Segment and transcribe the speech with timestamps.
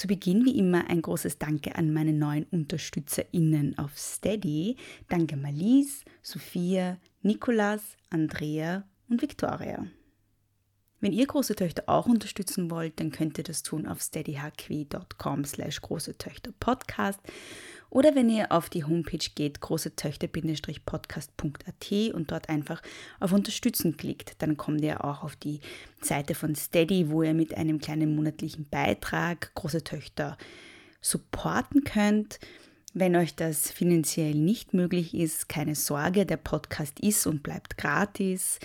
[0.00, 4.76] Zu Beginn wie immer ein großes Danke an meine neuen UnterstützerInnen auf Steady.
[5.10, 9.86] Danke Malise, Sophia, Nikolas, Andrea und Victoria.
[11.00, 15.82] Wenn ihr große Töchter auch unterstützen wollt, dann könnt ihr das tun auf steadyhq.com slash
[15.82, 17.20] große Töchter Podcast
[17.90, 22.80] oder wenn ihr auf die Homepage geht, großetöchter-podcast.at und dort einfach
[23.18, 25.60] auf Unterstützen klickt, dann kommt ihr auch auf die
[26.00, 30.36] Seite von Steady, wo ihr mit einem kleinen monatlichen Beitrag große Töchter
[31.00, 32.38] supporten könnt.
[32.92, 38.58] Wenn euch das finanziell nicht möglich ist, keine Sorge, der Podcast ist und bleibt gratis.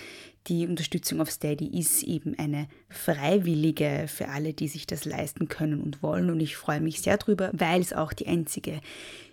[0.46, 5.80] Die Unterstützung auf Steady ist eben eine freiwillige für alle, die sich das leisten können
[5.80, 6.30] und wollen.
[6.30, 8.80] Und ich freue mich sehr drüber, weil es auch die einzige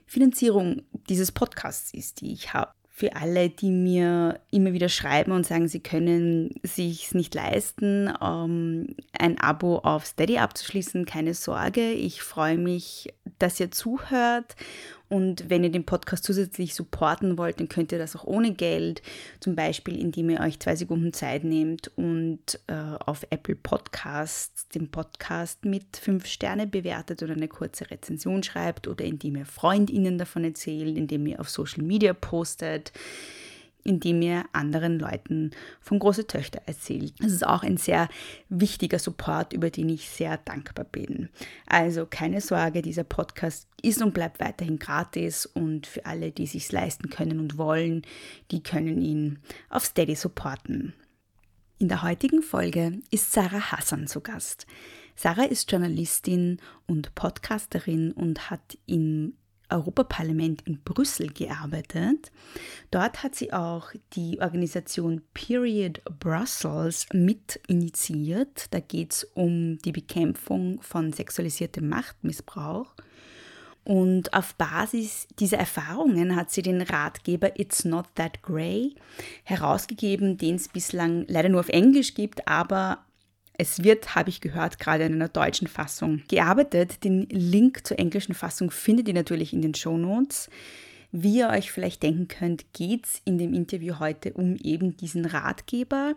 [0.07, 5.47] Finanzierung dieses Podcasts ist, die ich habe für alle, die mir immer wieder schreiben und
[5.47, 11.05] sagen, sie können sich nicht leisten, ähm, ein Abo auf Steady abzuschließen.
[11.05, 14.55] Keine Sorge, ich freue mich, dass ihr zuhört
[15.13, 19.03] und wenn ihr den Podcast zusätzlich supporten wollt, dann könnt ihr das auch ohne Geld,
[19.39, 24.89] zum Beispiel indem ihr euch zwei Sekunden Zeit nehmt und äh, auf Apple Podcasts den
[24.89, 30.45] Podcast mit fünf Sterne bewertet oder eine kurze Rezension schreibt oder indem ihr FreundInnen davon
[30.45, 32.91] erzählt, indem ihr auf Social Media postet
[33.83, 35.51] indem ihr anderen Leuten
[35.81, 37.13] von große Töchter erzählt.
[37.19, 38.07] Das ist auch ein sehr
[38.49, 41.29] wichtiger Support, über den ich sehr dankbar bin.
[41.67, 46.71] Also keine Sorge, dieser Podcast ist und bleibt weiterhin gratis und für alle, die sich
[46.71, 48.03] leisten können und wollen,
[48.51, 49.39] die können ihn
[49.69, 50.93] auf Steady supporten.
[51.79, 54.65] In der heutigen Folge ist Sarah Hassan zu Gast.
[55.15, 56.57] Sarah ist Journalistin
[56.87, 59.33] und Podcasterin und hat im
[59.73, 62.31] Europaparlament in Brüssel gearbeitet.
[62.91, 68.67] Dort hat sie auch die Organisation Period Brussels mit initiiert.
[68.71, 72.93] Da geht es um die Bekämpfung von sexualisiertem Machtmissbrauch.
[73.83, 78.95] Und auf Basis dieser Erfahrungen hat sie den Ratgeber It's Not That Grey
[79.43, 82.99] herausgegeben, den es bislang leider nur auf Englisch gibt, aber
[83.57, 87.03] es wird, habe ich gehört, gerade in einer deutschen Fassung gearbeitet.
[87.03, 90.49] Den Link zur englischen Fassung findet ihr natürlich in den Show Notes.
[91.11, 95.25] Wie ihr euch vielleicht denken könnt, geht es in dem Interview heute um eben diesen
[95.25, 96.15] Ratgeber.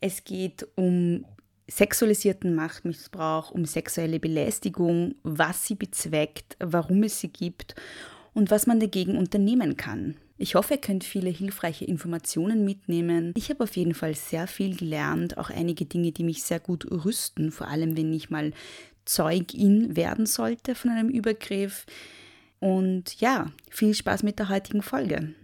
[0.00, 1.24] Es geht um
[1.66, 7.74] sexualisierten Machtmissbrauch, um sexuelle Belästigung, was sie bezweckt, warum es sie gibt
[8.34, 10.16] und was man dagegen unternehmen kann.
[10.38, 13.32] Ich hoffe, ihr könnt viele hilfreiche Informationen mitnehmen.
[13.36, 16.90] Ich habe auf jeden Fall sehr viel gelernt, auch einige Dinge, die mich sehr gut
[16.90, 18.52] rüsten, vor allem wenn ich mal
[19.06, 21.86] Zeugin werden sollte von einem Übergriff.
[22.60, 25.34] Und ja, viel Spaß mit der heutigen Folge.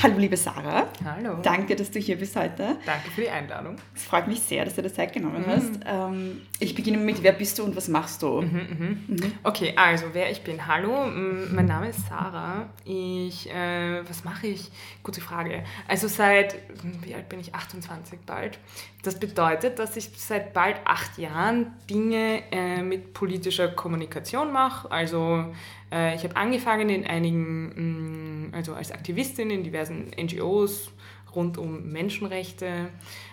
[0.00, 0.88] Hallo liebe Sarah.
[1.04, 1.38] Hallo.
[1.42, 2.76] Danke, dass du hier bist heute.
[2.86, 3.76] Danke für die Einladung.
[3.94, 5.46] Es freut mich sehr, dass du dir Zeit genommen mhm.
[5.46, 5.80] hast.
[5.84, 8.42] Ähm, ich beginne mit, wer bist du und was machst du?
[8.42, 9.04] Mhm, mhm.
[9.08, 9.32] mhm.
[9.42, 10.66] Okay, also wer ich bin.
[10.66, 12.68] Hallo, mein Name ist Sarah.
[12.84, 14.70] Ich, äh, was mache ich?
[15.02, 15.64] Gute Frage.
[15.88, 16.56] Also seit,
[17.02, 17.54] wie alt bin ich?
[17.54, 18.58] 28 bald.
[19.02, 24.90] Das bedeutet, dass ich seit bald acht Jahren Dinge äh, mit politischer Kommunikation mache.
[24.90, 25.52] Also
[25.92, 30.90] äh, ich habe angefangen in einigen, mm, also als Aktivistin in diversen NGOs
[31.34, 32.88] rund um Menschenrechte.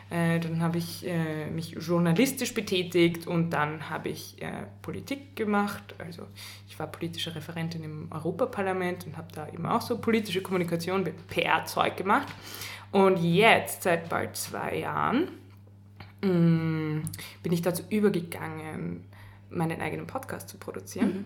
[0.10, 4.38] Äh, dann habe ich äh, mich journalistisch betätigt und dann habe ich
[4.82, 5.96] Politik gemacht.
[6.00, 6.24] Also
[6.68, 11.96] ich war politische Referentin im Europaparlament und habe da eben auch so politische Kommunikation, PR-Zeug
[11.96, 12.28] gemacht.
[12.92, 15.30] Und jetzt, seit bald zwei Jahren,
[16.22, 17.04] mm,
[17.44, 19.06] bin ich dazu übergegangen,
[19.52, 21.08] meinen eigenen Podcast zu produzieren.
[21.10, 21.26] Mhm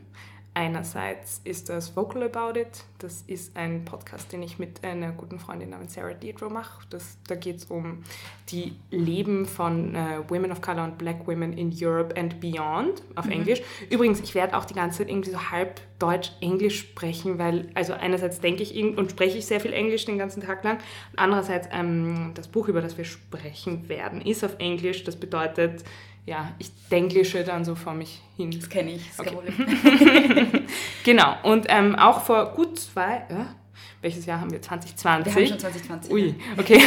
[0.55, 2.83] Einerseits ist das Vocal About It.
[2.99, 6.85] Das ist ein Podcast, den ich mit einer guten Freundin namens Sarah Deidro mache.
[6.91, 8.03] Das, da geht es um
[8.49, 13.27] die Leben von äh, Women of Color und Black Women in Europe and Beyond auf
[13.27, 13.63] Englisch.
[13.89, 18.39] Übrigens, ich werde auch die ganze Zeit irgendwie so halb Deutsch-Englisch sprechen, weil, also einerseits
[18.39, 20.77] denke ich und spreche ich sehr viel Englisch den ganzen Tag lang.
[21.15, 25.03] Andererseits, ähm, das Buch, über das wir sprechen werden, ist auf Englisch.
[25.03, 25.83] Das bedeutet,
[26.25, 28.51] ja, ich denklische dann so vor mich hin.
[28.51, 29.09] Das kenne ich.
[29.17, 30.63] Das Okay.
[31.03, 33.55] genau, und ähm, auch vor gut zwei, ja,
[34.01, 34.61] welches Jahr haben wir?
[34.61, 35.33] 2020?
[35.33, 36.13] Wir haben schon 2020.
[36.13, 36.81] Ui, okay.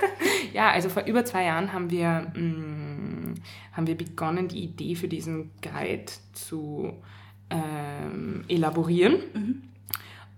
[0.52, 3.34] ja, also vor über zwei Jahren haben wir, mh,
[3.72, 6.94] haben wir begonnen, die Idee für diesen Guide zu
[7.50, 9.68] ähm, elaborieren.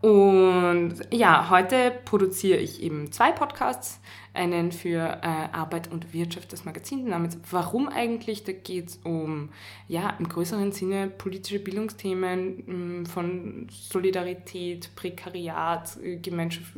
[0.01, 4.01] Und ja, heute produziere ich eben zwei Podcasts.
[4.33, 8.45] Einen für äh, Arbeit und Wirtschaft, das Magazin namens Warum eigentlich?
[8.45, 9.49] Da geht es um,
[9.89, 16.21] ja, im größeren Sinne politische Bildungsthemen mh, von Solidarität, Prekariat, äh,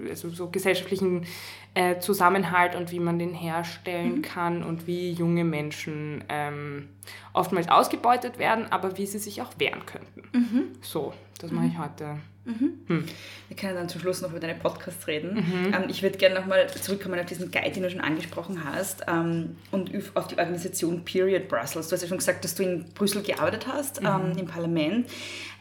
[0.09, 1.27] also so gesellschaftlichen
[1.75, 6.89] äh, Zusammenhalt und wie man den herstellen kann und wie junge Menschen ähm,
[7.35, 10.23] oftmals ausgebeutet werden, aber wie sie sich auch wehren könnten.
[10.81, 12.17] So, das mache ich heute.
[12.89, 15.37] Wir können dann zum Schluss noch über deine Podcasts reden.
[15.73, 19.57] Ähm, ich würde gerne nochmal zurückkommen auf diesen Guide, den du schon angesprochen hast, ähm,
[19.71, 21.89] und auf die Organisation Period Brussels.
[21.89, 25.09] Du hast ja schon gesagt, dass du in Brüssel gearbeitet hast, ähm, im Parlament.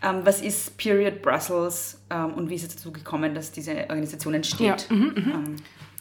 [0.01, 4.33] Ähm, was ist Period Brussels ähm, und wie ist es dazu gekommen, dass diese Organisation
[4.33, 4.87] entsteht?
[4.89, 5.57] Ähm,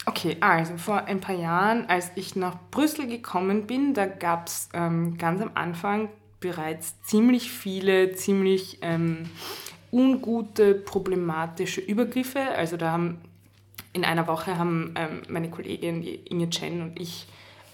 [0.06, 4.70] Okay, also vor ein paar Jahren, als ich nach Brüssel gekommen bin, da gab es
[4.72, 6.08] ganz am Anfang
[6.40, 8.78] bereits ziemlich viele, ziemlich
[9.92, 12.40] ungute, problematische Übergriffe.
[12.56, 13.18] Also da haben
[13.92, 17.26] in einer Woche haben ähm, meine Kollegin Inge Chen und ich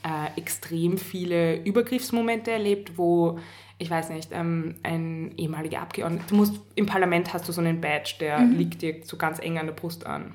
[0.03, 3.39] äh, extrem viele Übergriffsmomente erlebt, wo
[3.79, 7.81] ich weiß nicht, ähm, ein ehemaliger Abgeordneter, du musst, im Parlament hast du so einen
[7.81, 10.35] Badge, der liegt dir so ganz eng an der Brust an.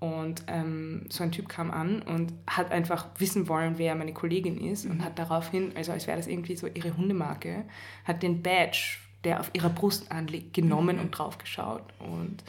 [0.00, 4.58] Und ähm, so ein Typ kam an und hat einfach wissen wollen, wer meine Kollegin
[4.60, 7.64] ist und hat daraufhin, also als wäre das irgendwie so ihre Hundemarke,
[8.04, 11.82] hat den Badge, der auf ihrer Brust anliegt, genommen und draufgeschaut.
[11.98, 12.42] Und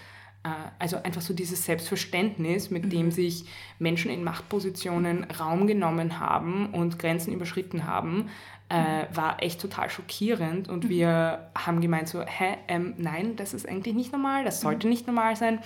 [0.44, 0.50] äh,
[0.80, 3.46] also einfach so dieses Selbstverständnis, mit dem sich
[3.80, 8.30] Menschen in Machtpositionen Raum genommen haben und Grenzen überschritten haben,
[8.70, 10.70] äh, war echt total schockierend.
[10.70, 14.88] Und wir haben gemeint so, hä, ähm, nein, das ist eigentlich nicht normal, das sollte
[14.88, 15.60] nicht normal sein.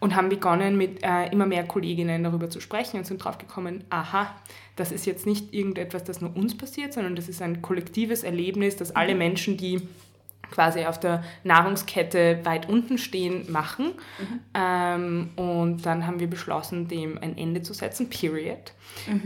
[0.00, 3.84] Und haben begonnen, mit äh, immer mehr Kolleginnen darüber zu sprechen und sind drauf gekommen,
[3.90, 4.34] aha,
[4.76, 8.76] das ist jetzt nicht irgendetwas, das nur uns passiert, sondern das ist ein kollektives Erlebnis,
[8.76, 9.82] das alle Menschen, die
[10.50, 13.92] quasi auf der Nahrungskette weit unten stehen, machen.
[14.54, 18.72] Ähm, und dann haben wir beschlossen, dem ein Ende zu setzen, period.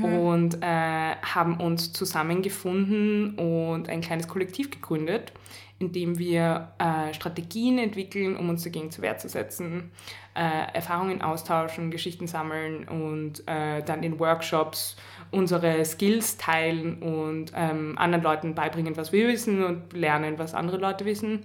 [0.05, 5.33] Und äh, haben uns zusammengefunden und ein kleines Kollektiv gegründet,
[5.79, 9.91] in dem wir äh, Strategien entwickeln, um uns dagegen zur Wehr zu setzen,
[10.35, 14.97] äh, Erfahrungen austauschen, Geschichten sammeln und äh, dann in Workshops
[15.35, 20.79] unsere Skills teilen und ähm, anderen Leuten beibringen, was wir wissen und lernen, was andere
[20.79, 21.45] Leute wissen.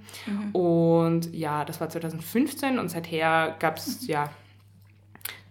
[0.54, 4.30] Und ja, das war 2015 und seither gab es ja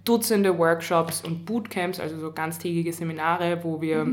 [0.05, 4.07] Dutzende Workshops und Bootcamps, also so ganztägige Seminare, wo wir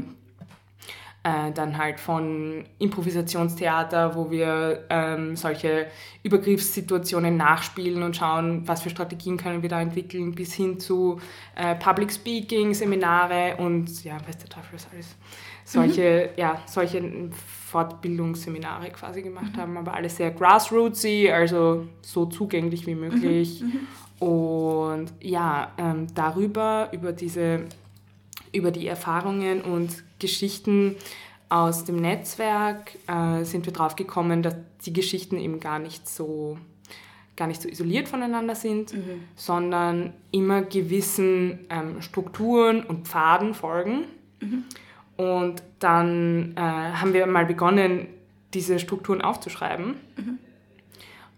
[1.26, 5.88] äh, dann halt von Improvisationstheater, wo wir ähm, solche
[6.22, 11.20] Übergriffssituationen nachspielen und schauen, was für Strategien können wir da entwickeln, bis hin zu
[11.56, 15.16] äh, Public Speaking, Seminare und ja, weiß der Teufel was alles.
[15.64, 17.02] Solche, ja, solche
[17.72, 23.64] Fortbildungsseminare quasi gemacht haben, aber alles sehr grassrootsy, also so zugänglich wie möglich.
[24.20, 27.66] Und ja, ähm, darüber, über diese
[28.56, 30.96] über die Erfahrungen und Geschichten
[31.50, 36.58] aus dem Netzwerk äh, sind wir drauf gekommen, dass die Geschichten eben gar nicht so
[37.36, 38.94] gar nicht so isoliert voneinander sind,
[39.36, 44.06] sondern immer gewissen ähm, Strukturen und Pfaden folgen.
[45.18, 48.08] Und dann äh, haben wir mal begonnen,
[48.54, 49.96] diese Strukturen aufzuschreiben.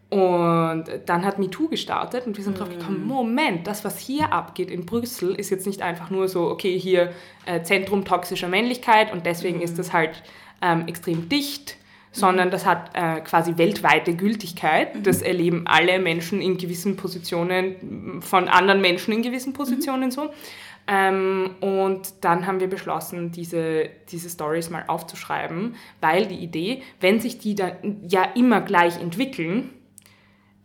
[0.09, 4.71] Und dann hat MeToo gestartet und wir sind drauf gekommen, Moment, das, was hier abgeht
[4.71, 7.11] in Brüssel, ist jetzt nicht einfach nur so, okay, hier
[7.45, 10.23] äh, Zentrum toxischer Männlichkeit und deswegen ist das halt
[10.61, 11.75] ähm, extrem dicht,
[12.13, 15.05] sondern das hat äh, quasi weltweite Gültigkeit.
[15.05, 20.29] Das erleben alle Menschen in gewissen Positionen von anderen Menschen in gewissen Positionen so.
[20.87, 27.19] Ähm, und dann haben wir beschlossen, diese, diese Stories mal aufzuschreiben, weil die Idee, wenn
[27.19, 27.73] sich die dann
[28.07, 29.73] ja immer gleich entwickeln,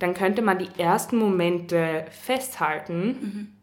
[0.02, 3.54] dann könnte man die ersten Momente festhalten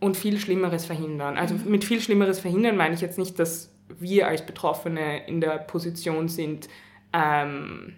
[0.00, 1.36] und viel Schlimmeres verhindern.
[1.36, 5.58] Also mit viel Schlimmeres verhindern meine ich jetzt nicht, dass wir als Betroffene in der
[5.58, 6.68] Position sind,
[7.12, 7.94] ähm,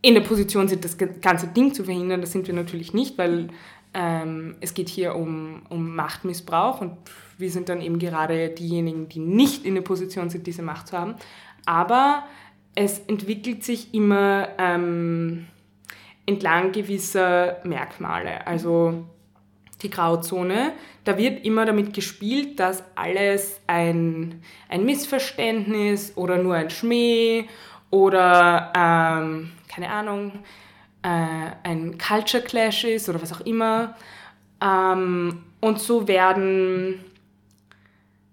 [0.00, 2.20] in der Position sind, das ganze Ding zu verhindern.
[2.20, 3.48] Das sind wir natürlich nicht, weil
[3.94, 6.96] ähm, es geht hier um, um Machtmissbrauch und
[7.38, 10.98] wir sind dann eben gerade diejenigen, die nicht in der Position sind, diese Macht zu
[10.98, 11.14] haben.
[11.66, 12.24] Aber
[12.74, 15.46] es entwickelt sich immer ähm,
[16.26, 18.46] entlang gewisser Merkmale.
[18.46, 19.04] Also
[19.82, 20.72] die Grauzone,
[21.04, 27.46] da wird immer damit gespielt, dass alles ein, ein Missverständnis oder nur ein Schmäh
[27.90, 30.32] oder, ähm, keine Ahnung,
[31.02, 33.96] äh, ein Culture Clash ist oder was auch immer.
[34.62, 37.04] Ähm, und so werden,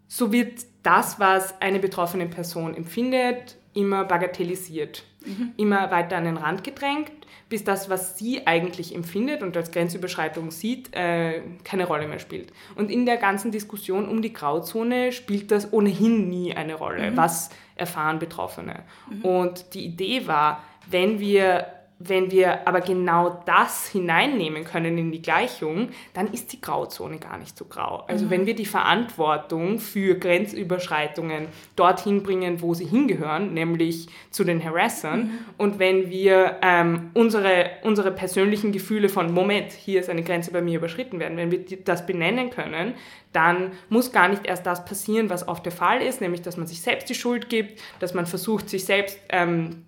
[0.08, 5.54] so wird das, was eine betroffene Person empfindet, immer bagatellisiert, mhm.
[5.58, 7.12] immer weiter an den Rand gedrängt,
[7.50, 12.54] bis das, was sie eigentlich empfindet und als Grenzüberschreitung sieht, äh, keine Rolle mehr spielt.
[12.76, 17.18] Und in der ganzen Diskussion um die Grauzone spielt das ohnehin nie eine Rolle, mhm.
[17.18, 18.84] was erfahren Betroffene.
[19.10, 19.26] Mhm.
[19.26, 25.22] Und die Idee war, wenn wir wenn wir aber genau das hineinnehmen können in die
[25.22, 28.06] Gleichung, dann ist die Grauzone gar nicht so grau.
[28.08, 28.30] Also mhm.
[28.30, 35.20] wenn wir die Verantwortung für Grenzüberschreitungen dorthin bringen, wo sie hingehören, nämlich zu den Harassern,
[35.20, 35.40] mhm.
[35.58, 40.62] und wenn wir ähm, unsere, unsere persönlichen Gefühle von, Moment, hier ist eine Grenze bei
[40.62, 42.94] mir überschritten werden, wenn wir das benennen können,
[43.34, 46.66] dann muss gar nicht erst das passieren, was oft der Fall ist, nämlich dass man
[46.66, 49.20] sich selbst die Schuld gibt, dass man versucht, sich selbst...
[49.28, 49.84] Ähm,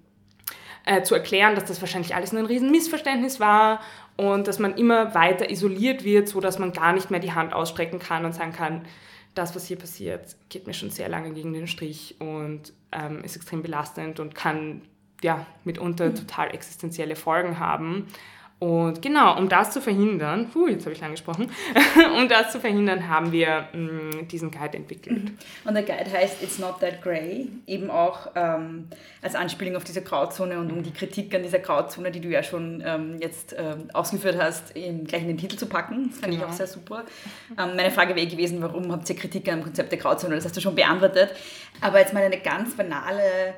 [0.85, 3.81] äh, zu erklären, dass das wahrscheinlich alles nur ein Riesenmissverständnis war
[4.17, 7.53] und dass man immer weiter isoliert wird, so dass man gar nicht mehr die Hand
[7.53, 8.85] ausstrecken kann und sagen kann,
[9.33, 13.35] das, was hier passiert, geht mir schon sehr lange gegen den Strich und ähm, ist
[13.35, 14.81] extrem belastend und kann
[15.23, 16.15] ja mitunter mhm.
[16.15, 18.07] total existenzielle Folgen haben.
[18.61, 21.49] Und genau, um das zu verhindern, puh, jetzt habe ich lang gesprochen,
[22.15, 25.23] um das zu verhindern, haben wir mh, mm, diesen Guide entwickelt.
[25.23, 25.37] Mhm.
[25.65, 28.87] Und der Guide heißt It's Not That Grey, eben auch ähm,
[29.23, 32.43] als Anspielung auf diese Grauzone und um die Kritik an dieser Grauzone, die du ja
[32.43, 36.09] schon ähm, jetzt ähm, ausgeführt hast, eben gleich in den Titel zu packen.
[36.11, 36.45] Das fand genau.
[36.45, 37.05] ich auch sehr super.
[37.57, 40.35] Ähm, meine Frage wäre gewesen, warum habt ihr Kritik am Konzept der Grauzone?
[40.35, 41.31] Das hast du schon beantwortet.
[41.81, 43.55] Aber jetzt mal eine ganz banale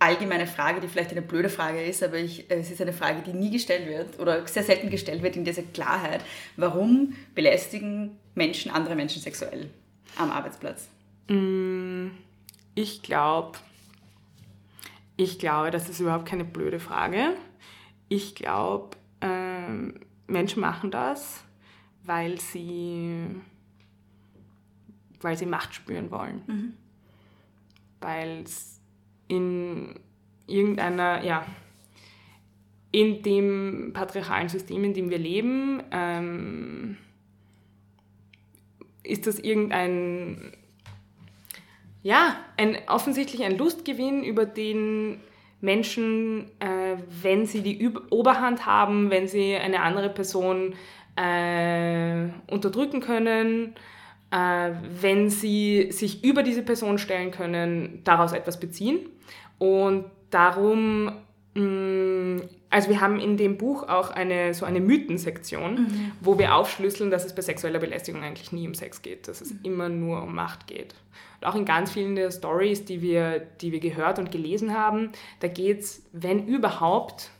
[0.00, 3.34] allgemeine Frage, die vielleicht eine blöde Frage ist, aber ich, es ist eine Frage, die
[3.34, 6.24] nie gestellt wird oder sehr selten gestellt wird in dieser Klarheit.
[6.56, 9.68] Warum belästigen Menschen andere Menschen sexuell
[10.16, 10.88] am Arbeitsplatz?
[11.28, 12.08] Mm,
[12.74, 13.58] ich glaube,
[15.16, 17.36] ich glaube, das ist überhaupt keine blöde Frage.
[18.08, 21.44] Ich glaube, ähm, Menschen machen das,
[22.04, 23.26] weil sie,
[25.20, 26.42] weil sie Macht spüren wollen.
[26.46, 26.74] Mhm.
[28.00, 28.46] Weil
[29.30, 29.94] in
[30.46, 31.46] irgendeiner, ja,
[32.92, 36.96] in dem patriarchalen System, in dem wir leben, ähm,
[39.04, 40.52] ist das irgendein,
[42.02, 45.20] ja, ein, offensichtlich ein Lustgewinn, über den
[45.60, 50.74] Menschen, äh, wenn sie die Oberhand haben, wenn sie eine andere Person
[51.16, 53.74] äh, unterdrücken können,
[54.30, 54.70] äh,
[55.00, 59.00] wenn sie sich über diese Person stellen können, daraus etwas beziehen.
[59.60, 61.12] Und darum,
[61.54, 62.40] mm,
[62.70, 66.12] also wir haben in dem Buch auch eine, so eine Mythensektion, mhm.
[66.20, 69.52] wo wir aufschlüsseln, dass es bei sexueller Belästigung eigentlich nie um Sex geht, dass es
[69.52, 69.60] mhm.
[69.64, 70.94] immer nur um Macht geht.
[71.40, 75.10] Und auch in ganz vielen der Stories, die wir, die wir gehört und gelesen haben,
[75.40, 77.30] da geht es, wenn überhaupt,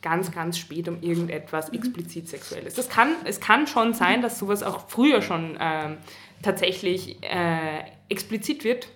[0.00, 1.78] ganz, ganz spät um irgendetwas mhm.
[1.78, 2.74] explizit Sexuelles.
[2.74, 5.96] Das kann, es kann schon sein, dass sowas auch früher schon äh,
[6.40, 8.88] tatsächlich äh, explizit wird,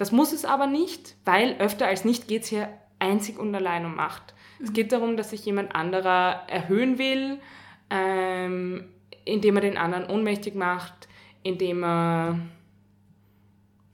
[0.00, 3.84] das muss es aber nicht, weil öfter als nicht geht es hier einzig und allein
[3.84, 4.34] um Macht.
[4.58, 4.64] Mhm.
[4.64, 7.38] Es geht darum, dass sich jemand anderer erhöhen will,
[7.90, 8.86] ähm,
[9.26, 11.06] indem er den anderen ohnmächtig macht,
[11.42, 12.38] indem er,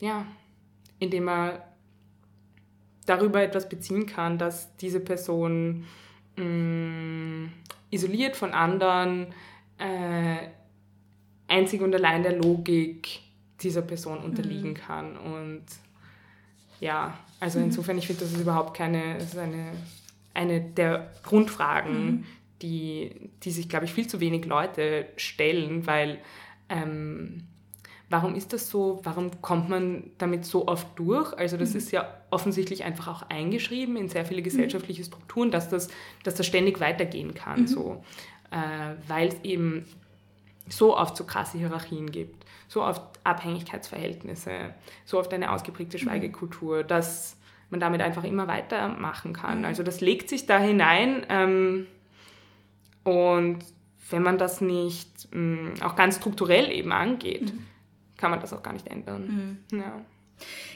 [0.01, 0.27] ja,
[1.01, 1.75] indem er
[3.07, 5.87] darüber etwas beziehen kann, dass diese Person
[6.37, 7.53] mh, mm,
[7.91, 9.35] isoliert von anderen,
[9.79, 10.51] äh,
[11.49, 13.23] einzig und allein der Logik
[13.61, 14.75] dieser Person unterliegen mhm.
[14.75, 15.17] kann.
[15.17, 15.65] Und
[16.81, 17.67] ja, also mhm.
[17.67, 19.73] insofern, ich finde, das ist überhaupt keine, das ist eine,
[20.35, 22.25] eine der Grundfragen, mhm.
[22.63, 26.19] die, die sich, glaube ich, viel zu wenig Leute stellen, weil
[26.69, 27.45] ähm,
[28.09, 29.01] warum ist das so?
[29.03, 31.33] Warum kommt man damit so oft durch?
[31.35, 31.79] Also das mhm.
[31.79, 35.89] ist ja offensichtlich einfach auch eingeschrieben in sehr viele gesellschaftliche Strukturen, dass das,
[36.25, 37.67] dass das ständig weitergehen kann, mhm.
[37.67, 38.05] so,
[38.51, 39.87] äh, weil es eben
[40.69, 46.03] so oft so krasse Hierarchien gibt so oft Abhängigkeitsverhältnisse, so oft eine ausgeprägte mhm.
[46.03, 47.37] Schweigekultur, dass
[47.71, 49.61] man damit einfach immer weitermachen kann.
[49.61, 49.65] Mhm.
[49.65, 51.87] Also das legt sich da hinein ähm,
[53.05, 53.59] und
[54.11, 57.67] wenn man das nicht mh, mm, auch ganz strukturell eben angeht, mhm.
[58.17, 59.61] kann man das auch gar nicht ändern.
[59.71, 59.79] Mhm.
[59.79, 60.01] Ja.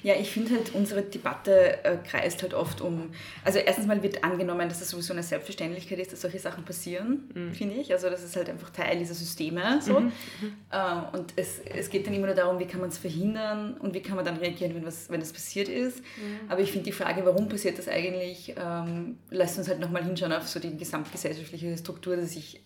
[0.03, 3.11] Ja, ich finde halt, unsere Debatte äh, kreist halt oft um,
[3.45, 7.29] also erstens mal wird angenommen, dass das sowieso eine Selbstverständlichkeit ist, dass solche Sachen passieren,
[7.35, 7.53] mhm.
[7.53, 7.93] finde ich.
[7.93, 10.01] Also das ist halt einfach Teil dieser Systeme so.
[10.01, 10.13] Mhm.
[10.71, 13.93] Äh, und es, es geht dann immer nur darum, wie kann man es verhindern und
[13.93, 15.99] wie kann man dann reagieren, wenn was wenn das passiert ist.
[15.99, 16.49] Mhm.
[16.49, 20.33] Aber ich finde die Frage, warum passiert das eigentlich, ähm, lässt uns halt nochmal hinschauen
[20.33, 22.61] auf so die gesamtgesellschaftliche Struktur, die sich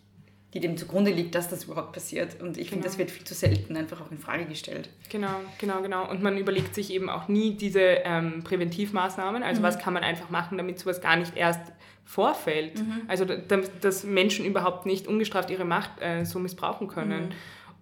[0.54, 2.40] die dem zugrunde liegt, dass das überhaupt passiert.
[2.40, 2.70] Und ich genau.
[2.70, 4.88] finde, das wird viel zu selten einfach auch in Frage gestellt.
[5.10, 6.08] Genau, genau, genau.
[6.08, 9.42] Und man überlegt sich eben auch nie diese ähm, Präventivmaßnahmen.
[9.42, 9.64] Also mhm.
[9.64, 11.72] was kann man einfach machen, damit sowas gar nicht erst
[12.04, 12.78] vorfällt.
[12.78, 13.02] Mhm.
[13.08, 17.26] Also dass Menschen überhaupt nicht ungestraft ihre Macht äh, so missbrauchen können.
[17.26, 17.32] Mhm.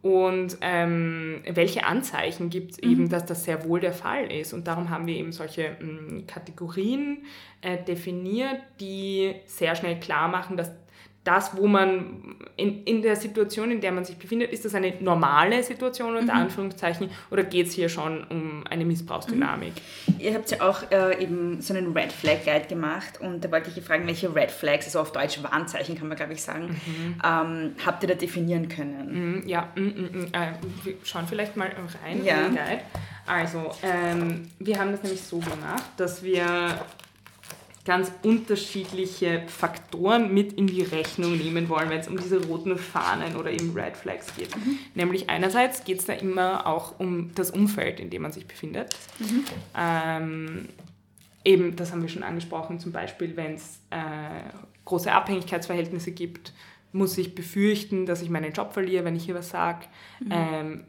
[0.02, 2.90] Und ähm, welche Anzeichen gibt es mhm.
[2.90, 4.52] eben, dass das sehr wohl der Fall ist?
[4.52, 7.24] Und darum haben wir eben solche mh, mm, Kategorien
[7.60, 10.72] äh, definiert, die sehr schnell klar machen, dass
[11.24, 14.92] das, wo man in, in der Situation, in der man sich befindet, ist das eine
[15.00, 16.40] normale Situation unter mhm.
[16.40, 19.72] Anführungszeichen oder geht es hier schon um eine Missbrauchsdynamik?
[20.06, 20.14] Mhm.
[20.18, 23.70] Ihr habt ja auch äh, eben so einen Red Flag Guide gemacht und da wollte
[23.74, 27.16] ich fragen, welche Red Flags, also auf Deutsch Warnzeichen kann man glaube ich sagen, mhm.
[27.24, 29.42] ähm, habt ihr da definieren können?
[29.42, 30.52] Mhm, ja, mm, mm, mm, äh,
[30.82, 31.70] wir schauen vielleicht mal
[32.04, 32.46] rein ja.
[32.46, 32.82] in den Guide.
[33.26, 36.80] Also, ähm, wir haben das nämlich so gemacht, dass wir
[37.84, 43.34] ganz unterschiedliche Faktoren mit in die Rechnung nehmen wollen, wenn es um diese roten Fahnen
[43.36, 44.54] oder eben Red Flags geht.
[44.56, 44.78] Mhm.
[44.94, 48.94] Nämlich einerseits geht es da immer auch um das Umfeld, in dem man sich befindet.
[49.18, 49.44] Mhm.
[49.76, 50.68] Ähm,
[51.44, 53.98] eben, das haben wir schon angesprochen, zum Beispiel, wenn es äh,
[54.84, 56.52] große Abhängigkeitsverhältnisse gibt,
[56.92, 59.86] muss ich befürchten, dass ich meinen Job verliere, wenn ich hier was sage.
[60.20, 60.30] Mhm.
[60.30, 60.84] Ähm,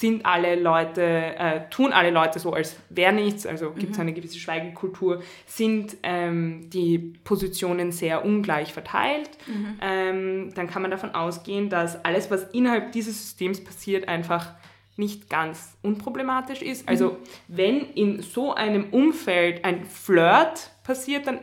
[0.00, 4.02] sind alle Leute, äh, tun alle Leute so, als wäre nichts, also gibt es mhm.
[4.02, 9.78] eine gewisse Schweigekultur, sind ähm, die Positionen sehr ungleich verteilt, mhm.
[9.80, 14.54] ähm, dann kann man davon ausgehen, dass alles, was innerhalb dieses Systems passiert, einfach
[14.96, 16.88] nicht ganz unproblematisch ist.
[16.88, 17.16] Also mhm.
[17.48, 21.40] wenn in so einem Umfeld ein Flirt passiert, dann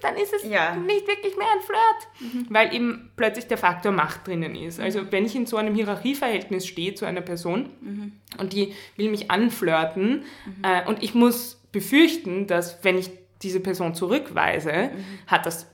[0.00, 0.74] dann ist es ja.
[0.76, 2.46] nicht wirklich mehr ein Flirt, mhm.
[2.50, 4.80] weil eben plötzlich der Faktor Macht drinnen ist.
[4.80, 8.12] Also wenn ich in so einem Hierarchieverhältnis stehe zu einer Person mhm.
[8.38, 10.64] und die will mich anflirten mhm.
[10.64, 13.10] äh, und ich muss befürchten, dass wenn ich
[13.42, 15.04] diese Person zurückweise, mhm.
[15.26, 15.66] hat das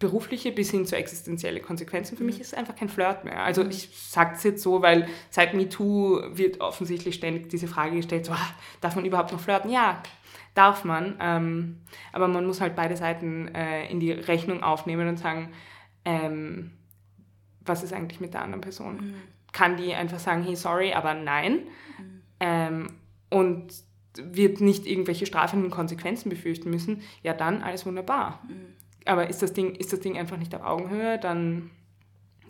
[0.00, 2.16] berufliche bis hin zu existenzielle Konsequenzen.
[2.16, 2.40] Für mich mhm.
[2.40, 3.42] ist es einfach kein Flirt mehr.
[3.44, 3.70] Also mhm.
[3.70, 8.32] ich sage es jetzt so, weil seit MeToo wird offensichtlich ständig diese Frage gestellt, so,
[8.32, 9.70] ah, darf man überhaupt noch flirten?
[9.70, 10.02] Ja,
[10.54, 11.16] darf man.
[11.20, 11.78] Ähm,
[12.12, 15.50] aber man muss halt beide Seiten äh, in die Rechnung aufnehmen und sagen,
[16.04, 16.72] ähm,
[17.60, 18.96] was ist eigentlich mit der anderen Person?
[18.96, 19.14] Mhm.
[19.52, 21.60] Kann die einfach sagen, hey, sorry, aber nein.
[21.98, 22.22] Mhm.
[22.40, 22.86] Ähm,
[23.30, 23.72] und
[24.16, 28.42] wird nicht irgendwelche strafenden Konsequenzen befürchten müssen, ja dann alles wunderbar.
[28.48, 28.74] Mhm.
[29.06, 31.70] Aber ist das, Ding, ist das Ding einfach nicht auf Augenhöhe, dann,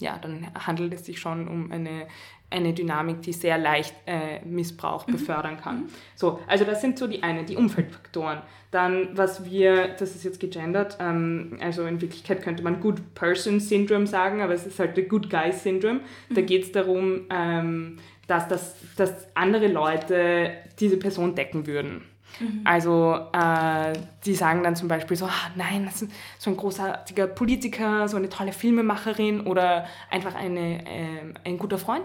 [0.01, 2.09] ja, dann handelt es sich schon um eine
[2.51, 5.13] eine Dynamik, die sehr leicht äh, Missbrauch mhm.
[5.13, 5.83] befördern kann.
[5.83, 5.89] Mhm.
[6.17, 8.41] So, also das sind so die eine, die Umfeldfaktoren.
[8.71, 13.61] Dann, was wir, das ist jetzt gegendert, ähm, also in Wirklichkeit könnte man Good Person
[13.61, 16.01] Syndrome sagen, aber es ist halt der Good Guy Syndrome.
[16.29, 16.35] Mhm.
[16.35, 22.03] Da geht es darum, ähm, dass, das, dass andere Leute diese Person decken würden.
[22.39, 22.61] Mhm.
[22.65, 23.93] Also äh,
[24.25, 28.17] die sagen dann zum Beispiel so, ah, nein, das ist so ein großartiger Politiker, so
[28.17, 32.05] eine tolle Filmemacherin oder einfach eine, äh, ein guter Freund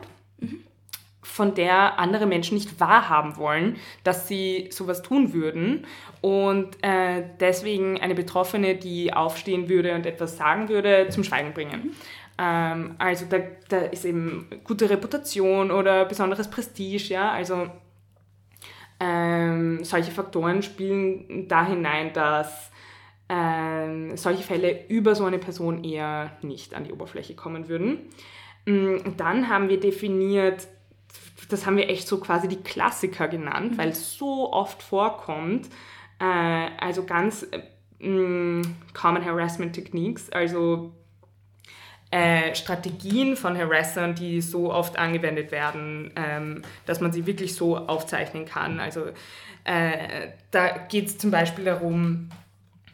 [1.21, 5.85] von der andere Menschen nicht wahrhaben wollen, dass sie sowas tun würden.
[6.21, 11.93] Und äh, deswegen eine Betroffene, die aufstehen würde und etwas sagen würde, zum Schweigen bringen.
[12.37, 17.31] Ähm, also da, da ist eben gute Reputation oder besonderes Prestige, ja.
[17.31, 17.67] Also
[18.99, 22.71] ähm, solche Faktoren spielen da hinein, dass
[23.27, 27.99] ähm, solche Fälle über so eine Person eher nicht an die Oberfläche kommen würden.
[28.65, 30.67] Mm, dann haben wir definiert,
[31.49, 33.77] das haben wir echt so quasi die Klassiker genannt, mhm.
[33.77, 35.67] weil es so oft vorkommt.
[36.19, 38.61] Äh, also ganz äh, mm,
[38.93, 40.93] Common Harassment Techniques, also
[42.11, 47.77] äh, Strategien von Harassern, die so oft angewendet werden, ähm, dass man sie wirklich so
[47.77, 48.79] aufzeichnen kann.
[48.79, 49.07] Also
[49.65, 52.29] äh, da geht es zum Beispiel darum,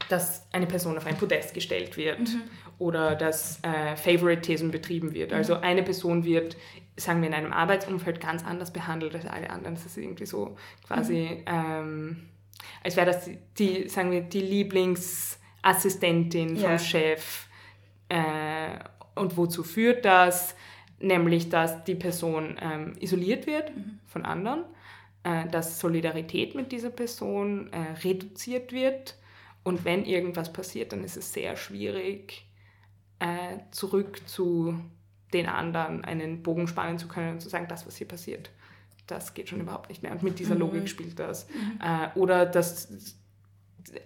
[0.10, 2.42] dass eine Person auf ein Podest gestellt wird mhm.
[2.82, 5.32] Oder dass äh, Favoritism betrieben wird.
[5.34, 5.62] Also mhm.
[5.62, 6.58] eine Person wird,
[6.98, 9.76] sagen wir, in einem Arbeitsumfeld ganz anders behandelt als alle anderen.
[9.76, 11.44] Das ist irgendwie so quasi, mhm.
[11.46, 12.28] ähm,
[12.84, 16.70] als wäre das die, die, sagen wir, die Lieblingsassistentin ja.
[16.70, 17.46] vom Chef.
[18.10, 18.80] Äh,
[19.14, 20.56] und wozu führt das?
[21.00, 24.00] Nämlich, dass die Person ähm, isoliert wird mhm.
[24.08, 24.64] von anderen,
[25.24, 29.18] äh, dass Solidarität mit dieser Person äh, reduziert wird
[29.64, 32.48] und wenn irgendwas passiert, dann ist es sehr schwierig,
[33.22, 34.76] äh, zurück zu
[35.32, 38.50] den anderen einen Bogen spannen zu können und zu sagen, das, was hier passiert,
[39.08, 40.12] das geht schon überhaupt nicht mehr.
[40.12, 41.48] Und mit dieser Logik spielt das.
[41.82, 43.16] Äh, oder das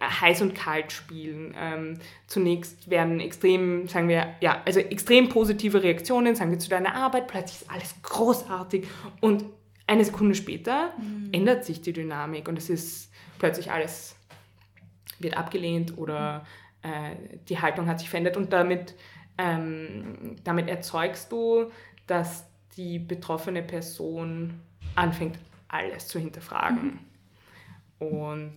[0.01, 1.53] heiß und kalt spielen.
[1.57, 6.95] Ähm, zunächst werden extrem, sagen wir, ja, also extrem positive Reaktionen, sagen wir zu deiner
[6.95, 8.85] Arbeit, plötzlich ist alles großartig
[9.21, 9.45] und
[9.87, 10.93] eine Sekunde später
[11.31, 14.15] ändert sich die Dynamik und es ist plötzlich alles
[15.19, 16.45] wird abgelehnt oder
[16.85, 18.95] äh, die Haltung hat sich verändert und damit,
[19.37, 21.71] ähm, damit erzeugst du,
[22.07, 22.45] dass
[22.77, 24.59] die betroffene Person
[24.95, 26.99] anfängt, alles zu hinterfragen.
[27.99, 28.55] Und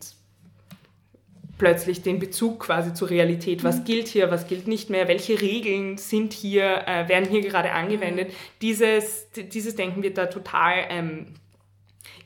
[1.57, 3.64] plötzlich den Bezug quasi zur Realität.
[3.64, 7.73] Was gilt hier, was gilt nicht mehr, welche Regeln sind hier, äh, werden hier gerade
[7.73, 8.33] angewendet.
[8.62, 11.35] Dieses, d- dieses Denken wird da total ähm,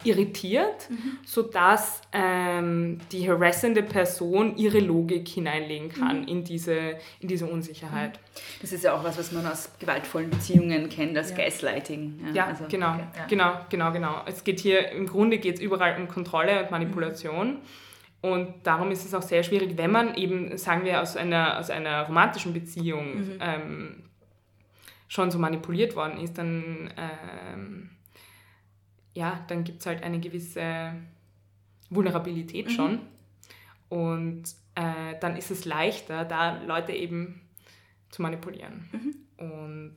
[0.04, 0.88] irritiert,
[1.24, 8.18] sodass ähm, die harassende Person ihre Logik hineinlegen kann in, diese, in diese Unsicherheit.
[8.60, 12.20] Das ist ja auch was, was man aus gewaltvollen Beziehungen kennt, als Gaslighting.
[12.34, 13.26] Ja, also, genau, okay, ja.
[13.26, 14.22] genau, genau, genau.
[14.26, 17.58] Es geht hier, im Grunde geht es überall um Kontrolle und Manipulation.
[18.22, 21.70] Und darum ist es auch sehr schwierig, wenn man eben, sagen wir, aus einer, aus
[21.70, 23.38] einer romantischen Beziehung Mhm.
[23.40, 24.02] ähm,
[25.08, 27.90] schon so manipuliert worden ist, dann, ähm,
[29.14, 30.92] ja, dann gibt es halt eine gewisse
[31.90, 32.70] Vulnerabilität Mhm.
[32.70, 32.98] schon.
[33.88, 34.44] Und
[34.74, 37.40] äh, dann ist es leichter, da Leute eben
[38.10, 38.88] zu manipulieren.
[38.92, 39.14] Mhm.
[39.50, 39.94] Und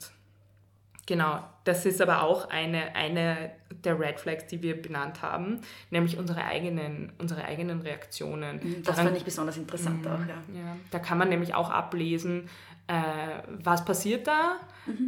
[1.05, 6.17] genau, das ist aber auch eine, eine der Red Flags, die wir benannt haben, nämlich
[6.17, 8.57] unsere eigenen, unsere eigenen Reaktionen.
[8.57, 10.43] Mhm, Das Daran- fand ich besonders interessant auch, ja.
[10.59, 12.49] ja, da kann man nämlich auch ablesen,
[12.87, 14.57] äh, was passiert da?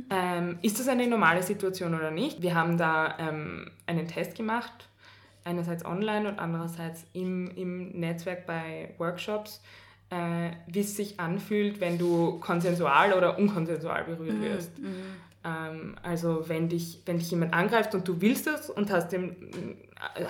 [0.09, 2.41] Ähm, ist das eine normale Situation oder nicht?
[2.41, 4.89] Wir haben da ähm, einen Test gemacht,
[5.43, 9.61] einerseits online und andererseits im, im Netzwerk bei Workshops,
[10.09, 14.71] äh, wie es sich anfühlt, wenn du konsensual oder unkonsensual berührt wirst.
[15.43, 19.35] Ähm, also wenn dich, wenn dich jemand angreift und du willst es und hast, dem,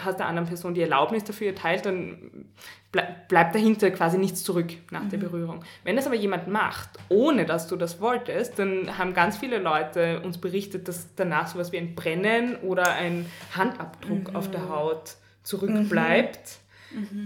[0.04, 2.46] hast der anderen Person die Erlaubnis dafür erteilt, dann
[2.92, 5.64] bleib, bleibt dahinter quasi nichts zurück nach der Berührung.
[5.84, 10.22] Wenn das aber jemand macht, ohne dass du das wolltest, dann haben ganz viele Leute
[10.22, 13.26] uns berichtet, dass danach sowas wie ein Brennen oder ein
[13.56, 16.60] Handabdruck auf der Haut zurückbleibt.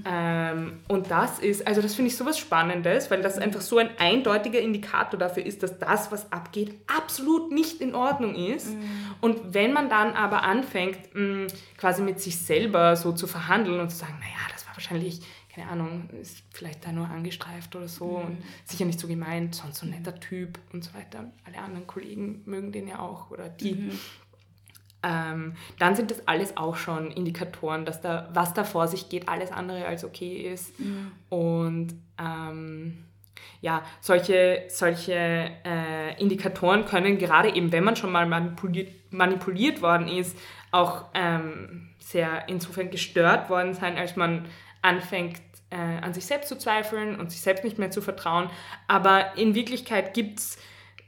[0.05, 3.89] Ähm, und das ist, also das finde ich sowas Spannendes, weil das einfach so ein
[3.99, 8.69] eindeutiger Indikator dafür ist, dass das, was abgeht, absolut nicht in Ordnung ist.
[9.21, 11.47] Und wenn man dann aber anfängt, mh,
[11.77, 15.21] quasi mit sich selber so zu verhandeln und zu sagen, naja, das war wahrscheinlich,
[15.53, 19.79] keine Ahnung, ist vielleicht da nur angestreift oder so und sicher nicht so gemeint, sonst
[19.79, 21.25] so ein netter Typ und so weiter.
[21.45, 23.91] Alle anderen Kollegen mögen den ja auch oder die
[25.03, 29.27] ähm, dann sind das alles auch schon Indikatoren, dass da, was da vor sich geht,
[29.29, 30.73] alles andere als okay ist.
[31.29, 33.05] Und ähm,
[33.61, 40.07] ja, solche, solche äh, Indikatoren können gerade eben, wenn man schon mal manipuliert, manipuliert worden
[40.07, 40.37] ist,
[40.71, 44.47] auch ähm, sehr insofern gestört worden sein, als man
[44.81, 48.49] anfängt, äh, an sich selbst zu zweifeln und sich selbst nicht mehr zu vertrauen.
[48.87, 50.57] Aber in Wirklichkeit gibt es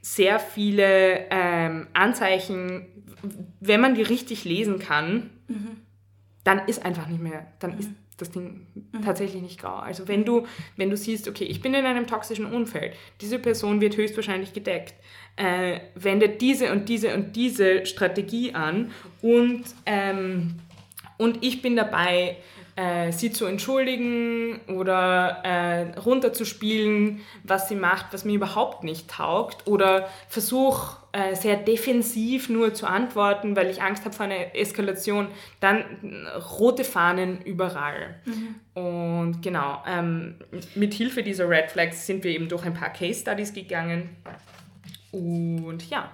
[0.04, 2.84] sehr viele ähm, Anzeichen,
[3.60, 5.30] wenn man die richtig lesen kann,
[6.44, 7.88] dann ist einfach nicht mehr, dann ist
[8.18, 8.66] das Ding
[9.02, 9.76] tatsächlich nicht grau.
[9.76, 13.80] Also wenn du, wenn du siehst, okay, ich bin in einem toxischen Umfeld, diese Person
[13.80, 14.94] wird höchstwahrscheinlich gedeckt,
[15.36, 20.56] äh, wendet diese und diese und diese Strategie an und, ähm,
[21.16, 22.36] und ich bin dabei,
[22.76, 29.66] äh, sie zu entschuldigen oder äh, runterzuspielen, was sie macht, was mir überhaupt nicht taugt
[29.66, 35.28] oder versuche äh, sehr defensiv nur zu antworten, weil ich Angst habe vor einer Eskalation,
[35.60, 38.20] dann äh, rote Fahnen überall.
[38.74, 40.34] Und genau, ähm,
[40.74, 44.16] mit Hilfe dieser Red Flags sind wir eben durch ein paar Case Studies gegangen.
[45.14, 46.10] Und ja.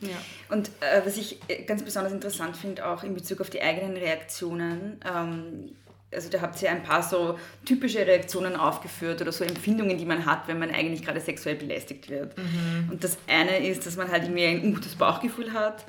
[0.00, 0.08] ja.
[0.54, 3.96] Und äh, was ich äh, ganz besonders interessant finde, auch in Bezug auf die eigenen
[3.96, 5.72] Reaktionen, ähm,
[6.14, 10.26] also da habt ihr ein paar so typische Reaktionen aufgeführt oder so Empfindungen, die man
[10.26, 12.34] hat, wenn man eigentlich gerade sexuell belästigt wird.
[12.90, 15.84] Und das eine ist, dass man halt irgendwie ein ungutes Bauchgefühl hat,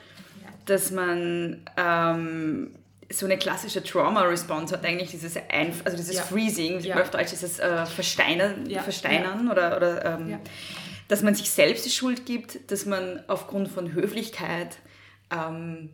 [0.65, 2.71] dass man ähm,
[3.11, 6.21] so eine klassische Trauma-Response hat, eigentlich dieses, Einf also dieses Ja.
[6.23, 6.95] Freezing, Ja.
[6.95, 8.83] möchte Deutsch dieses äh, Versteinern, Ja.
[8.83, 10.39] Versteinern oder, oder ähm.
[11.11, 14.77] Dass man sich selbst die Schuld gibt, dass man aufgrund von Höflichkeit
[15.29, 15.89] ähm,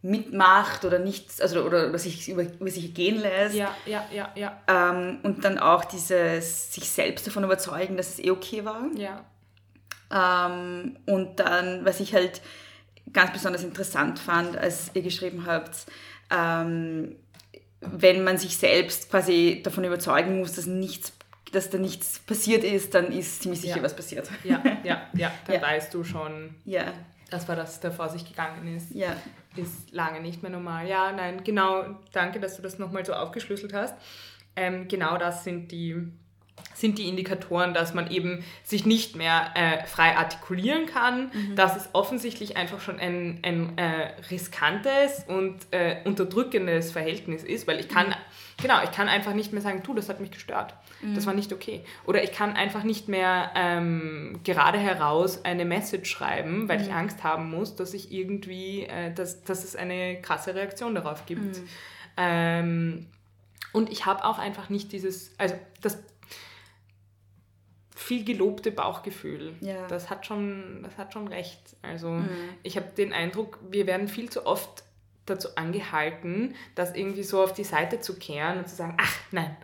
[0.00, 3.54] mitmacht oder nichts, also oder, oder sich über, über sich gehen lässt.
[3.54, 4.58] Ja, ja, ja, ja.
[4.66, 8.86] Ähm, und dann auch dieses sich selbst davon überzeugen, dass es eh okay war.
[8.96, 9.26] Ja.
[10.10, 12.40] Ähm, und dann, was ich halt
[13.12, 15.76] ganz besonders interessant fand, als ihr geschrieben habt,
[16.30, 17.16] ähm,
[17.80, 21.10] wenn man sich selbst quasi davon überzeugen muss, dass nichts
[21.54, 23.82] dass da nichts passiert ist, dann ist ziemlich sicher Ja.
[23.82, 24.28] was passiert.
[24.44, 25.62] Ja, ja, ja, dann Ja.
[25.62, 26.54] weißt du schon.
[26.64, 26.92] Ja.
[27.30, 29.16] das war das, der vor sich gegangen ist, Ja.
[29.56, 30.86] ist lange nicht mehr normal.
[30.86, 33.94] Ja, nein, genau, danke, dass du das nochmal so aufgeschlüsselt hast.
[34.56, 35.96] Ähm, genau das sind die,
[36.74, 41.88] sind die Indikatoren, dass man eben sich nicht mehr äh, frei artikulieren kann, dass es
[41.92, 48.14] offensichtlich einfach schon ein, ein äh, riskantes und äh, unterdrückendes Verhältnis ist, weil ich kann,
[48.60, 50.74] genau, ich kann einfach nicht mehr sagen, du, das hat mich gestört,
[51.14, 51.84] das war nicht okay.
[52.06, 57.24] Oder ich kann einfach nicht mehr ähm, gerade heraus eine Message schreiben, weil ich Angst
[57.24, 61.60] haben muss, dass ich irgendwie, äh, dass, dass es eine krasse Reaktion darauf gibt.
[62.16, 63.06] Ähm,
[63.72, 65.98] und ich habe auch einfach nicht dieses, also das
[68.04, 69.54] viel gelobte Bauchgefühl.
[69.60, 69.86] Ja.
[69.88, 71.58] Das hat schon, das hat schon recht.
[71.82, 72.22] Also
[72.62, 74.83] ich habe den Eindruck, wir werden viel zu oft
[75.26, 79.56] dazu angehalten, das irgendwie so auf die Seite zu kehren und zu sagen, ach nein,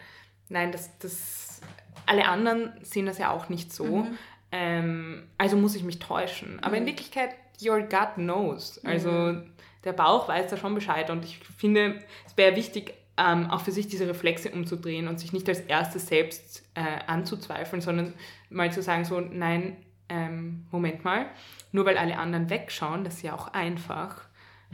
[0.48, 1.60] nein, das, das,
[2.06, 4.06] alle anderen sehen das ja auch nicht so.
[4.52, 6.62] Ähm, also muss ich mich täuschen.
[6.62, 7.30] Aber in Wirklichkeit,
[7.62, 8.84] your gut knows.
[8.84, 9.36] Also
[9.84, 13.72] der Bauch weiß da schon Bescheid und ich finde, es wäre wichtig, ähm, auch für
[13.72, 18.14] sich diese Reflexe umzudrehen und sich nicht als erstes selbst äh, anzuzweifeln, sondern
[18.48, 19.76] mal zu sagen, so, nein,
[20.08, 21.26] ähm, Moment mal,
[21.72, 24.22] nur weil alle anderen wegschauen, das ist ja auch einfach,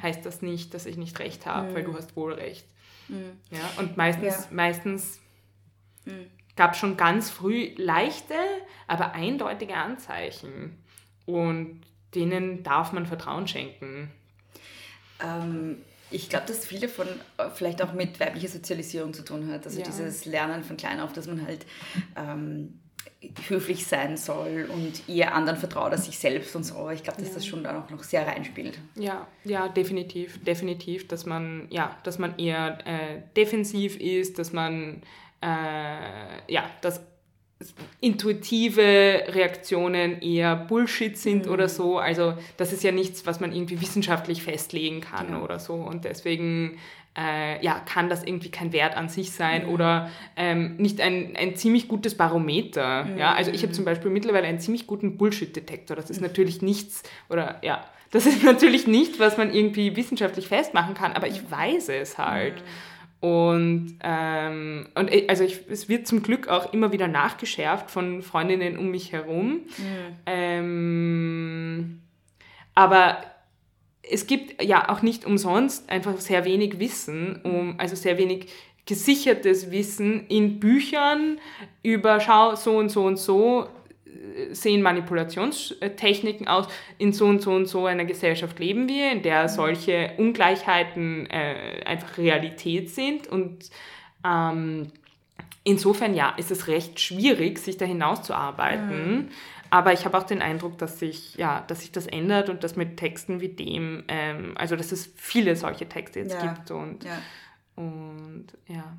[0.02, 2.66] heißt das nicht, dass ich nicht recht habe, weil du hast wohl recht.
[3.08, 4.46] Ja, und meistens, Ja.
[4.50, 5.20] meistens
[6.56, 8.34] gab es schon ganz früh leichte,
[8.86, 10.76] aber eindeutige Anzeichen.
[11.24, 11.82] Und
[12.14, 14.10] denen darf man Vertrauen schenken.
[15.20, 15.78] Ähm,
[16.10, 17.06] ich glaube, dass viele von
[17.38, 19.66] äh, vielleicht auch mit weiblicher Sozialisierung zu tun hat.
[19.66, 19.86] Also Ja.
[19.86, 21.66] dieses Lernen von klein auf, dass man halt
[22.16, 22.80] ähm,
[23.48, 26.90] höflich sein soll und eher anderen vertraut als sich selbst und so.
[26.90, 28.78] Ich glaube, dass das schon da auch noch sehr reinspielt.
[28.94, 35.02] Ja, ja, definitiv, definitiv, dass man, ja, dass man eher äh, defensiv ist, dass man,
[35.42, 37.00] äh, ja, dass
[38.00, 38.82] intuitive
[39.28, 41.98] Reaktionen eher Bullshit sind oder so.
[41.98, 45.74] Also das ist ja nichts, was man irgendwie wissenschaftlich festlegen kann oder so.
[45.74, 46.78] Und deswegen
[47.16, 51.56] äh, ja, kann das irgendwie kein Wert an sich sein oder ähm, nicht ein, ein
[51.56, 53.08] ziemlich gutes Barometer.
[53.16, 55.96] Ja, also ich habe zum Beispiel mittlerweile einen ziemlich guten Bullshit-Detektor.
[55.96, 60.94] Das ist natürlich nichts oder ja, das ist natürlich nicht, was man irgendwie wissenschaftlich festmachen
[60.94, 62.62] kann, aber ich weiß es halt.
[63.26, 68.78] Und, ähm, und also ich, es wird zum Glück auch immer wieder nachgeschärft von Freundinnen
[68.78, 69.62] um mich herum.
[70.26, 72.02] Ähm,
[72.74, 73.18] aber
[74.08, 78.46] es gibt ja auch nicht umsonst einfach sehr wenig Wissen, um, also sehr wenig
[78.84, 81.40] gesichertes Wissen in Büchern
[81.82, 83.66] über, schau, so und so und so
[84.52, 86.68] sehen Manipulationstechniken aus.
[86.98, 91.82] In so und so und so einer Gesellschaft leben wir, in der solche Ungleichheiten äh,
[91.84, 93.26] einfach Realität sind.
[93.28, 93.70] Und
[94.24, 94.88] ähm,
[95.64, 99.30] insofern, ja, ist es recht schwierig, sich da hinauszuarbeiten.
[99.68, 102.76] Aber ich habe auch den Eindruck, dass sich, ja, dass sich das ändert und dass
[102.76, 106.52] mit Texten wie dem, ähm, also dass es viele solche Texte jetzt Ja.
[106.52, 106.70] gibt.
[106.70, 107.18] Und, Ja.
[107.76, 108.96] Und ja.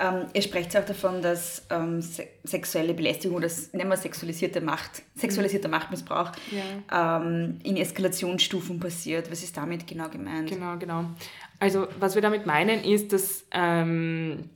[0.00, 5.02] Ähm, ihr sprecht auch davon, dass ähm, se sexuelle Belästigung oder nennen wir sexualisierte Macht,
[5.14, 6.32] sexualisierter Machtmissbrauch
[6.92, 9.30] ähm, in Eskalationsstufen passiert.
[9.30, 10.50] Was ist damit genau gemeint?
[10.50, 11.04] Genau, genau.
[11.60, 14.50] Also was wir damit meinen ist, dass, ähm,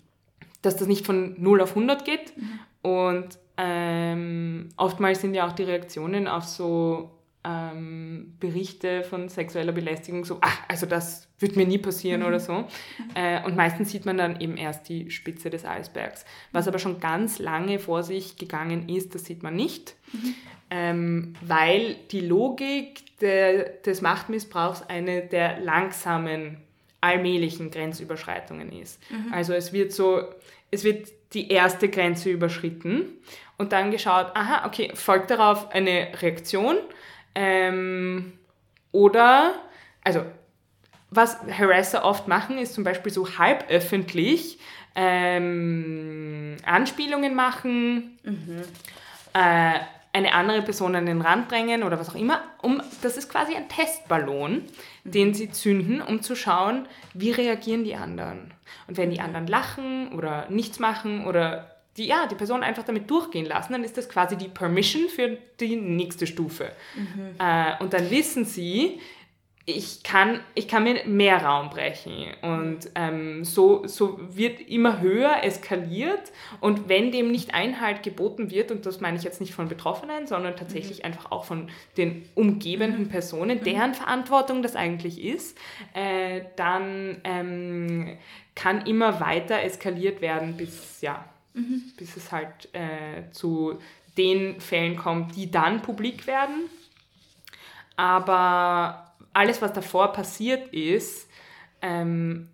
[0.62, 2.32] dass das nicht von 0 auf 100 geht
[2.82, 7.13] und ähm, oftmals sind ja auch die Reaktionen auf so
[7.44, 12.64] ähm, Berichte von sexueller Belästigung so, ach, also das wird mir nie passieren oder so.
[13.14, 16.24] Äh, und meistens sieht man dann eben erst die Spitze des Eisbergs.
[16.52, 19.94] Was aber schon ganz lange vor sich gegangen ist, das sieht man nicht,
[20.70, 26.58] ähm, weil die Logik der, des Machtmissbrauchs eine der langsamen,
[27.00, 28.98] allmählichen Grenzüberschreitungen ist.
[29.30, 30.22] Also es wird so,
[30.70, 33.18] es wird die erste Grenze überschritten
[33.58, 36.76] und dann geschaut, aha, okay, folgt darauf eine Reaktion
[37.34, 38.32] ähm,
[38.92, 39.54] oder,
[40.02, 40.24] also
[41.10, 44.58] was Harasser oft machen, ist zum Beispiel so halb öffentlich
[44.94, 48.18] ähm, Anspielungen machen,
[49.32, 49.78] äh,
[50.12, 52.40] eine andere Person an den Rand drängen oder was auch immer.
[52.62, 54.62] Um, das ist quasi ein Testballon,
[55.02, 58.54] den sie zünden, um zu schauen, wie reagieren die anderen.
[58.86, 63.10] Und wenn die anderen lachen oder nichts machen oder die, ja, die Person einfach damit
[63.10, 66.72] durchgehen lassen, dann ist das quasi die Permission für die nächste Stufe.
[67.38, 69.00] Äh, und dann wissen sie,
[69.66, 72.26] ich kann, ich kann mir mehr Raum brechen.
[72.42, 76.32] Und ähm, so, so wird immer höher eskaliert.
[76.60, 80.26] Und wenn dem nicht Einhalt geboten wird, und das meine ich jetzt nicht von Betroffenen,
[80.26, 85.56] sondern tatsächlich einfach auch von den umgebenden Personen, deren Verantwortung das eigentlich ist,
[85.94, 88.18] äh, dann ähm,
[88.54, 91.24] kann immer weiter eskaliert werden, bis, ja,
[91.96, 93.78] bis es halt äh, zu
[94.16, 96.68] den Fällen kommt, die dann publik werden.
[97.96, 101.28] aber alles, was davor passiert ist,
[101.82, 102.48] ähm,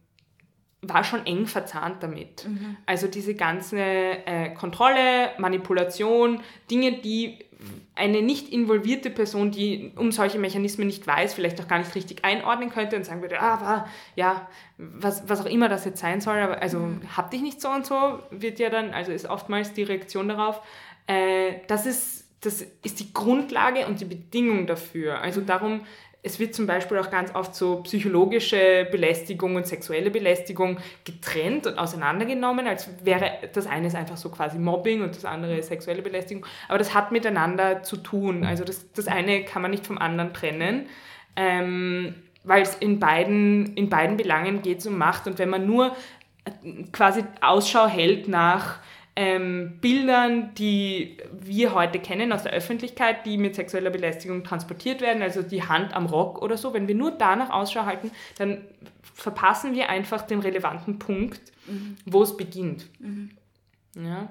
[0.83, 2.47] war schon eng verzahnt damit.
[2.87, 7.39] Also diese ganze äh, Kontrolle, Manipulation, Dinge, die
[7.95, 12.25] eine nicht involvierte Person, die um solche Mechanismen nicht weiß, vielleicht auch gar nicht richtig
[12.25, 16.21] einordnen könnte und sagen würde, ah, war, ja, was, was auch immer das jetzt sein
[16.21, 19.73] soll, aber also hab dich nicht so und so, wird ja dann, also ist oftmals
[19.75, 20.63] die Reaktion darauf,
[21.07, 25.21] äh, das ist das ist die Grundlage und die Bedingung dafür.
[25.21, 25.83] Also darum,
[26.23, 31.79] es wird zum Beispiel auch ganz oft so psychologische Belästigung und sexuelle Belästigung getrennt und
[31.79, 36.45] auseinandergenommen, als wäre das eine ist einfach so quasi Mobbing und das andere sexuelle Belästigung.
[36.69, 38.45] Aber das hat miteinander zu tun.
[38.45, 40.89] Also das, das eine kann man nicht vom anderen trennen.
[41.37, 45.27] Ähm, weil es in beiden, in beiden Belangen geht um Macht.
[45.27, 45.95] Und wenn man nur
[46.45, 48.79] äh, quasi Ausschau hält nach
[49.21, 55.21] ähm, Bildern, die wir heute kennen aus der Öffentlichkeit, die mit sexueller Belästigung transportiert werden,
[55.21, 58.63] also die Hand am Rock oder so, wenn wir nur danach Ausschau halten, dann
[59.13, 61.53] verpassen wir einfach den relevanten Punkt,
[62.07, 62.89] wo es beginnt.
[63.95, 64.31] Ja.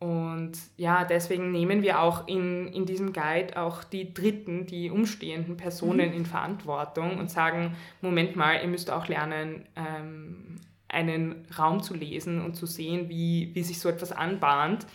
[0.00, 5.56] Und ja, deswegen nehmen wir auch in, in diesem Guide auch die Dritten, die umstehenden
[5.56, 11.94] Personen in Verantwortung und sagen, Moment mal, ihr müsst auch lernen, ähm, einen Raum zu
[11.94, 14.86] lesen und zu sehen, wie, wie sich so etwas anbahnt.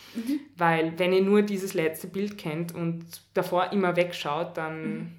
[0.58, 5.16] Weil wenn ihr nur dieses letzte Bild kennt und davor immer wegschaut, dann,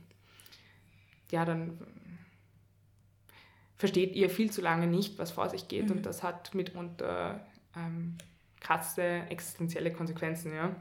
[1.31, 1.79] ja, dann
[3.77, 5.91] versteht ihr viel zu lange nicht, was vor sich geht.
[5.91, 8.17] Und das hat mitunter ähm,
[8.61, 10.75] krasse existenzielle Konsequenzen, ja.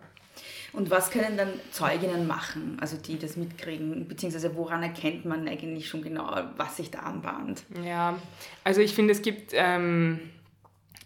[0.73, 5.87] Und was können dann Zeuginnen machen, also die das mitkriegen, beziehungsweise woran erkennt man eigentlich
[5.87, 7.63] schon genau, was sich da anbahnt?
[7.85, 8.17] Ja,
[8.63, 10.19] also ich finde, es gibt, ähm,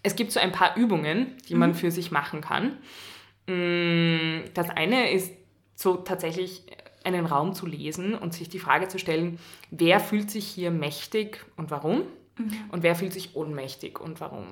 [0.03, 2.77] es gibt so ein paar Übungen, die man für sich machen kann.
[3.47, 5.33] Mm, Das eine ist
[5.75, 6.63] so tatsächlich
[7.03, 9.39] einen Raum zu lesen und sich die Frage zu stellen,
[9.71, 12.03] wer fühlt sich hier mächtig und warum?
[12.69, 14.45] Und wer fühlt sich ohnmächtig und warum?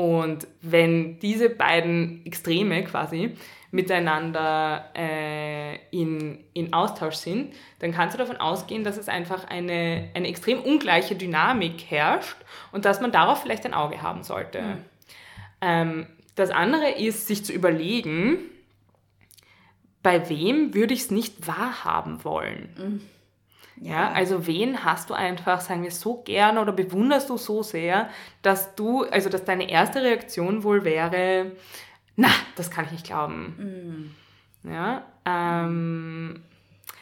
[0.00, 3.36] Und wenn diese beiden Extreme quasi
[3.70, 10.08] miteinander äh, in, in Austausch sind, dann kannst du davon ausgehen, dass es einfach eine,
[10.14, 12.38] eine extrem ungleiche Dynamik herrscht
[12.72, 14.78] und dass man darauf vielleicht ein Auge haben sollte.
[15.60, 18.38] Ähm, das andere ist, sich zu überlegen,
[20.02, 23.02] bei wem würde ich es nicht wahrhaben wollen.
[23.82, 28.10] Ja, also wen hast du einfach, sagen wir, so gern oder bewunderst du so sehr,
[28.42, 31.52] dass du, also dass deine erste Reaktion wohl wäre,
[32.14, 34.14] na, das kann ich nicht glauben.
[34.64, 36.42] Ja, ähm,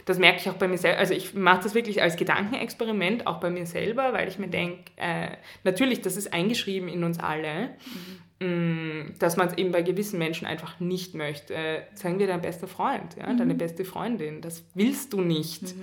[0.05, 0.99] das merke ich auch bei mir selber.
[1.01, 4.93] Also ich mache das wirklich als Gedankenexperiment, auch bei mir selber, weil ich mir denke,
[4.97, 5.31] äh,
[5.65, 7.71] natürlich, das ist eingeschrieben in uns alle,
[8.39, 11.55] mh, dass man es eben bei gewissen Menschen einfach nicht möchte.
[11.55, 15.75] Äh, sagen wir dein bester Freund, ja, deine beste Freundin, das willst du nicht.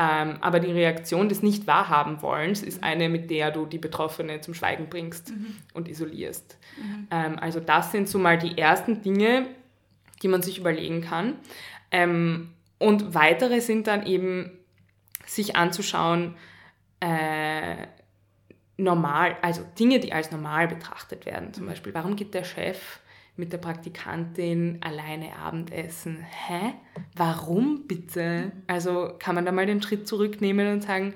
[0.00, 4.88] Ähm, aber die Reaktion des Nicht-Wahrhaben-Wollens ist eine, mit der du die Betroffene zum Schweigen
[4.88, 5.32] bringst
[5.74, 6.56] und isolierst.
[7.10, 9.46] Ähm, also das sind so mal die ersten Dinge,
[10.22, 11.34] die man sich überlegen kann.
[11.90, 14.52] Ähm, und weitere sind dann eben,
[15.26, 16.36] sich anzuschauen,
[17.00, 17.86] äh,
[18.76, 21.52] normal, also Dinge, die als normal betrachtet werden.
[21.52, 23.00] Zum Beispiel, warum geht der Chef
[23.38, 26.18] mit der Praktikantin alleine Abendessen?
[26.18, 26.74] Hä?
[27.14, 28.52] Warum bitte?
[28.66, 31.14] Also kann man da mal den Schritt zurücknehmen und sagen,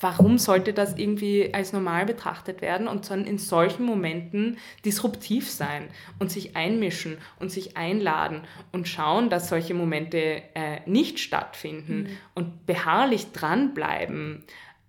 [0.00, 5.88] warum sollte das irgendwie als normal betrachtet werden und dann in solchen Momenten disruptiv sein
[6.18, 12.66] und sich einmischen und sich einladen und schauen, dass solche Momente äh, nicht stattfinden und
[12.66, 14.44] beharrlich dranbleiben.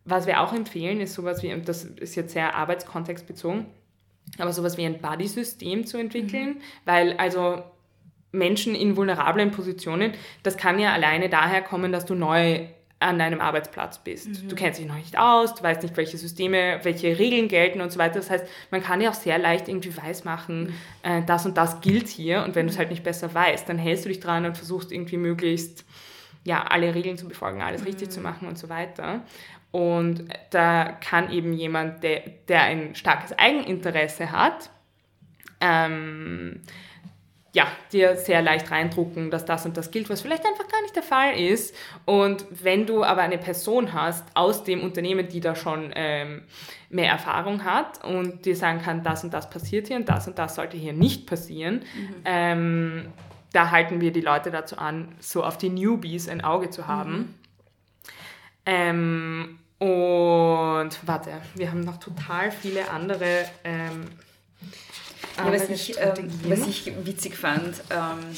[0.05, 3.65] Was wir auch empfehlen, ist sowas wie, und das ist jetzt sehr arbeitskontextbezogen,
[4.37, 7.63] aber sowas wie ein Buddy-System zu entwickeln, weil also
[8.31, 10.13] Menschen in vulnerablen Positionen,
[10.43, 12.67] das kann ja alleine daher kommen, dass du neu
[12.99, 14.49] an deinem Arbeitsplatz bist.
[14.49, 17.91] Du kennst dich noch nicht aus, du weißt nicht, welche Systeme, welche Regeln gelten und
[17.91, 18.15] so weiter.
[18.15, 22.07] Das heißt, man kann ja auch sehr leicht irgendwie weismachen, äh, das und das gilt
[22.07, 24.57] hier und wenn du es halt nicht besser weißt, dann hältst du dich dran und
[24.57, 25.85] versuchst irgendwie möglichst
[26.43, 29.21] ja, alle Regeln zu befolgen, alles richtig zu machen und so weiter.
[29.71, 34.69] Und da kann eben jemand, der, der ein starkes Eigeninteresse hat,
[35.59, 36.61] ähm,
[37.53, 40.95] ja, dir sehr leicht reindrucken, dass das und das gilt, was vielleicht einfach gar nicht
[40.95, 41.75] der Fall ist.
[42.05, 46.43] Und wenn du aber eine Person hast aus dem Unternehmen, die da schon ähm,
[46.89, 50.37] mehr Erfahrung hat und dir sagen kann, das und das passiert hier und das und
[50.37, 51.81] das sollte hier nicht passieren,
[52.25, 53.07] ähm,
[53.53, 57.33] da halten wir die Leute dazu an, so auf die Newbies ein Auge zu haben.
[58.67, 63.45] Ähm, und warte, wir haben noch total viele andere.
[63.63, 64.09] Ähm,
[65.37, 66.13] Ja, was, ich, äh,
[66.43, 68.35] was ich witzig fand, ähm,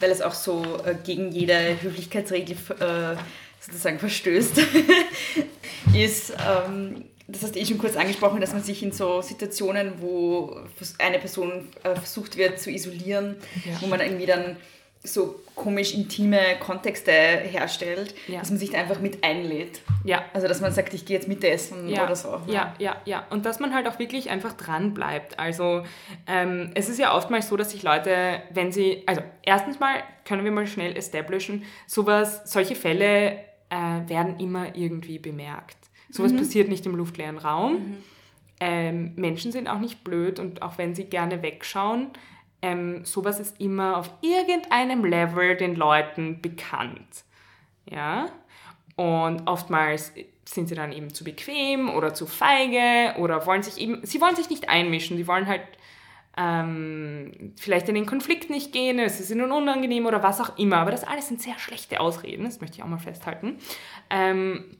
[0.00, 3.16] weil es auch so äh, gegen jede Höflichkeitsregel äh,
[3.58, 4.58] sozusagen verstößt,
[5.94, 9.94] ist, ähm, das hast du eh schon kurz angesprochen, dass man sich in so Situationen,
[10.00, 10.60] wo
[10.98, 13.80] eine Person äh, versucht wird zu isolieren, ja.
[13.80, 14.56] wo man irgendwie dann
[15.04, 18.38] so komisch intime Kontexte herstellt, ja.
[18.38, 19.80] dass man sich da einfach mit einlädt.
[20.04, 20.24] Ja.
[20.32, 22.04] Also dass man sagt, ich gehe jetzt Mittagessen ja.
[22.04, 22.40] oder so.
[22.46, 23.26] Ja, ja, ja.
[23.30, 25.38] Und dass man halt auch wirklich einfach dran bleibt.
[25.38, 25.82] Also
[26.26, 30.44] ähm, es ist ja oftmals so, dass sich Leute, wenn sie, also erstens mal können
[30.44, 33.38] wir mal schnell establishen, sowas, solche Fälle
[33.70, 35.76] äh, werden immer irgendwie bemerkt.
[36.10, 36.38] Sowas mhm.
[36.38, 37.72] passiert nicht im luftleeren Raum.
[37.72, 37.96] Mhm.
[38.60, 42.10] Ähm, Menschen sind auch nicht blöd und auch wenn sie gerne wegschauen,
[42.62, 47.24] ähm, sowas ist immer auf irgendeinem Level den Leuten bekannt.
[47.90, 48.30] Ja?
[48.96, 50.12] Und oftmals
[50.44, 54.36] sind sie dann eben zu bequem oder zu feige oder wollen sich eben, sie wollen
[54.36, 55.62] sich nicht einmischen, sie wollen halt
[56.36, 60.78] ähm, vielleicht in den Konflikt nicht gehen, es ist ihnen unangenehm oder was auch immer.
[60.78, 63.58] Aber das alles sind sehr schlechte Ausreden, das möchte ich auch mal festhalten.
[64.08, 64.76] Ähm,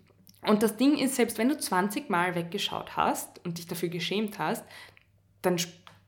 [0.47, 4.39] und das Ding ist, selbst wenn du 20 Mal weggeschaut hast und dich dafür geschämt
[4.39, 4.65] hast,
[5.41, 5.59] dann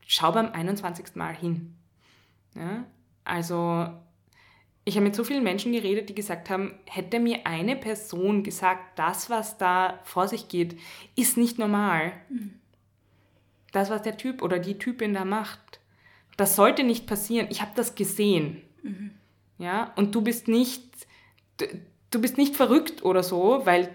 [0.07, 1.15] schau beim 21.
[1.15, 1.75] Mal hin.
[2.55, 2.85] Ja?
[3.25, 3.89] Also,
[4.85, 8.99] ich habe mit so vielen Menschen geredet, die gesagt haben, hätte mir eine Person gesagt,
[8.99, 10.79] das, was da vor sich geht,
[11.17, 12.13] ist nicht normal.
[12.29, 12.55] Mhm.
[13.73, 15.81] Das, was der Typ oder die Typin da macht,
[16.37, 17.49] das sollte nicht passieren.
[17.51, 18.61] Ich habe das gesehen.
[18.83, 19.13] Mhm.
[19.59, 19.93] Ja?
[19.97, 20.85] Und du bist nicht,
[22.11, 23.95] du, bist nicht verrückt oder so, weil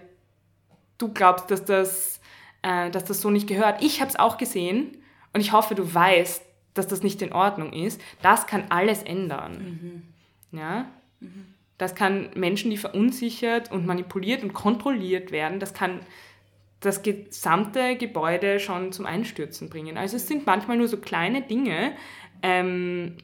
[0.98, 2.20] du glaubst, dass das,
[2.62, 3.82] äh, dass das so nicht gehört.
[3.82, 4.99] Ich habe es auch gesehen
[5.32, 6.42] und ich hoffe, du weißt,
[6.74, 8.00] dass das nicht in Ordnung ist.
[8.22, 10.04] Das kann alles ändern.
[10.52, 10.58] Mhm.
[10.58, 10.90] Ja?
[11.20, 11.54] Mhm.
[11.78, 16.00] Das kann Menschen, die verunsichert und manipuliert und kontrolliert werden, das kann
[16.80, 19.98] das gesamte Gebäude schon zum Einstürzen bringen.
[19.98, 21.94] Also es sind manchmal nur so kleine Dinge,
[22.42, 23.18] ähm,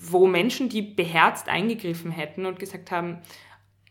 [0.00, 3.18] wo Menschen, die beherzt eingegriffen hätten und gesagt haben,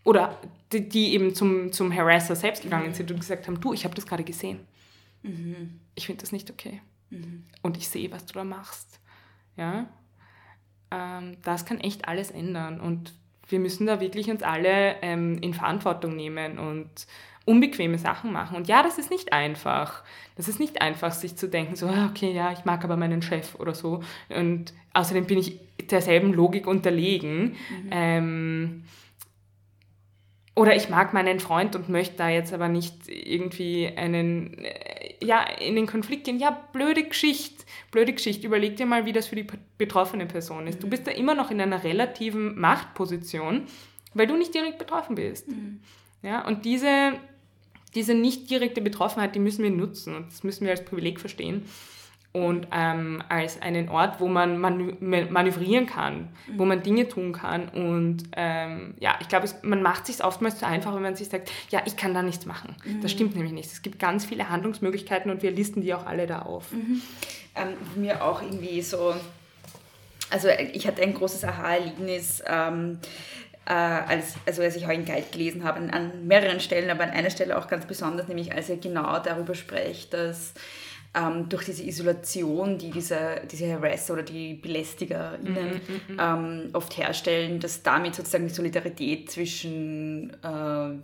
[0.03, 0.39] oder
[0.71, 3.95] die, die eben zum, zum Harasser selbst gegangen sind und gesagt haben, du, ich habe
[3.95, 4.59] das gerade gesehen.
[5.23, 5.79] Mhm.
[5.97, 6.81] Ich finde das nicht okay.
[7.09, 7.45] Mhm.
[7.61, 8.99] Und ich sehe, was du da machst.
[9.55, 9.87] Ja?
[10.91, 12.79] Ähm, das kann echt alles ändern.
[12.79, 13.13] Und
[13.49, 17.07] wir müssen da wirklich uns alle ähm, in Verantwortung nehmen und
[17.45, 18.57] unbequeme Sachen machen.
[18.57, 20.03] Und ja, das ist nicht einfach.
[20.35, 23.21] Das ist nicht einfach, sich zu denken, so, ah, okay, ja, ich mag aber meinen
[23.21, 24.03] Chef oder so.
[24.29, 27.55] Und außerdem bin ich derselben Logik unterlegen.
[27.69, 27.89] Mhm.
[27.89, 28.83] Ähm,
[30.57, 35.43] oder ich mag meinen Freund und möchte da jetzt aber nicht irgendwie einen, äh, ja,
[35.43, 36.39] in den Konflikt gehen.
[36.39, 38.47] Ja, blöde Geschichte, blöde Geschichte.
[38.47, 39.47] Überleg dir mal, wie das für die
[39.78, 40.82] betroffene Person ist.
[40.84, 43.63] Du bist da immer noch in einer relativen Machtposition,
[44.13, 45.47] weil du nicht direkt betroffen bist.
[45.47, 45.80] Mhm.
[46.22, 47.13] Ja, und diese,
[47.95, 51.65] diese nicht direkte Betroffenheit, die müssen wir nutzen und das müssen wir als Privileg verstehen
[52.45, 57.69] und ähm, als einen Ort, wo man manövrieren kann, wo man Dinge tun kann.
[57.69, 61.29] Und ähm, ja, ich glaube, man macht es sich oftmals zu einfach, wenn man sich
[61.29, 62.75] sagt, ja, ich kann da nichts machen.
[62.85, 63.01] Mhm.
[63.01, 63.71] Das stimmt nämlich nicht.
[63.71, 66.71] Es gibt ganz viele Handlungsmöglichkeiten und wir listen die auch alle da auf.
[66.71, 67.01] Mhm.
[67.55, 69.15] Ähm, mir auch irgendwie so,
[70.29, 72.43] also ich hatte ein großes Aha-Erlebnis.
[72.45, 72.99] Ähm,
[73.65, 77.09] äh, als, also als ich heute Guide gelesen habe, an, an mehreren Stellen, aber an
[77.09, 80.53] einer Stelle auch ganz besonders, nämlich als er genau darüber spricht, dass
[81.18, 86.20] ähm, durch diese Isolation, die diese, diese Harasser oder die BelästigerInnen mm.
[86.20, 90.99] Ähm, oft herstellen, dass damit sozusagen die Solidarität zwischen äh,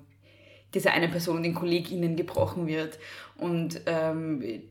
[0.74, 2.99] dieser einen Person und den KollegInnen gebrochen wird.
[3.38, 4.64] Und ähm,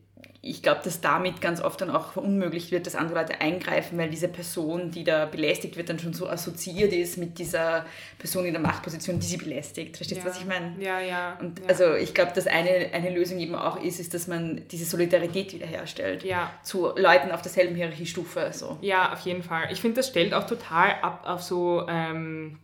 [0.45, 4.09] ich glaube, dass damit ganz oft dann auch verunmöglicht wird, dass andere Leute eingreifen, weil
[4.09, 7.85] diese Person, die da belästigt wird, dann schon so assoziiert ist mit dieser
[8.19, 9.95] Person in der Machtposition, die sie belästigt.
[9.95, 10.29] Verstehst du, ja.
[10.29, 10.75] was ich meine?
[10.79, 11.37] Ja, ja.
[11.39, 11.67] Und ja.
[11.67, 15.53] also ich glaube, dass eine, eine Lösung eben auch ist, ist, dass man diese Solidarität
[15.53, 16.25] wiederherstellt.
[16.25, 16.51] Ja.
[16.61, 18.49] Zu Leuten auf derselben Hierarchiestufe.
[18.51, 18.77] So.
[18.81, 19.69] Ja, auf jeden Fall.
[19.71, 22.59] Ich finde, das stellt auch total ab auf so ähm,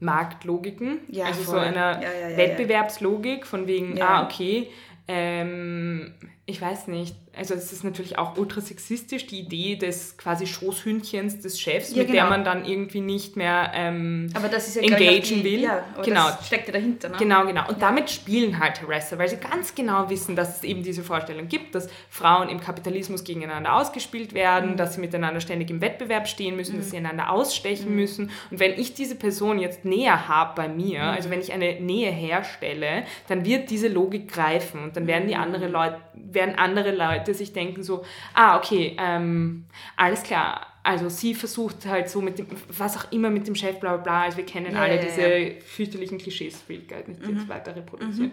[0.00, 0.98] Marktlogiken.
[1.10, 1.54] Ja, also voll.
[1.54, 2.00] so einer
[2.34, 4.68] Wettbewerbslogik von wegen, ah, okay,
[5.06, 6.14] ähm,
[6.46, 11.40] ich weiß nicht, also es ist natürlich auch ultra sexistisch, die Idee des quasi Schoßhündchens
[11.40, 12.20] des Chefs, ja, mit genau.
[12.20, 15.60] der man dann irgendwie nicht mehr ähm, aber das ist ja, engagen die, will.
[15.62, 16.26] Ja, genau.
[16.26, 17.08] das steckt ja dahinter.
[17.08, 17.16] Ne?
[17.18, 17.62] Genau, genau.
[17.62, 17.88] Und ja.
[17.88, 21.74] damit spielen halt Harasser, weil sie ganz genau wissen, dass es eben diese Vorstellung gibt,
[21.74, 24.76] dass Frauen im Kapitalismus gegeneinander ausgespielt werden, mhm.
[24.76, 26.80] dass sie miteinander ständig im Wettbewerb stehen müssen, mhm.
[26.80, 27.96] dass sie einander ausstechen mhm.
[27.96, 28.30] müssen.
[28.50, 31.08] Und wenn ich diese Person jetzt näher habe bei mir, mhm.
[31.08, 35.34] also wenn ich eine Nähe herstelle, dann wird diese Logik greifen und dann werden die
[35.34, 35.40] mhm.
[35.40, 35.96] andere Leute,
[36.34, 38.04] werden andere Leute sich denken so,
[38.34, 39.64] ah, okay, ähm,
[39.96, 43.80] alles klar, also sie versucht halt so mit dem, was auch immer mit dem Chef,
[43.80, 45.60] bla bla bla, also wir kennen ja, alle ja, diese ja.
[45.60, 47.38] fürchterlichen Klischees, will ich gar nicht mhm.
[47.38, 48.28] jetzt weiter reproduzieren.
[48.28, 48.32] Mhm.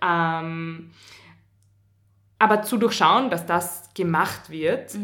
[0.00, 0.90] Ähm,
[2.38, 4.94] aber zu durchschauen, dass das gemacht wird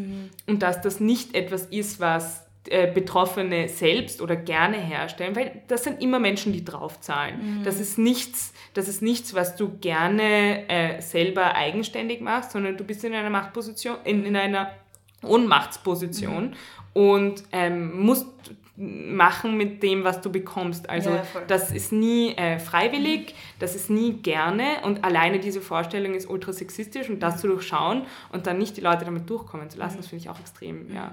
[0.47, 5.85] und dass das nicht etwas ist, was äh, Betroffene selbst oder gerne herstellen, weil das
[5.85, 7.61] sind immer Menschen, die draufzahlen.
[7.65, 12.85] Das ist nichts, das ist nichts, was du gerne äh, selber eigenständig machst, sondern du
[12.85, 14.71] bist in einer Machtposition, in, in einer
[15.23, 16.55] Ohnmachtsposition
[16.95, 18.29] und ähm, musst
[18.77, 20.91] machen mit dem, was du bekommst.
[20.91, 26.15] Also Ja, das ist nie äh, freiwillig, das ist nie gerne und alleine diese Vorstellung
[26.15, 28.03] ist ultra sexistisch und das zu durchschauen
[28.33, 31.13] und dann nicht die Leute damit durchkommen zu lassen, das finde ich auch extrem, ja.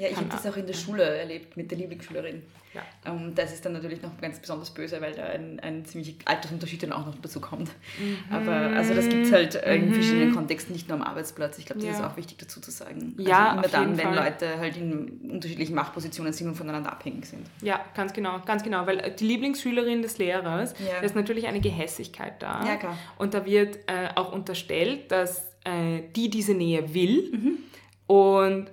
[0.00, 2.42] Ja, ich habe das auch in der Schule erlebt mit der Lieblingsschülerin.
[2.72, 2.82] Ja.
[3.04, 6.84] Ähm, das ist dann natürlich noch ganz besonders böse, weil da ein, ein ziemlicher Altersunterschied
[6.84, 7.68] dann auch noch dazu kommt.
[7.98, 8.16] Mhm.
[8.30, 11.58] Aber also das gibt es halt äh, in verschiedenen Kontexten, nicht nur am Arbeitsplatz.
[11.58, 11.94] Ich glaube, das Ja.
[12.06, 13.14] ist auch wichtig dazu zu sagen.
[13.18, 14.24] Ja, also immer dann, wenn Fall.
[14.24, 17.44] Leute halt in unterschiedlichen Machtpositionen sind und voneinander abhängig sind.
[17.60, 21.00] Ja, ganz genau, ganz genau, weil die Lieblingsschülerin des Lehrers, Ja.
[21.00, 22.64] da ist natürlich eine Gehässigkeit da.
[22.64, 22.96] Ja, klar.
[23.18, 27.58] Und da wird äh, auch unterstellt, dass äh, die diese Nähe will Mhm.
[28.06, 28.66] und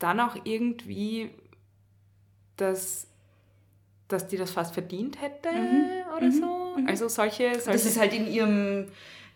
[0.00, 1.30] dann auch irgendwie,
[2.56, 3.06] dass,
[4.08, 5.48] dass die das fast verdient hätte
[6.16, 6.76] oder so.
[6.86, 8.86] Also solche, solche Dass es halt in ihrem,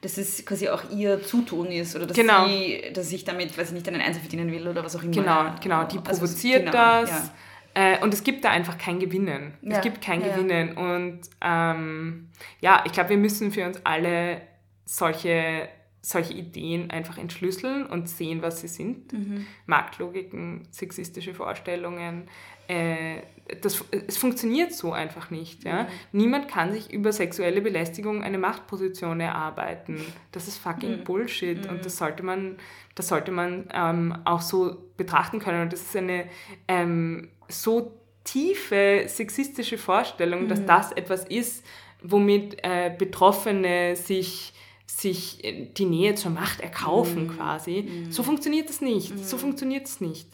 [0.01, 2.47] dass es quasi auch ihr Zutun ist oder dass Genau.
[2.47, 5.13] sie, dass ich damit, weiß ich nicht, einen Einzel verdienen will oder was auch immer.
[5.13, 7.11] Genau, genau, die Also, provoziert genau, das.
[7.11, 7.31] ja.
[7.77, 9.55] Äh, und es gibt da einfach kein Gewinnen.
[9.63, 10.29] Ja, Es gibt kein ja.
[10.37, 10.77] Gewinnen.
[10.77, 12.29] Und ähm,
[12.61, 14.41] ja, ich glaube, wir müssen für uns alle
[14.85, 15.69] solche,
[16.05, 19.13] solche Ideen einfach entschlüsseln und sehen, was sie sind.
[19.15, 19.47] Mhm.
[19.65, 22.29] Marktlogiken, sexistische Vorstellungen.
[22.69, 23.23] Äh,
[23.63, 25.65] das, es funktioniert so einfach nicht.
[25.65, 25.89] Ja?
[26.13, 29.99] Niemand kann sich über sexuelle Belästigung eine Machtposition erarbeiten.
[30.31, 32.57] Das ist fucking Bullshit und das sollte man,
[32.95, 35.63] das sollte man ähm, auch so betrachten können.
[35.63, 36.27] Und das ist eine
[36.69, 37.93] ähm, so
[38.25, 41.65] tiefe sexistische Vorstellung, dass das etwas ist,
[42.03, 44.54] womit äh, Betroffene sich
[45.01, 48.07] sich äh, die Nähe zur Macht erkaufen quasi.
[48.11, 49.19] So funktioniert es nicht.
[49.25, 50.29] So funktioniert es nicht.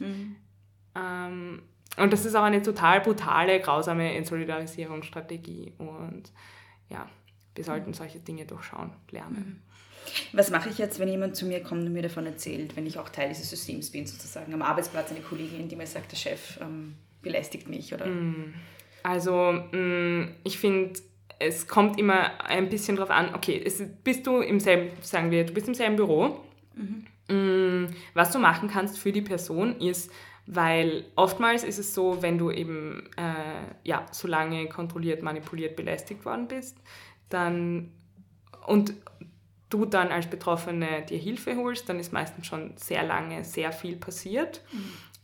[0.95, 1.63] Ähm,
[1.97, 5.73] und das ist auch eine total brutale, grausame Entsolidarisierungsstrategie.
[5.79, 6.33] Und
[6.89, 7.09] ja,
[7.55, 9.63] wir sollten solche Dinge durchschauen, lernen.
[10.33, 12.99] Was mache ich jetzt, wenn jemand zu mir kommt und mir davon erzählt, wenn ich
[12.99, 16.59] auch Teil dieses Systems bin, sozusagen am Arbeitsplatz eine Kollegin, die mir sagt, der Chef
[16.61, 18.07] ähm, belästigt mich oder
[19.03, 20.99] Also mh, ich finde,
[21.41, 25.45] es kommt immer ein bisschen drauf an, okay, es, bist du im selben, sagen wir,
[25.45, 26.41] du bist im selben Büro.
[27.29, 30.13] Mh, was du machen kannst für die Person ist,
[30.47, 36.25] weil oftmals ist es so, wenn du eben äh, ja, so lange kontrolliert, manipuliert, belästigt
[36.25, 36.77] worden bist,
[37.29, 37.93] dann
[38.67, 38.95] und
[39.71, 43.97] du dann als Betroffene dir Hilfe holst, dann ist meistens schon sehr lange sehr viel
[43.97, 44.63] passiert.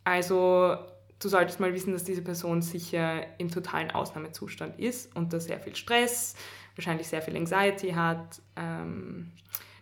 [0.05, 0.77] Also
[1.21, 5.59] du solltest mal wissen, dass diese Person sicher im totalen Ausnahmezustand ist und da sehr
[5.61, 6.35] viel Stress,
[6.75, 8.41] wahrscheinlich sehr viel Anxiety hat.
[8.57, 9.33] Ähm,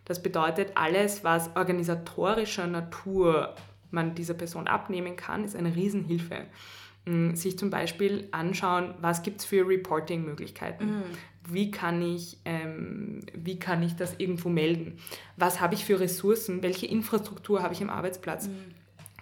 [0.05, 3.55] das bedeutet, alles, was organisatorischer Natur
[3.91, 6.47] man dieser Person abnehmen kann, ist eine Riesenhilfe.
[7.07, 11.03] Mm, Sich zum Beispiel anschauen, was gibt es für Reporting-Möglichkeiten.
[11.49, 14.99] Wie, kann ich, ähm, wie kann ich das irgendwo melden?
[15.37, 16.63] Was habe ich für Ressourcen?
[16.63, 18.49] Welche Infrastruktur habe ich am Arbeitsplatz?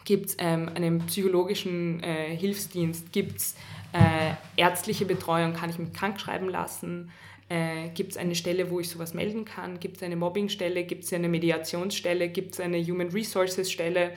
[0.04, 3.12] Gibt es ähm, einen psychologischen äh, Hilfsdienst?
[3.12, 3.54] Gibt es
[3.92, 5.52] äh, ärztliche Betreuung?
[5.52, 7.10] Kann ich mich krank schreiben lassen?
[7.48, 9.78] Äh, Gibt es eine Stelle, wo ich sowas melden kann?
[9.78, 10.84] Gibt es eine Mobbingstelle?
[10.84, 12.30] Gibt es eine Mediationsstelle?
[12.30, 14.12] Gibt es eine Human Resources Stelle?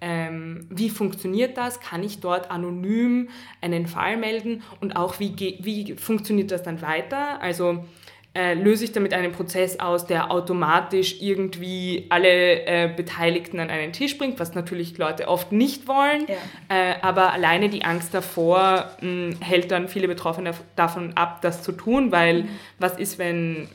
[0.00, 1.78] Ähm, wie funktioniert das?
[1.78, 3.28] Kann ich dort anonym
[3.60, 4.64] einen Fall melden?
[4.80, 7.40] Und auch, wie, wie funktioniert das dann weiter?
[7.40, 7.84] Also
[8.32, 13.92] äh, löse ich damit einen Prozess aus, der automatisch irgendwie alle äh, Beteiligten an einen
[13.92, 16.26] Tisch bringt, was natürlich Leute oft nicht wollen.
[16.28, 16.92] Ja.
[16.92, 21.72] Äh, aber alleine die Angst davor mh, hält dann viele Betroffene davon ab, das zu
[21.72, 22.46] tun, weil
[22.78, 23.68] was ist, wenn,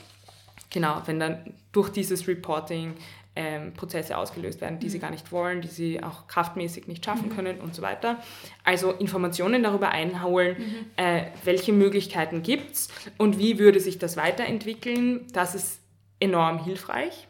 [0.69, 1.39] genau, wenn dann
[1.73, 2.93] durch dieses Reporting
[3.35, 7.29] ähm, Prozesse ausgelöst werden, die sie gar nicht wollen, die sie auch kraftmäßig nicht schaffen
[7.29, 8.17] können und so weiter.
[8.63, 10.55] Also Informationen darüber einholen,
[10.95, 15.79] äh, welche Möglichkeiten gibt es und wie würde sich das weiterentwickeln, das ist
[16.19, 17.27] enorm hilfreich.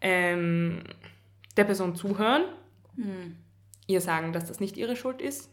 [0.00, 0.82] Ähm,
[1.56, 2.44] der Person zuhören,
[3.86, 5.50] ihr sagen, dass das nicht ihre Schuld ist,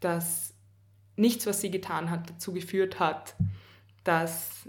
[0.00, 0.54] dass
[1.16, 3.34] nichts, was sie getan hat, dazu geführt hat,
[4.04, 4.68] dass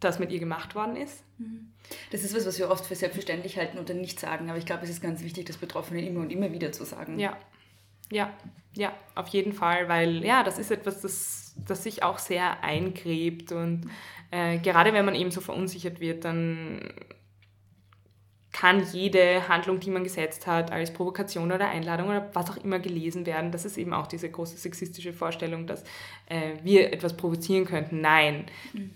[0.00, 1.22] das mit ihr gemacht worden ist.
[2.10, 4.84] Das ist was, was wir oft für selbstverständlich halten oder nicht sagen, aber ich glaube,
[4.84, 7.18] es ist ganz wichtig, das Betroffenen immer und immer wieder zu sagen.
[7.18, 7.36] Ja,
[8.10, 8.32] ja,
[8.74, 13.52] ja, auf jeden Fall, weil ja, das ist etwas, das, das sich auch sehr eingräbt
[13.52, 13.90] und
[14.30, 16.80] äh, gerade wenn man eben so verunsichert wird, dann
[18.56, 22.78] kann jede Handlung, die man gesetzt hat, als Provokation oder Einladung oder was auch immer
[22.78, 23.52] gelesen werden.
[23.52, 25.82] Das ist eben auch diese große sexistische Vorstellung, dass
[26.26, 28.00] äh, wir etwas provozieren könnten.
[28.00, 28.46] Nein,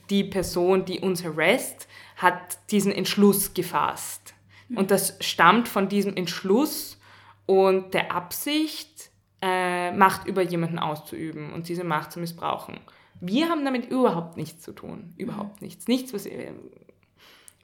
[0.09, 1.89] die Person, die uns harassed,
[2.21, 4.35] hat diesen Entschluss gefasst.
[4.75, 7.01] Und das stammt von diesem Entschluss
[7.47, 9.11] und der Absicht,
[9.43, 12.79] äh, Macht über jemanden auszuüben und diese Macht zu missbrauchen.
[13.21, 15.15] Wir haben damit überhaupt nichts zu tun.
[15.17, 15.89] Überhaupt nichts.
[15.89, 16.29] Nichts, was,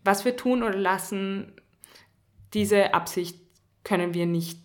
[0.02, 1.52] was wir tun oder lassen,
[2.54, 3.38] diese Absicht
[3.84, 4.58] können wir nicht,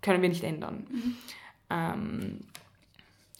[0.00, 0.86] können wir nicht ändern.
[1.68, 2.40] Ähm,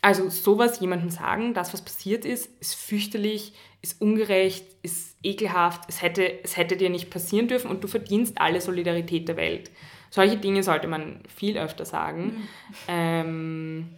[0.02, 6.02] also sowas jemandem sagen, das, was passiert ist, ist fürchterlich, ist ungerecht, ist ekelhaft, es
[6.02, 9.70] hätte, es hätte dir nicht passieren dürfen und du verdienst alle Solidarität der Welt.
[10.10, 12.48] Solche Dinge sollte man viel öfter sagen.
[12.88, 13.88] Ähm,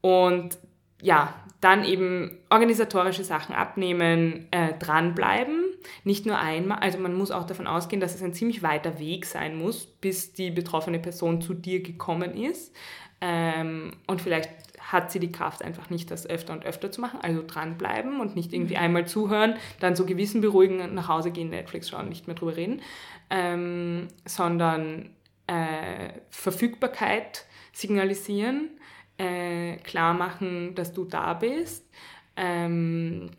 [0.00, 0.58] und
[1.02, 5.64] ja, dann eben organisatorische Sachen abnehmen, äh, dranbleiben.
[6.04, 9.26] Nicht nur einmal, also man muss auch davon ausgehen, dass es ein ziemlich weiter Weg
[9.26, 12.74] sein muss, bis die betroffene Person zu dir gekommen ist.
[13.20, 14.50] Ähm, und vielleicht
[14.86, 17.20] hat sie die Kraft einfach nicht, das öfter und öfter zu machen.
[17.20, 21.88] Also dranbleiben und nicht irgendwie einmal zuhören, dann so Gewissen beruhigen, nach Hause gehen, Netflix
[21.88, 22.80] schauen, nicht mehr drüber reden,
[23.30, 25.10] ähm, sondern
[25.48, 28.70] äh, Verfügbarkeit signalisieren,
[29.18, 31.84] äh, klar machen, dass du da bist
[32.36, 33.30] ähm,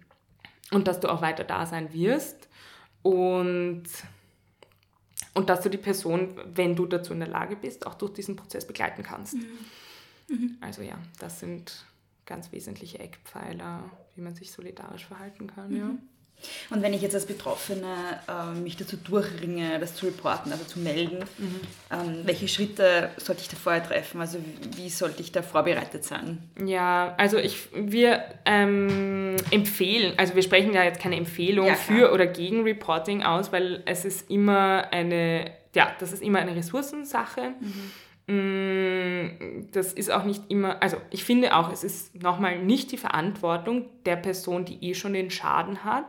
[0.72, 2.50] und dass du auch weiter da sein wirst
[3.04, 3.84] und,
[5.34, 8.36] und dass du die Person, wenn du dazu in der Lage bist, auch durch diesen
[8.36, 9.38] Prozess begleiten kannst.
[10.62, 11.86] Also ja, das sind
[12.26, 15.76] ganz wesentliche Eckpfeiler, wie man sich solidarisch verhalten kann.
[15.76, 15.92] Ja.
[16.70, 20.80] Und wenn ich jetzt als Betroffene äh, mich dazu durchringe, das zu reporten, also zu
[20.80, 21.26] melden,
[21.92, 24.22] ähm, welche Schritte sollte ich da vorher treffen?
[24.22, 24.38] Also
[24.76, 26.38] wie sollte ich da vorbereitet sein?
[26.64, 32.14] Ja, also ich, wir ähm, empfehlen, also wir sprechen ja jetzt keine Empfehlung Ja, für
[32.14, 37.50] oder gegen Reporting aus, weil es ist immer eine, ja, das ist immer eine Ressourcensache.
[37.60, 37.92] Mm,
[38.28, 43.86] Das ist auch nicht immer, also ich finde auch, es ist nochmal nicht die Verantwortung
[44.08, 46.06] der Person, die eh schon den Schaden hat,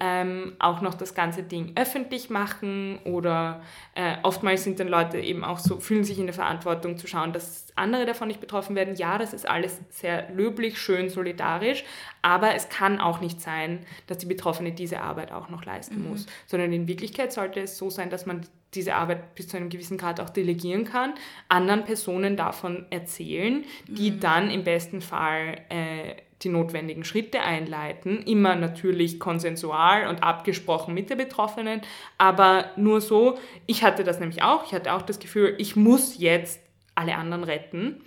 [0.00, 3.62] ähm, auch noch das ganze Ding öffentlich machen oder
[3.94, 7.32] äh, oftmals sind dann Leute eben auch so, fühlen sich in der Verantwortung zu schauen,
[7.32, 8.94] dass andere davon nicht betroffen werden.
[8.94, 11.84] Ja, das ist alles sehr löblich, schön, solidarisch,
[12.22, 16.26] aber es kann auch nicht sein, dass die Betroffene diese Arbeit auch noch leisten muss,
[16.46, 18.42] sondern in Wirklichkeit sollte es so sein, dass man
[18.74, 21.14] diese Arbeit bis zu einem gewissen Grad auch delegieren kann,
[21.48, 28.56] anderen Personen davon erzählen, die dann im besten Fall äh, die notwendigen Schritte einleiten, immer
[28.56, 31.80] natürlich konsensual und abgesprochen mit der Betroffenen,
[32.18, 36.18] aber nur so, ich hatte das nämlich auch, ich hatte auch das Gefühl, ich muss
[36.18, 36.60] jetzt
[36.94, 38.02] alle anderen retten,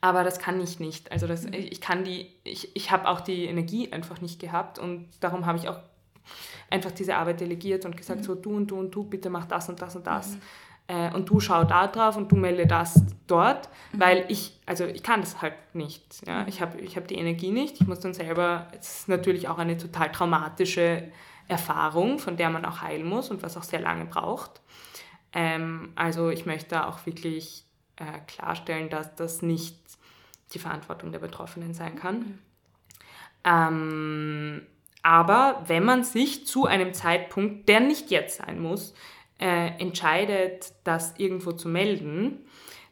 [0.00, 1.10] aber das kann ich nicht.
[1.10, 4.78] Also das, ich kann die, ich, ich habe auch die Energie einfach nicht gehabt.
[4.78, 5.78] Und darum habe ich auch
[6.70, 9.68] einfach diese Arbeit delegiert und gesagt, so du und du und du, bitte mach das
[9.68, 10.36] und das und das.
[10.88, 15.02] Äh, und du schau da drauf und du melde das dort, weil ich, also ich
[15.02, 16.26] kann das halt nicht.
[16.26, 16.46] Ja?
[16.48, 17.80] Ich habe ich hab die Energie nicht.
[17.80, 21.04] Ich muss dann selber, es ist natürlich auch eine total traumatische
[21.46, 24.62] Erfahrung, von der man auch heilen muss und was auch sehr lange braucht.
[25.32, 27.64] Ähm, also ich möchte da auch wirklich
[27.96, 29.76] äh, klarstellen, dass das nicht
[30.54, 32.38] die Verantwortung der Betroffenen sein kann.
[33.44, 34.62] Ähm,
[35.02, 38.94] aber wenn man sich zu einem Zeitpunkt, der nicht jetzt sein muss,
[39.38, 42.44] äh, entscheidet, das irgendwo zu melden,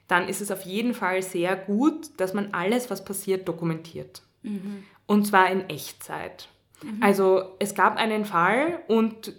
[0.09, 4.23] dann ist es auf jeden Fall sehr gut, dass man alles, was passiert, dokumentiert.
[5.07, 6.49] Und zwar in Echtzeit.
[7.01, 9.33] Also es gab einen Fall und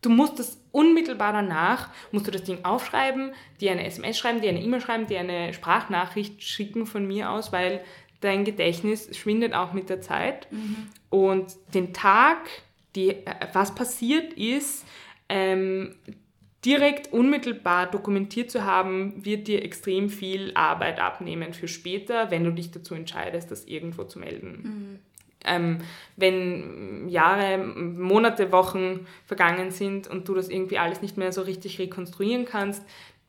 [0.00, 4.50] du musst das unmittelbar danach, musst du das Ding aufschreiben, dir eine SMS schreiben, dir
[4.50, 7.82] eine E-Mail schreiben, dir eine Sprachnachricht schicken von mir aus, weil
[8.20, 10.48] dein Gedächtnis schwindet auch mit der Zeit.
[11.10, 12.38] Und den Tag,
[12.96, 14.84] die, äh, was passiert ist,
[15.32, 15.94] ähm,
[16.64, 22.52] direkt unmittelbar dokumentiert zu haben, wird dir extrem viel Arbeit abnehmen für später, wenn du
[22.52, 25.00] dich dazu entscheidest, das irgendwo zu melden.
[25.44, 25.78] Ähm,
[26.16, 31.80] wenn Jahre, Monate, Wochen vergangen sind und du das irgendwie alles nicht mehr so richtig
[31.80, 32.84] rekonstruieren kannst,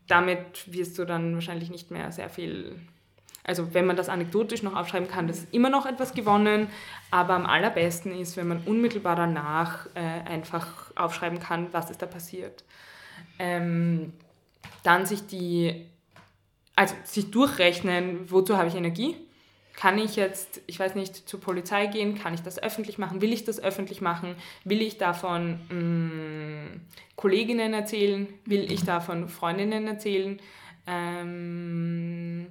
[0.07, 2.75] damit wirst du dann wahrscheinlich nicht mehr sehr viel.
[3.43, 6.67] Also wenn man das anekdotisch noch aufschreiben kann, das ist immer noch etwas gewonnen,
[7.11, 12.05] aber am allerbesten ist, wenn man unmittelbar danach äh, einfach aufschreiben kann, was ist da
[12.05, 12.63] passiert.
[13.39, 14.13] Ähm,
[14.83, 15.85] dann sich die,
[16.75, 19.15] also sich durchrechnen, wozu habe ich Energie?
[19.75, 22.15] Kann ich jetzt, ich weiß nicht, zur Polizei gehen?
[22.15, 23.21] Kann ich das öffentlich machen?
[23.21, 24.35] Will ich das öffentlich machen?
[24.63, 26.79] Will ich davon mh,
[27.15, 28.27] Kolleginnen erzählen?
[28.45, 30.39] Will ich davon Freundinnen erzählen?
[30.85, 32.47] Ähm,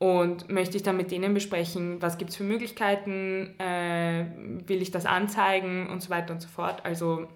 [0.00, 3.54] und möchte ich dann mit denen besprechen, was gibt es für Möglichkeiten?
[3.60, 4.24] Äh,
[4.66, 6.86] will ich das anzeigen und so weiter und so fort?
[6.86, 7.28] Also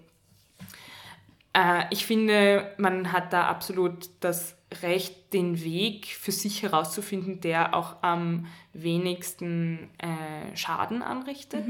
[1.53, 7.75] äh, ich finde, man hat da absolut das Recht, den Weg für sich herauszufinden, der
[7.75, 11.67] auch am wenigsten äh, Schaden anrichtet.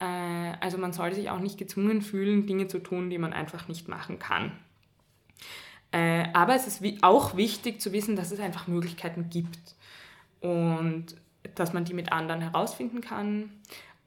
[0.00, 0.04] Äh,
[0.58, 3.86] also man soll sich auch nicht gezwungen fühlen, Dinge zu tun, die man einfach nicht
[3.86, 4.50] machen kann.
[5.92, 9.74] Äh, aber es ist auch wichtig zu wissen, dass es einfach Möglichkeiten gibt
[10.40, 11.06] und
[11.54, 13.50] dass man die mit anderen herausfinden kann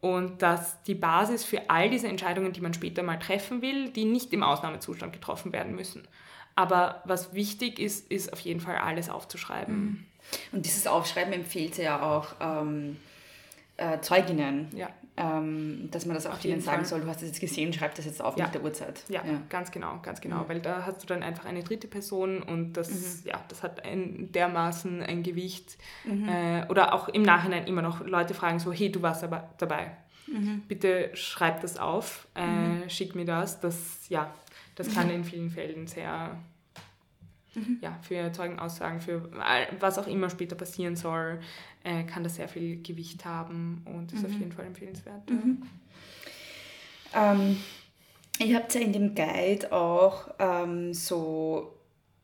[0.02, 4.06] und dass die Basis für all diese Entscheidungen, die man später mal treffen will, die
[4.06, 6.08] nicht im Ausnahmezustand getroffen werden müssen.
[6.56, 10.06] Aber was wichtig ist, ist auf jeden Fall alles aufzuschreiben.
[10.52, 12.98] Und dieses Aufschreiben empfiehlt ja auch ähm,
[13.78, 14.68] äh, Zeuginnen.
[14.76, 14.90] Ja.
[15.22, 17.94] Ähm, dass man das auch Auf jeden sagen soll, du hast es jetzt gesehen, schreib
[17.96, 18.46] das jetzt auf Ja.
[18.46, 19.04] mit der Uhrzeit.
[19.10, 20.46] Ja, ganz genau, ganz genau.
[20.48, 24.32] Weil da hast du dann einfach eine dritte Person und das, ja, das hat ein,
[24.32, 25.78] dermaßen ein Gewicht.
[26.06, 29.92] Äh, oder auch im Nachhinein immer noch Leute fragen so, hey, du warst aber dabei.
[30.68, 33.60] Bitte schreib das auf, äh, schick mir das.
[33.60, 34.32] Das, ja,
[34.76, 36.38] das kann in vielen Fällen sehr,
[37.82, 41.40] ja, für Zeugenaussagen, für all- was auch immer später passieren soll,
[41.84, 45.30] äh, kann das sehr viel Gewicht haben und ist auf jeden Fall empfehlenswert.
[45.30, 45.36] ja.
[47.34, 47.58] Ähm,
[48.40, 51.74] ihr habt ja in dem Guide auch ähm, so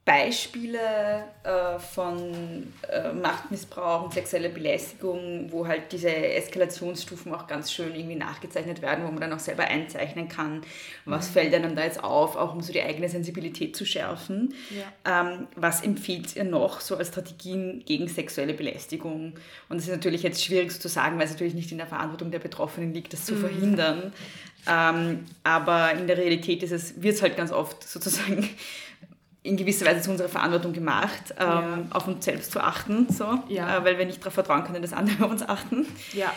[0.06, 7.96] Beispiele äh, von äh, Machtmissbrauch und sexueller Belästigung, wo halt diese Eskalationsstufen auch ganz schön
[7.96, 10.62] irgendwie nachgezeichnet werden, wo man dann auch selber einzeichnen kann,
[11.06, 14.54] was fällt einem da jetzt auf, auch um so die eigene Sensibilität zu schärfen.
[15.06, 19.34] Ähm, was empfiehlt ihr noch so als Strategien gegen sexuelle Belästigung?
[19.70, 21.88] Und das ist natürlich jetzt schwierig so zu sagen, weil es natürlich nicht in der
[21.88, 24.14] Verantwortung der Betroffenen liegt, das zu verhindern.
[24.68, 28.50] Ähm, aber in der Realität ist es, wird es halt ganz oft sozusagen
[29.46, 33.78] in gewisser Weise zu unserer Verantwortung gemacht, ähm, auf uns selbst zu achten, so, Ja.
[33.78, 35.86] äh, weil wir nicht darauf vertrauen können, dass andere auf uns achten.
[36.14, 36.34] Ja.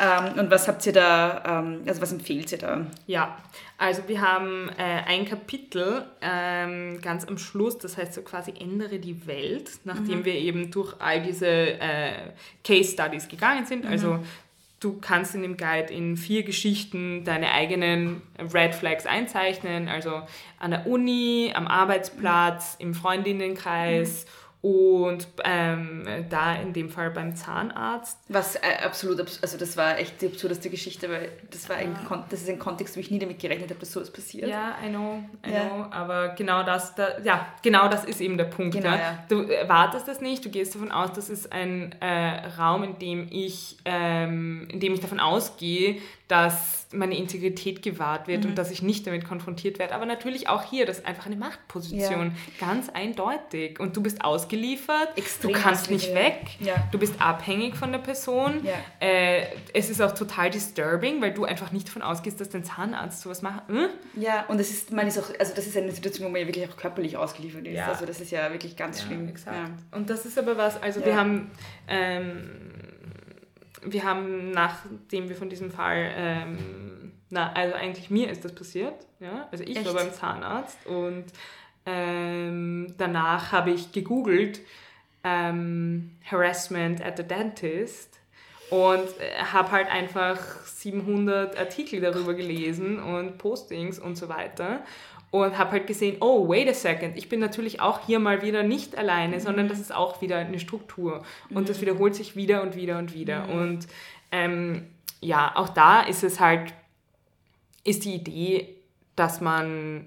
[0.00, 2.86] Ähm, und was habt ihr da, ähm, also was empfehlt ihr da?
[3.06, 3.36] Ja,
[3.78, 8.98] also wir haben äh, ein Kapitel ähm, ganz am Schluss, das heißt so quasi Ändere
[9.00, 12.12] die Welt, nachdem wir eben durch all diese äh,
[12.64, 13.84] Case Studies gegangen sind.
[13.86, 14.20] Also
[14.82, 18.22] du kannst in dem Guide in vier Geschichten deine eigenen
[18.52, 20.22] Red Flags einzeichnen, also
[20.58, 24.26] an der Uni, am Arbeitsplatz, im Freundinnenkreis
[24.62, 28.18] und ähm, da in dem Fall beim Zahnarzt.
[28.28, 31.96] Was äh, absolut, abs also das war echt die absurdeste Geschichte, weil das war ein,
[32.06, 34.48] Kon das ist ein Kontext, wo ich nie damit gerechnet habe, dass sowas passiert.
[34.48, 35.68] Ja, I know, I Ja.
[35.68, 38.74] know, aber genau das, da, ja, genau das ist eben der Punkt.
[38.76, 38.96] Genau, ja.
[38.96, 39.24] ja.
[39.28, 43.26] Du erwartest das nicht, du gehst davon aus, das ist ein äh, Raum, in dem
[43.30, 48.50] ich, ähm, in dem ich davon ausgehe, dass meine Integrität gewahrt wird Mhm.
[48.50, 49.94] und dass ich nicht damit konfrontiert werde.
[49.94, 53.78] Aber natürlich auch hier, das ist einfach eine Machtposition, ganz eindeutig.
[53.80, 56.74] Und du bist ausgeliefert, Extrem du kannst nicht weg, ja.
[56.92, 58.60] du bist abhängig von der Person.
[58.64, 58.72] Ja.
[59.06, 63.22] Äh, es ist auch total disturbing, weil du einfach nicht davon ausgehst, dass dein Zahnarzt
[63.22, 63.68] sowas macht.
[63.68, 63.88] Hm?
[64.16, 66.46] Ja, und das ist, man ist auch, also das ist eine Situation, wo man ja
[66.46, 67.74] wirklich auch körperlich ausgeliefert ist.
[67.76, 67.88] Ja.
[67.88, 69.32] Also das ist ja wirklich ganz schlimm.
[69.46, 69.70] Ja.
[69.96, 71.16] Und das ist aber was, also wir Ja.
[71.16, 71.50] haben,
[71.88, 72.50] ähm,
[73.84, 78.94] wir haben, nachdem wir von diesem Fall, ähm, na, also eigentlich mir ist das passiert,
[79.20, 79.94] ja, also ich war Echt?
[79.94, 81.24] beim Zahnarzt und
[81.86, 84.60] ähm, danach habe ich gegoogelt
[85.24, 88.20] ähm, Harassment at the Dentist
[88.70, 94.84] und äh, habe halt einfach 700 Artikel darüber gelesen und Postings und so weiter
[95.32, 98.62] und habe halt gesehen, oh, wait a second, ich bin natürlich auch hier mal wieder
[98.62, 101.24] nicht alleine, sondern das ist auch wieder eine Struktur.
[101.48, 103.48] Und das wiederholt sich wieder und wieder und wieder.
[103.48, 103.88] Und
[104.30, 104.86] ähm,
[105.22, 106.74] ja, auch da ist es halt,
[107.82, 108.76] ist die Idee,
[109.16, 110.06] dass man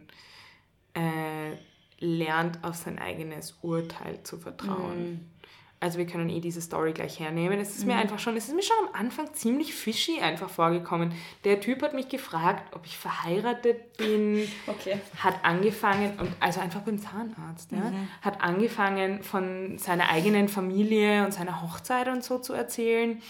[0.94, 1.56] äh,
[2.00, 5.28] lernt, auf sein eigenes Urteil zu vertrauen.
[5.86, 7.60] Also wir können eh diese Story gleich hernehmen.
[7.60, 11.12] Es ist mir einfach schon, es ist mir schon am Anfang ziemlich fishy einfach vorgekommen.
[11.44, 14.98] Der Typ hat mich gefragt, ob ich verheiratet bin, Okay.
[15.20, 21.36] hat angefangen, und also einfach beim Zahnarzt, ja, hat angefangen von seiner eigenen Familie und
[21.36, 23.22] seiner Hochzeit und so zu erzählen.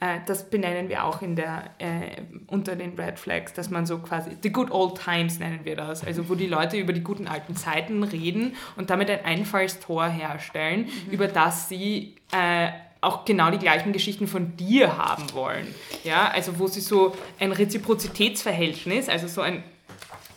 [0.00, 3.98] Äh, Das benennen wir auch in der, äh, unter den Red Flags, dass man so
[3.98, 7.28] quasi, the good old times nennen wir das, also wo die Leute über die guten
[7.28, 12.70] alten Zeiten reden und damit ein Einfallstor herstellen, über das sie äh,
[13.02, 15.66] auch genau die gleichen Geschichten von dir haben wollen.
[16.04, 19.62] Ja, also wo sie so ein Reziprozitätsverhältnis, also so ein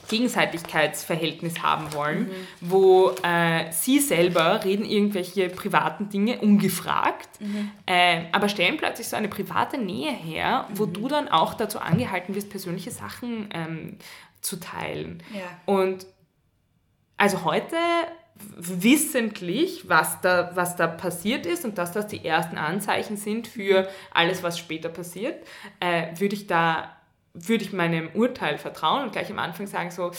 [0.08, 2.30] Gegenseitigkeitsverhältnis haben wollen,
[2.62, 7.30] wo äh, sie selber reden irgendwelche privaten Dinge ungefragt,
[7.86, 12.36] äh, aber stellen plötzlich so eine private Nähe her, wo du dann auch dazu angehalten
[12.36, 13.98] wirst, persönliche Sachen ähm,
[14.42, 15.24] zu teilen.
[15.34, 15.74] Ja.
[15.74, 16.06] Und
[17.18, 17.78] also heute
[18.58, 23.88] wissentlich, was da, was da passiert ist und dass das die ersten Anzeichen sind für
[24.14, 25.46] alles, was später passiert,
[25.80, 26.96] äh, würde ich da
[27.34, 30.12] würde ich meinem Urteil vertrauen und gleich am Anfang sagen so,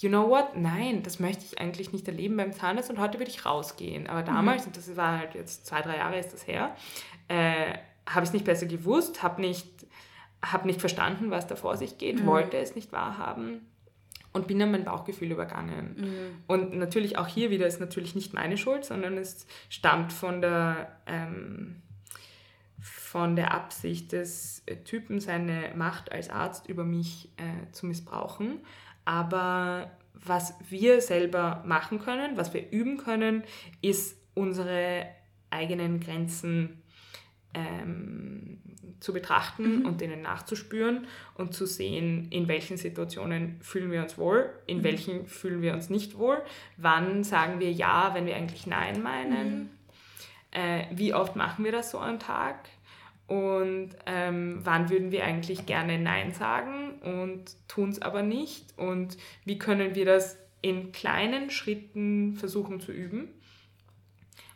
[0.00, 3.30] you know what, nein, das möchte ich eigentlich nicht erleben beim Zahnarzt und heute würde
[3.30, 4.08] ich rausgehen.
[4.08, 4.68] Aber damals, mhm.
[4.68, 6.74] und das war halt jetzt zwei, drei Jahre ist das her,
[7.28, 7.74] äh,
[8.06, 9.68] habe ich es nicht besser gewusst, habe nicht,
[10.42, 12.26] hab nicht verstanden, was da vor sich geht, mhm.
[12.26, 13.66] wollte es nicht wahrhaben
[14.32, 15.94] und bin an mein Bauchgefühl übergangen.
[15.96, 16.42] Mhm.
[16.46, 20.98] Und natürlich auch hier wieder ist natürlich nicht meine Schuld, sondern es stammt von der...
[21.06, 21.82] Ähm,
[23.16, 28.60] von der Absicht des äh, Typen, seine Macht als Arzt über mich äh, zu missbrauchen.
[29.06, 33.42] Aber was wir selber machen können, was wir üben können,
[33.80, 35.06] ist unsere
[35.48, 36.82] eigenen Grenzen
[37.54, 38.58] ähm,
[39.00, 39.86] zu betrachten mhm.
[39.86, 41.06] und denen nachzuspüren
[41.36, 44.84] und zu sehen, in welchen Situationen fühlen wir uns wohl, in mhm.
[44.84, 46.42] welchen fühlen wir uns nicht wohl,
[46.76, 49.68] wann sagen wir ja, wenn wir eigentlich nein meinen, mhm.
[50.50, 52.68] äh, wie oft machen wir das so am Tag
[53.26, 59.16] und ähm, wann würden wir eigentlich gerne Nein sagen und tun es aber nicht und
[59.44, 63.28] wie können wir das in kleinen Schritten versuchen zu üben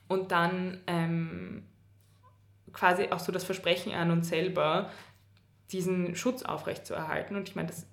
[0.09, 1.63] und dann ähm,
[2.73, 4.91] quasi auch so das Versprechen an uns selber,
[5.71, 7.37] diesen Schutz aufrechtzuerhalten.
[7.37, 7.87] Und ich meine, das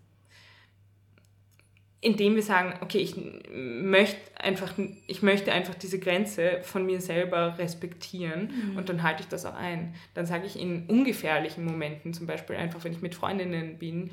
[1.99, 3.15] indem wir sagen, okay, ich
[3.51, 4.73] möchte einfach,
[5.07, 8.77] ich möchte einfach diese Grenze von mir selber respektieren mhm.
[8.77, 9.95] und dann halte ich das auch ein.
[10.13, 14.11] Dann sage ich in ungefährlichen Momenten, zum Beispiel einfach, wenn ich mit Freundinnen bin,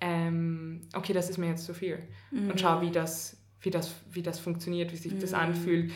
[0.00, 2.00] ähm, okay, das ist mir jetzt zu viel
[2.30, 2.50] mhm.
[2.50, 5.20] und schau, wie das, wie, das, wie das funktioniert, wie sich mhm.
[5.20, 5.92] das anfühlt,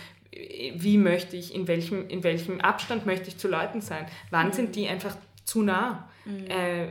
[0.76, 4.68] wie möchte ich, in welchem, in welchem Abstand möchte ich zu Leuten sein, wann sind
[4.68, 4.72] mhm.
[4.72, 6.08] die einfach zu nah.
[6.24, 6.46] Mhm.
[6.46, 6.88] Äh,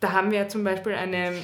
[0.00, 1.34] da haben wir zum Beispiel eine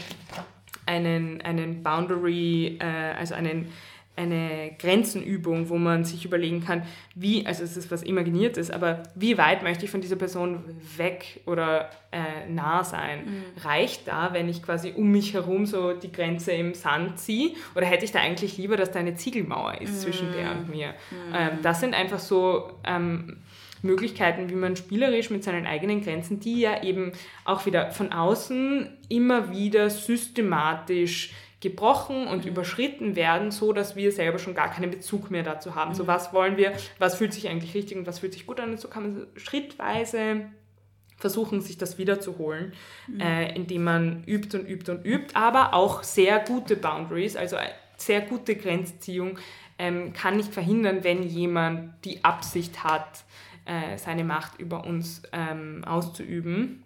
[0.87, 2.85] einen, einen Boundary, äh,
[3.19, 3.73] also einen,
[4.17, 6.83] eine Grenzenübung, wo man sich überlegen kann,
[7.15, 10.65] wie, also es ist was Imaginiertes, aber wie weit möchte ich von dieser Person
[10.97, 13.27] weg oder äh, nah sein?
[13.27, 13.61] Mhm.
[13.63, 17.53] Reicht da, wenn ich quasi um mich herum so die Grenze im Sand ziehe?
[17.75, 19.99] Oder hätte ich da eigentlich lieber, dass da eine Ziegelmauer ist mhm.
[19.99, 20.89] zwischen der und mir?
[21.11, 21.35] Mhm.
[21.35, 23.37] Ähm, das sind einfach so ähm,
[23.87, 27.13] Möglichkeiten, wie man spielerisch mit seinen eigenen Grenzen, die ja eben
[27.45, 32.51] auch wieder von außen immer wieder systematisch gebrochen und mhm.
[32.51, 35.93] überschritten werden, so dass wir selber schon gar keinen Bezug mehr dazu haben.
[35.93, 35.95] Mhm.
[35.95, 38.71] So was wollen wir, was fühlt sich eigentlich richtig und was fühlt sich gut an
[38.73, 40.47] und so kann man schrittweise
[41.17, 42.75] versuchen, sich das wiederzuholen,
[43.07, 43.21] mhm.
[43.21, 47.57] äh, indem man übt und übt und übt, aber auch sehr gute Boundaries, also
[47.97, 49.39] sehr gute Grenzziehung
[49.79, 53.25] ähm, kann nicht verhindern, wenn jemand die Absicht hat,
[53.67, 56.83] äh, seine Macht über uns ähm, auszuüben.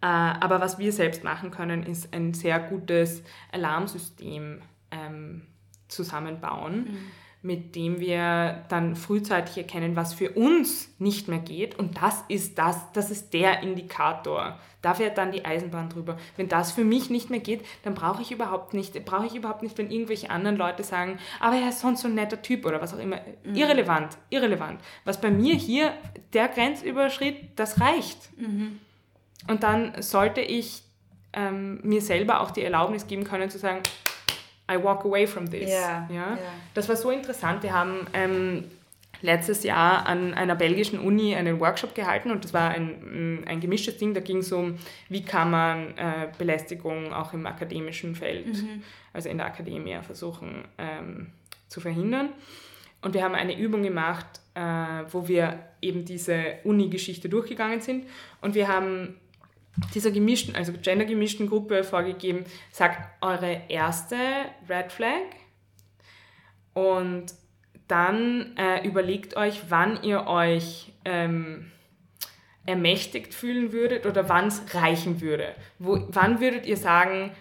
[0.00, 3.22] Äh, aber was wir selbst machen können, ist ein sehr gutes
[3.52, 5.42] Alarmsystem ähm,
[5.88, 6.84] zusammenbauen.
[6.84, 11.78] Mhm mit dem wir dann frühzeitig erkennen, was für uns nicht mehr geht.
[11.78, 14.58] Und das ist das, das ist der Indikator.
[14.80, 16.16] Da fährt dann die Eisenbahn drüber.
[16.38, 19.62] Wenn das für mich nicht mehr geht, dann brauche ich überhaupt nicht, brauche ich überhaupt
[19.62, 22.80] nicht, wenn irgendwelche anderen Leute sagen, aber er ist sonst so ein netter Typ oder
[22.80, 23.20] was auch immer.
[23.44, 23.54] Mhm.
[23.54, 24.80] Irrelevant, irrelevant.
[25.04, 25.92] Was bei mir hier,
[26.32, 28.18] der Grenzüberschritt, das reicht.
[28.38, 28.78] Mhm.
[29.48, 30.82] Und dann sollte ich
[31.34, 33.82] ähm, mir selber auch die Erlaubnis geben können zu sagen,
[34.70, 35.68] I walk away from this.
[35.68, 36.34] Yeah, ja?
[36.34, 36.38] Yeah.
[36.74, 37.62] Das war so interessant.
[37.62, 38.64] Wir haben ähm,
[39.20, 43.60] letztes Jahr an einer belgischen Uni einen Workshop gehalten und das war ein, mm, ein
[43.60, 44.14] gemischtes Ding.
[44.14, 48.82] Da ging es um, wie kann man äh, Belästigung auch im akademischen Feld, mhm.
[49.12, 51.28] also in der Akademie, versuchen ähm,
[51.68, 52.30] zu verhindern.
[53.02, 54.60] Und wir haben eine Übung gemacht, äh,
[55.10, 58.06] wo wir eben diese Uni-Geschichte durchgegangen sind
[58.40, 59.16] und wir haben
[59.94, 64.16] dieser gemischten, also gendergemischten Gruppe vorgegeben, sagt eure erste
[64.68, 65.22] Red Flag
[66.74, 67.34] und
[67.88, 71.70] dann äh, überlegt euch, wann ihr euch ähm,
[72.66, 75.54] ermächtigt fühlen würdet oder wann es reichen würde.
[75.78, 77.32] Wo, wann würdet ihr sagen,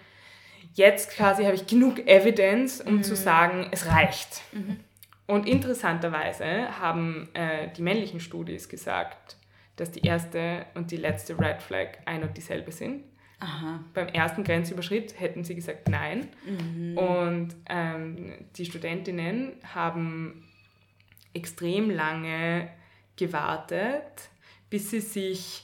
[0.73, 3.03] jetzt quasi habe ich genug Evidence, um mhm.
[3.03, 4.41] zu sagen, es reicht.
[4.51, 4.79] Mhm.
[5.25, 9.37] Und interessanterweise haben äh, die männlichen Studis gesagt,
[9.75, 13.03] dass die erste und die letzte Red Flag ein und dieselbe sind.
[13.39, 13.83] Aha.
[13.93, 16.29] Beim ersten Grenzüberschritt hätten sie gesagt Nein.
[16.45, 16.97] Mhm.
[16.97, 20.47] Und ähm, die Studentinnen haben
[21.33, 22.69] extrem lange
[23.17, 24.29] gewartet,
[24.69, 25.63] bis sie sich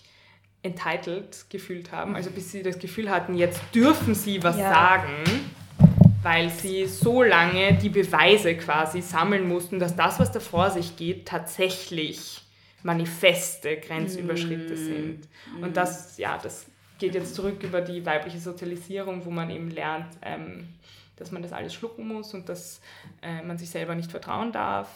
[0.62, 4.74] entitled gefühlt haben, also bis sie das Gefühl hatten, jetzt dürfen sie was ja.
[4.74, 5.24] sagen,
[6.22, 10.98] weil sie so lange die Beweise quasi sammeln mussten, dass das, was da vor sich
[10.98, 12.42] geht, tatsächlich
[12.84, 14.78] manifeste Grenzüberschritte mm.
[14.78, 15.28] sind.
[15.62, 16.66] Und das, ja, das
[16.98, 20.68] geht jetzt zurück über die weibliche Sozialisierung, wo man eben lernt, ähm,
[21.16, 22.82] dass man das alles schlucken muss und dass
[23.22, 24.90] äh, man sich selber nicht vertrauen darf.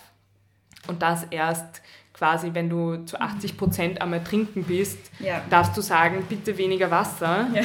[0.87, 1.81] Und das erst
[2.13, 5.41] quasi, wenn du zu 80 Prozent am Ertrinken bist, Ja.
[5.49, 7.47] darfst du sagen, bitte weniger Wasser.
[7.53, 7.63] Ja.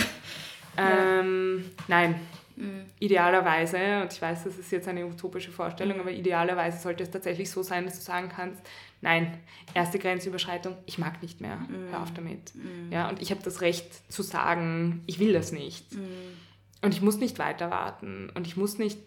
[0.80, 2.14] Ähm, Nein.
[2.58, 2.86] Mhm.
[2.98, 7.50] Idealerweise, und ich weiß, das ist jetzt eine utopische Vorstellung, aber idealerweise sollte es tatsächlich
[7.50, 8.60] so sein, dass du sagen kannst,
[9.00, 9.38] nein,
[9.74, 11.90] erste Grenzüberschreitung, ich mag nicht mehr, Mhm.
[11.90, 12.52] hör auf damit.
[12.90, 15.94] Ja, und ich habe das Recht zu sagen, ich will das nicht.
[15.94, 16.00] Mhm.
[16.82, 18.98] Und ich muss nicht weiter warten und ich muss nicht,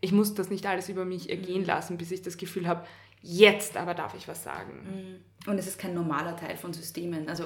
[0.00, 1.66] ich muss das nicht alles über mich ergehen Mhm.
[1.66, 2.86] lassen, bis ich das Gefühl habe,
[3.22, 5.20] jetzt aber darf ich was sagen.
[5.46, 7.44] Und es ist kein normaler Teil von Systemen, also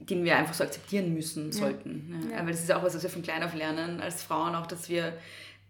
[0.00, 2.28] den wir einfach so akzeptieren müssen, sollten.
[2.32, 2.38] Ja.
[2.40, 4.88] Aber das ist auch was, was wir von klein auf lernen, als Frauen auch, dass
[4.88, 5.12] wir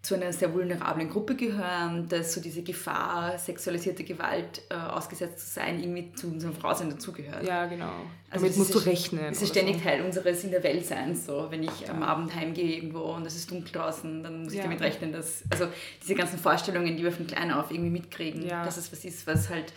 [0.01, 5.53] zu einer sehr vulnerablen Gruppe gehören, dass so diese Gefahr, sexualisierte Gewalt äh, ausgesetzt zu
[5.59, 7.45] sein, irgendwie zu unserem Frausein dazugehört.
[7.45, 7.91] Ja, genau.
[8.31, 9.25] Also Damit musst ist du ja- rechnen.
[9.29, 9.83] Das ist ständig so.
[9.83, 11.27] Teil unseres in der Welt Seins.
[11.27, 11.47] So.
[11.51, 14.63] Wenn ich am Abend heimgehe irgendwo und es ist dunkel draußen, dann muss ich Ja.
[14.63, 15.67] damit rechnen, dass also
[16.01, 18.65] diese ganzen Vorstellungen, die wir von klein auf irgendwie mitkriegen, Ja.
[18.65, 19.71] dass es was ist, was halt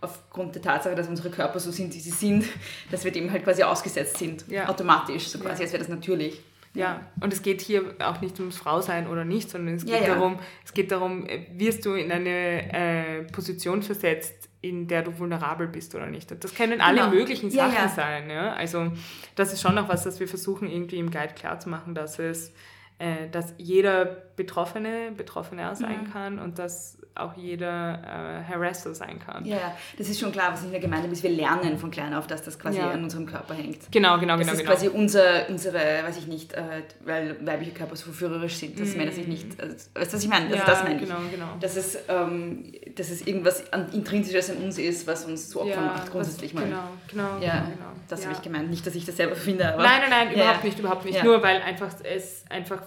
[0.00, 2.44] aufgrund der Tatsache, dass unsere Körper so sind, wie sie sind,
[2.90, 4.68] dass wir dem halt quasi ausgesetzt sind, Ja.
[4.68, 5.64] automatisch, so quasi, Ja.
[5.64, 6.40] als wäre das natürlich.
[6.74, 10.14] Ja, und es geht hier auch nicht ums Frausein oder nicht, sondern es geht, Ja.
[10.14, 15.18] Darum, es geht darum, äh, wirst du in eine äh, Position versetzt, in der du
[15.18, 16.30] vulnerabel bist oder nicht.
[16.44, 17.10] Das können alle Genau.
[17.14, 18.28] möglichen Sachen sein.
[18.28, 18.52] Ja?
[18.52, 18.92] Also
[19.34, 22.52] das ist schon noch was, das wir versuchen irgendwie im Guide klarzumachen, dass es
[23.00, 26.12] äh, dass jeder Betroffene Betroffener sein Mhm.
[26.12, 29.44] kann und dass auch jeder äh, Harasser sein kann.
[29.44, 31.22] Ja, das ist schon klar, was ich in der Gemeinde ist.
[31.22, 32.90] Wir lernen von klein auf, dass das quasi Ja.
[32.90, 33.90] an unserem Körper hängt.
[33.90, 34.52] Genau, genau, Das genau.
[34.52, 34.70] ist genau.
[34.72, 36.62] quasi unser, unsere, weiß ich nicht, äh,
[37.04, 40.28] weil weibliche Körper so verführerisch sind, dass Männer sich nicht, also, weißt du, was ich
[40.28, 40.44] meine?
[40.46, 40.58] Also Mm.
[40.58, 41.00] ja, das meine ich.
[41.08, 41.46] genau, genau.
[41.60, 45.92] Dass es, ähm, dass es irgendwas Intrinsisches in uns ist, was uns zu Opfern ja,
[45.92, 46.68] macht, grundsätzlich was, mal.
[46.68, 47.92] Genau, genau, Ja, genau, genau.
[48.08, 48.70] das habe ich gemeint.
[48.70, 49.82] Nicht, dass ich das selber finde, aber...
[49.82, 51.22] Nein, nein, nein, überhaupt nicht, überhaupt nicht.
[51.24, 52.82] Nur weil einfach es einfach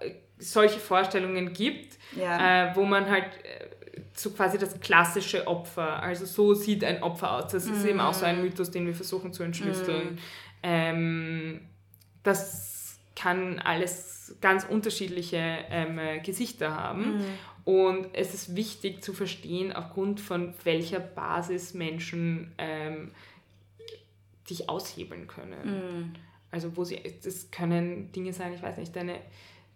[0.00, 2.70] äh, solche Vorstellungen gibt, Ja.
[2.70, 3.66] äh, wo man halt äh,
[4.18, 7.52] so quasi das klassische Opfer, also so sieht ein Opfer aus.
[7.52, 8.30] Das ist eben auch so Mhm.
[8.30, 10.18] ein Mythos, den wir versuchen zu entschlüsseln.
[10.62, 11.60] Ähm,
[12.22, 15.38] das kann alles ganz unterschiedliche
[15.70, 17.20] ähm, äh, Gesichter haben.
[17.64, 23.12] Und es ist wichtig zu verstehen, aufgrund von welcher Basis Menschen ähm,
[24.48, 26.14] dich aushebeln können.
[26.50, 29.18] Also wo sie, das können Dinge sein, ich weiß nicht, deine,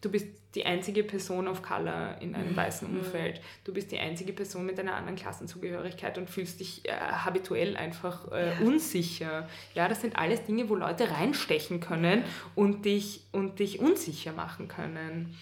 [0.03, 3.41] du bist die einzige Person of Color in einem weißen Umfeld.
[3.65, 8.31] Du bist die einzige Person mit einer anderen Klassenzugehörigkeit und fühlst dich äh, habituell einfach
[8.31, 9.49] äh, unsicher.
[9.75, 12.25] Ja, das sind alles Dinge, wo Leute reinstechen können
[12.55, 15.35] und dich, und dich unsicher machen können.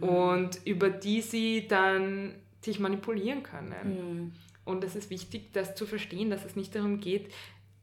[0.00, 2.34] Und über die sie dann
[2.64, 4.32] dich manipulieren können.
[4.64, 7.26] Und es ist wichtig, das zu verstehen, dass es nicht darum geht,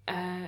[0.08, 0.48] äh,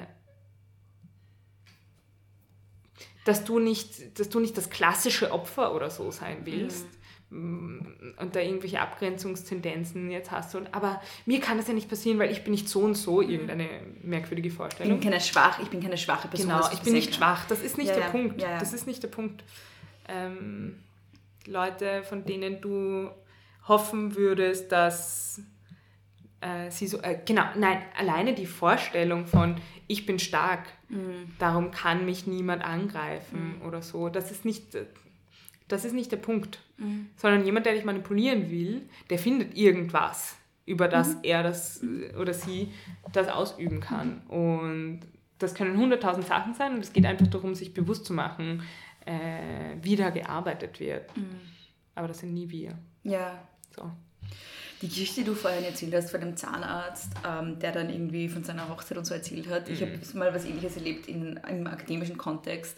[3.25, 6.85] dass du nicht, dass du nicht das klassische Opfer oder so sein willst.
[7.29, 7.79] mm,
[8.19, 10.55] Und da irgendwelche Abgrenzungstendenzen jetzt hast.
[10.55, 13.21] Und, aber mir kann das ja nicht passieren, weil ich bin nicht so und so,
[13.21, 13.67] irgendeine
[14.01, 14.99] merkwürdige Ich bin Vorstellung.
[14.99, 16.49] keine schwach, ich bin keine schwache Person.
[16.49, 17.45] Genau, ich bin nicht versehen schwach.
[17.47, 18.09] Das ist nicht Ja, der ja.
[18.11, 18.41] Punkt.
[18.41, 18.59] Ja.
[18.59, 19.43] Das ist nicht der Punkt.
[20.07, 20.79] Ähm,
[21.45, 23.09] Leute, von denen du
[23.67, 25.41] hoffen würdest, dass
[26.41, 29.55] äh, sie so, äh, genau, nein, alleine die Vorstellung von,
[29.87, 31.31] ich bin stark, Mhm.
[31.39, 34.77] darum kann mich niemand angreifen oder so, das ist nicht,
[35.67, 36.59] das ist nicht der Punkt.
[36.77, 37.09] Mhm.
[37.17, 40.35] Sondern jemand, der dich manipulieren will, der findet irgendwas,
[40.65, 41.19] über das Mhm.
[41.23, 42.71] er das äh, oder sie
[43.11, 44.21] das ausüben kann.
[44.27, 45.01] Und
[45.39, 48.63] das können hunderttausend Sachen sein und es geht einfach darum, sich bewusst zu machen,
[49.05, 51.15] äh, wie da gearbeitet wird.
[51.17, 51.39] Mhm.
[51.95, 52.77] Aber das sind nie wir.
[53.03, 53.43] Ja,
[53.75, 53.91] So.
[54.83, 58.43] Die Geschichte, die du vorhin erzählt hast von dem Zahnarzt, ähm, der dann irgendwie von
[58.43, 59.69] seiner Hochzeit und so erzählt hat.
[59.69, 62.75] Ich habe mal was Ähnliches erlebt in, im akademischen Kontext.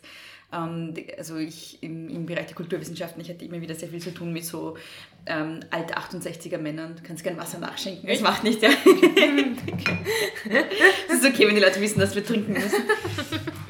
[0.53, 4.13] Ähm, also ich im, im Bereich der Kulturwissenschaften, ich hatte immer wieder sehr viel zu
[4.13, 4.77] tun mit so
[5.25, 6.95] ähm, alt 68er Männern.
[6.95, 8.69] Du kannst gerne Wasser nachschenken, das macht nicht, ja.
[11.09, 12.83] Es ist okay, wenn die Leute wissen, dass wir trinken müssen.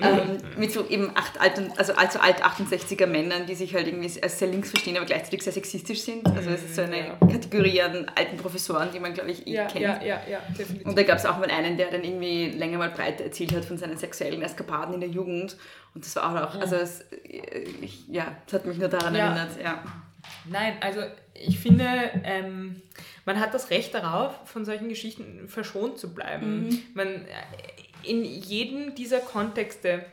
[0.02, 4.12] Ähm, mit so eben acht alt, also allzu alt 68er Männern, die sich halt irgendwie
[4.22, 6.26] als sehr links verstehen, aber gleichzeitig sehr sexistisch sind.
[6.28, 7.16] Also es ist so eine Ja.
[7.20, 9.80] Kategorie an alten Professoren, die man, glaube ich, eh kennt.
[9.82, 10.22] ja, ja,
[10.58, 10.86] definitiv.
[10.88, 13.66] Und da gab es auch mal einen, der dann irgendwie länger mal breit erzählt hat
[13.66, 15.56] von seinen sexuellen Eskapaden in der Jugend.
[15.94, 19.28] Und das war auch, also es, äh, ich, ja, das hat mich nur daran Ja.
[19.28, 19.52] erinnert.
[19.64, 19.84] Ja.
[20.50, 21.02] Nein, also
[21.34, 21.86] ich finde,
[22.24, 22.82] ähm,
[23.26, 26.84] man hat das Recht darauf, von solchen Geschichten verschont zu bleiben.
[26.96, 27.18] Man, äh,
[28.06, 30.06] in jedem dieser Kontexte,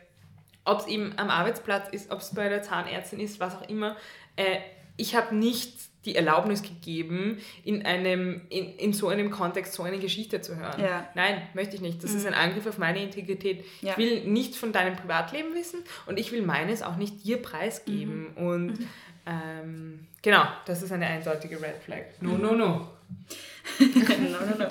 [0.65, 3.97] ob es eben am Arbeitsplatz ist, ob es bei der Zahnärztin ist, was auch immer,
[4.37, 4.59] äh,
[4.97, 5.73] ich habe nicht
[6.05, 10.81] die Erlaubnis gegeben, in, einem, in, in so einem Kontext so eine Geschichte zu hören.
[10.81, 11.09] Ja.
[11.15, 12.03] Nein, möchte ich nicht.
[12.03, 13.65] Das ist ein Angriff auf meine Integrität.
[13.81, 13.93] Ja.
[13.93, 18.29] Ich will nichts von deinem Privatleben wissen und ich will meines auch nicht dir preisgeben.
[18.35, 18.79] Und
[19.27, 22.05] ähm, genau, das ist eine eindeutige Red Flag.
[22.21, 22.89] No, no, no.
[23.79, 23.89] no,
[24.19, 24.69] no, no.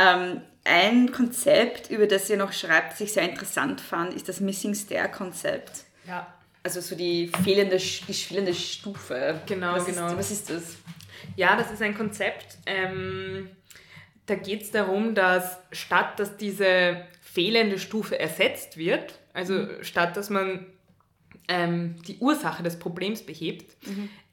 [0.00, 4.40] Ähm, ein Konzept, über das ihr noch schreibt, das ich sehr interessant fand, ist das
[4.40, 5.84] Missing Stair-Konzept.
[6.06, 6.26] Ja,
[6.62, 9.40] Also so die fehlende, die fehlende Stufe.
[9.46, 10.08] Genau, was genau.
[10.08, 10.76] Ist, was ist das?
[11.36, 12.58] Ja, das ist ein Konzept.
[12.66, 13.48] Ähm,
[14.26, 20.30] da geht es darum, dass statt dass diese fehlende Stufe ersetzt wird, also statt dass
[20.30, 20.66] man
[21.48, 23.76] ähm, die Ursache des Problems behebt,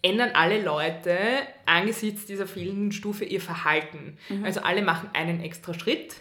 [0.01, 1.17] ändern alle Leute
[1.65, 4.17] angesichts dieser fehlenden Stufe ihr Verhalten.
[4.43, 6.15] Also alle machen einen extra Schritt.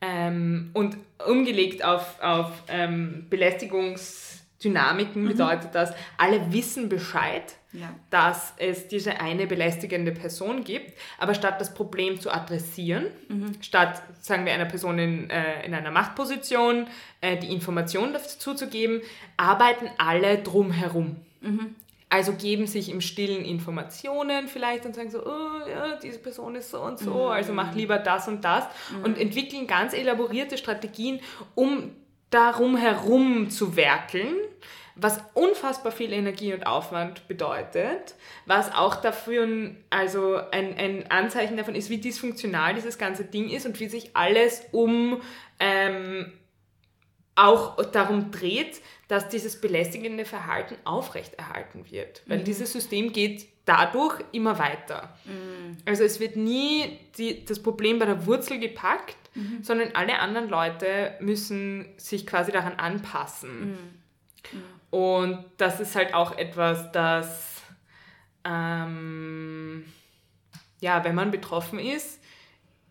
[0.00, 0.96] Ähm, und
[1.26, 7.94] umgelegt auf, auf ähm, Belästigungsdynamiken bedeutet das, alle wissen Bescheid, Ja.
[8.10, 13.06] dass es diese eine belästigende Person gibt, aber statt das Problem zu adressieren,
[13.60, 16.86] statt, sagen wir, einer Person in, äh, in einer Machtposition
[17.20, 19.00] äh, die Information dazu zu geben,
[19.36, 21.16] arbeiten alle drumherum.
[22.08, 26.70] Also geben sich im Stillen Informationen vielleicht und sagen so, oh, ja, diese Person ist
[26.70, 28.64] so und so, also mach lieber das und das.
[29.02, 31.18] Und entwickeln ganz elaborierte Strategien,
[31.56, 31.90] um
[32.30, 34.34] darum herum zu werkeln,
[34.94, 38.14] was unfassbar viel Energie und Aufwand bedeutet,
[38.46, 43.50] was auch dafür ein- also ein, ein Anzeichen davon ist, wie dysfunktional dieses ganze Ding
[43.50, 45.20] ist und wie sich alles um
[45.60, 46.32] ähm,
[47.36, 52.22] auch darum dreht, dass dieses belästigende Verhalten aufrechterhalten wird.
[52.26, 55.16] Weil dieses System geht dadurch immer weiter.
[55.84, 59.16] Also es wird nie die, das Problem bei der Wurzel gepackt,
[59.60, 63.76] sondern alle anderen Leute müssen sich quasi daran anpassen.
[64.90, 67.62] Und das ist halt auch etwas, das,
[68.44, 69.84] ähm,
[70.80, 72.20] ja, wenn man betroffen ist,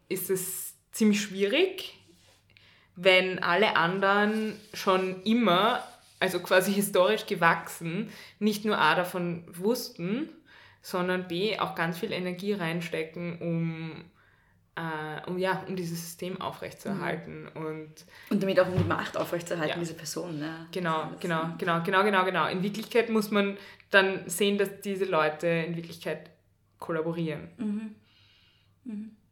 [0.07, 1.97] ist es ziemlich schwierig,
[2.95, 5.83] wenn alle anderen schon immer,
[6.19, 10.29] also quasi historisch gewachsen, nicht nur A davon wussten,
[10.81, 14.05] sondern B auch ganz viel Energie reinstecken, um,
[14.75, 17.47] äh, um, ja, um dieses System aufrechtzuerhalten.
[17.53, 17.89] Und
[18.29, 19.79] Und damit auch um die Macht aufrechtzuerhalten, Ja.
[19.79, 20.39] diese Person.
[20.39, 20.67] Ne?
[20.71, 22.47] Genau, genau, genau, genau, genau, genau.
[22.47, 23.57] In Wirklichkeit muss man
[23.89, 26.29] dann sehen, dass diese Leute in Wirklichkeit
[26.79, 27.95] kollaborieren.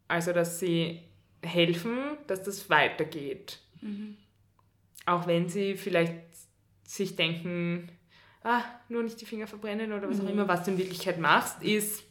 [0.07, 1.01] Also, dass sie
[1.43, 3.59] helfen, dass das weitergeht.
[5.05, 6.15] Auch wenn sie vielleicht
[6.83, 7.89] sich denken,
[8.43, 11.61] ah, nur nicht die Finger verbrennen oder was auch immer, was du in Wirklichkeit machst,
[11.63, 12.03] ist,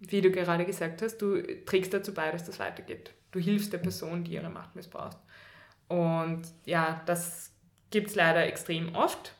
[0.00, 3.12] wie du gerade gesagt hast, du trägst dazu bei, dass das weitergeht.
[3.30, 5.18] Du hilfst der Person, die ihre Macht missbraucht.
[5.88, 7.52] Und ja, das
[7.90, 9.34] gibt es leider extrem oft.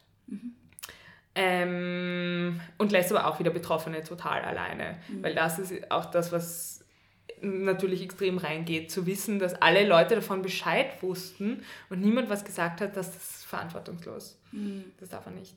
[1.34, 4.98] Ähm, und lässt aber auch wieder Betroffene total alleine.
[5.22, 6.82] Weil das ist auch das, was
[7.43, 12.80] natürlich extrem reingeht, zu wissen, dass alle Leute davon Bescheid wussten und niemand was gesagt
[12.80, 14.38] hat, das ist verantwortungslos.
[15.01, 15.55] Das darf man nicht.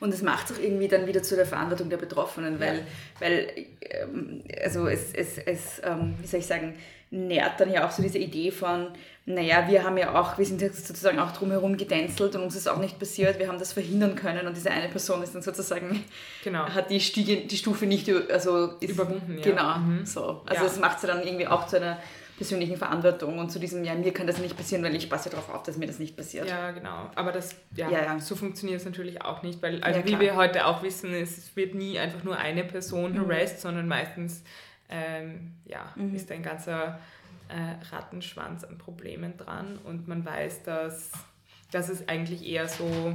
[0.00, 2.86] Und es macht es auch irgendwie dann wieder zu der Verantwortung der Betroffenen, weil,
[3.18, 6.74] weil ähm, also es, es, es ähm, wie soll ich sagen,
[7.10, 8.88] nährt dann ja auch so diese Idee von,
[9.24, 12.68] naja, wir haben ja auch, wir sind jetzt sozusagen auch drumherum gedänzelt und uns ist
[12.68, 16.04] auch nicht passiert, wir haben das verhindern können und diese eine Person ist dann sozusagen,
[16.44, 16.66] Genau.
[16.68, 19.42] hat die, Stiege, die Stufe nicht also ist, Überwunden, ja.
[19.44, 20.06] Genau, Mhm.
[20.06, 20.42] so.
[20.46, 20.70] Also Ja.
[20.70, 21.98] es macht sie dann irgendwie auch zu einer
[22.36, 25.52] persönlichen Verantwortung und zu diesem, ja, mir kann das nicht passieren, weil ich passe darauf
[25.52, 26.48] auf, dass mir das nicht passiert.
[26.48, 27.10] Ja, genau.
[27.16, 28.20] Aber das, ja, Ja, ja.
[28.20, 31.56] so funktioniert es natürlich auch nicht, weil, also Ja, wie wir heute auch wissen, es
[31.56, 33.28] wird nie einfach nur eine Person Mhm.
[33.28, 34.44] harassed, sondern meistens,
[34.88, 36.98] ähm, ja, ist ein ganzer
[37.48, 41.12] äh, Rattenschwanz an Problemen dran und man weiß, dass,
[41.70, 43.14] dass es eigentlich eher so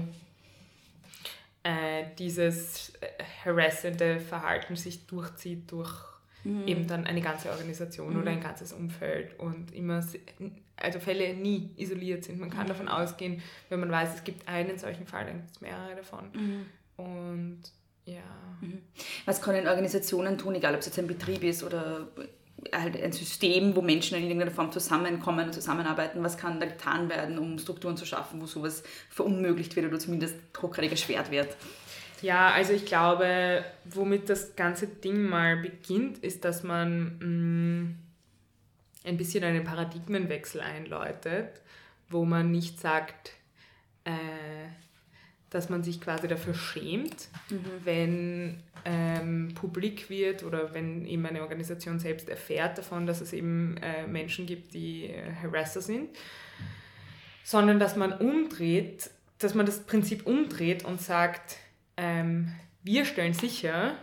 [1.63, 3.07] äh, dieses äh,
[3.45, 6.13] harassende Verhalten sich durchzieht durch
[6.45, 10.03] eben dann eine ganze Organisation oder ein ganzes Umfeld und immer,
[10.75, 12.39] also Fälle nie isoliert sind.
[12.39, 15.61] Man kann davon ausgehen, wenn man weiß, es gibt einen solchen Fall, dann gibt es
[15.61, 16.25] mehrere davon.
[16.97, 17.61] Und
[18.05, 18.21] ja.
[19.25, 22.07] Was können Organisationen tun, egal ob es jetzt ein Betrieb ist oder
[22.71, 27.09] halt ein System, wo Menschen in irgendeiner Form zusammenkommen und zusammenarbeiten, was kann da getan
[27.09, 31.55] werden, um Strukturen zu schaffen, wo sowas verunmöglicht wird oder zumindest hochgradig erschwert wird?
[32.21, 37.17] Ja, also ich glaube, womit das ganze Ding mal beginnt, ist, dass man
[39.03, 41.61] mh, ein bisschen einen Paradigmenwechsel einläutet,
[42.09, 43.31] wo man nicht sagt,
[44.05, 44.11] äh,
[45.53, 47.27] dass man sich quasi dafür schämt,
[47.83, 53.77] wenn ähm, publik wird oder wenn eben eine Organisation selbst erfährt davon, dass es eben
[53.77, 56.09] äh, Menschen gibt, die äh, Harasser sind,
[57.43, 61.57] sondern dass man umdreht, dass man das Prinzip umdreht und sagt,
[61.97, 62.51] ähm,
[62.81, 63.95] wir stellen sicher,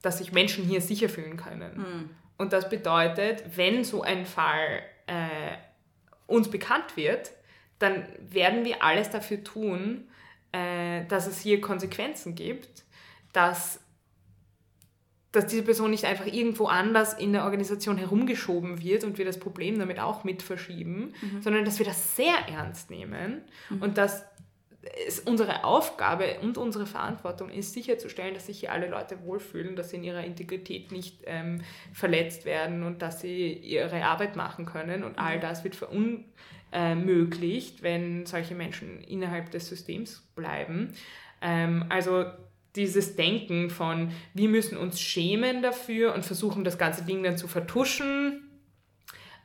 [0.00, 2.10] dass sich Menschen hier sicher fühlen können.
[2.36, 5.56] Und das bedeutet, wenn so ein Fall äh,
[6.26, 7.32] uns bekannt wird,
[7.84, 10.08] dann werden wir alles dafür tun,
[10.52, 12.84] äh, dass es hier Konsequenzen gibt,
[13.32, 13.80] dass
[15.32, 19.40] dass diese Person nicht einfach irgendwo anders in der Organisation herumgeschoben wird und wir das
[19.40, 21.42] Problem damit auch mit verschieben, Mhm.
[21.42, 23.42] sondern dass wir das sehr ernst nehmen
[23.80, 24.24] und dass
[25.08, 29.90] es unsere Aufgabe und unsere Verantwortung ist, sicherzustellen, dass sich hier alle Leute wohlfühlen, dass
[29.90, 31.62] sie in ihrer Integrität nicht ähm,
[31.92, 35.02] verletzt werden und dass sie ihre Arbeit machen können.
[35.02, 35.74] Und all das wird
[36.74, 40.92] verunmöglicht, wenn solche Menschen innerhalb des Systems bleiben.
[41.40, 42.24] Ähm, also
[42.76, 47.46] dieses Denken von, wir müssen uns schämen dafür und versuchen, das ganze Ding dann zu
[47.46, 48.40] vertuschen,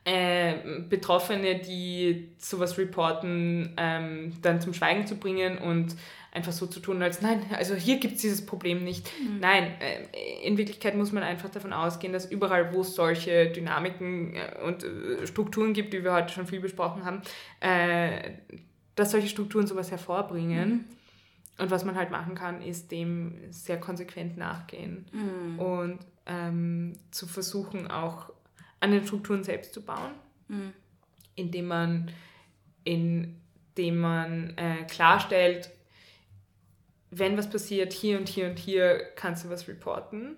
[0.04, 0.54] äh,
[0.88, 5.94] Betroffene, die sowas reporten, ähm, dann zum Schweigen zu bringen und
[6.32, 9.10] einfach so zu tun, als nein, also hier gibt es dieses Problem nicht.
[9.40, 14.36] Nein, äh, in Wirklichkeit muss man einfach davon ausgehen, dass überall, wo es solche Dynamiken
[14.36, 17.22] äh, und äh, Strukturen gibt, die wir heute schon viel besprochen haben,
[18.94, 20.84] dass solche Strukturen sowas hervorbringen.
[21.58, 25.04] Und was man halt machen kann, ist dem sehr konsequent nachgehen.
[25.58, 28.32] Und ähm, zu versuchen, auch
[28.80, 30.12] an den Strukturen selbst zu bauen,
[31.34, 32.10] indem man,
[32.84, 35.70] indem man äh, klarstellt,
[37.10, 40.36] wenn was passiert, hier und hier und hier kannst du was reporten,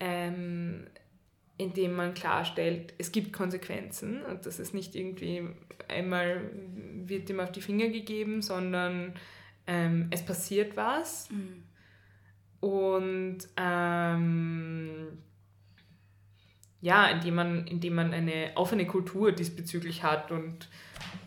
[0.00, 0.86] ähm,
[1.58, 5.48] indem man klarstellt, es gibt Konsequenzen und das ist nicht irgendwie
[5.88, 6.50] einmal
[7.06, 9.14] wird dem auf die Finger gegeben, sondern
[9.66, 11.28] ähm, es passiert was.
[12.60, 15.18] Und ähm,
[16.80, 20.68] ja, indem man, indem man eine offene Kultur diesbezüglich hat und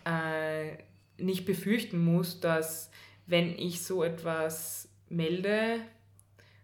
[0.05, 0.77] äh,
[1.17, 2.91] nicht befürchten muss, dass
[3.27, 5.79] wenn ich so etwas melde,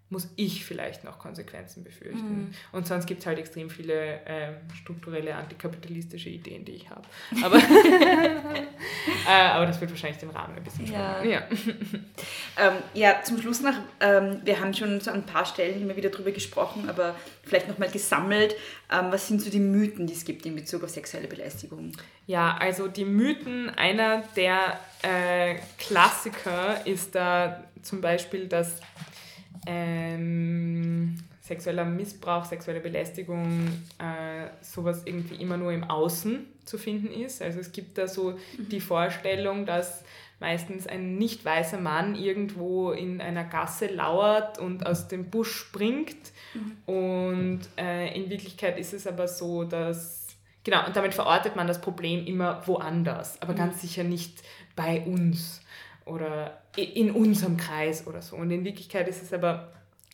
[0.10, 2.54] muss ich vielleicht noch Konsequenzen befürchten.
[2.74, 7.04] Und sonst gibt es halt extrem viele ähm, strukturelle antikapitalistische Ideen, die ich habe.
[7.42, 7.56] Aber,
[9.28, 11.16] äh, aber das wird wahrscheinlich den Rahmen ein bisschen Ja.
[11.16, 11.32] sprengen.
[11.32, 11.44] Ja.
[12.60, 15.96] Ähm, ja, zum Schluss noch, ähm, wir haben schon so an ein paar Stellen immer
[15.96, 18.56] wieder drüber gesprochen, aber vielleicht nochmal gesammelt.
[18.92, 21.94] Ähm, was sind so die Mythen, die es gibt in Bezug auf sexuelle Belästigung?
[22.28, 28.80] Ja, also die Mythen, einer der äh, Klassiker ist da zum Beispiel, dass
[29.66, 33.68] ähm, sexueller Missbrauch, sexuelle Belästigung,
[34.00, 37.42] äh, sowas irgendwie immer nur im Außen zu finden ist.
[37.42, 40.04] Also es gibt da so die Vorstellung, dass
[40.40, 46.32] meistens ein nicht weißer Mann irgendwo in einer Gasse lauert und aus dem Busch springt.
[46.86, 50.21] Und äh, in Wirklichkeit ist es aber so, dass,
[50.64, 54.42] genau, und damit verortet man das Problem immer woanders, aber ganz sicher nicht
[54.76, 55.62] bei uns
[56.06, 58.36] oder in unserem Kreis oder so.
[58.36, 59.72] Und in Wirklichkeit ist es aber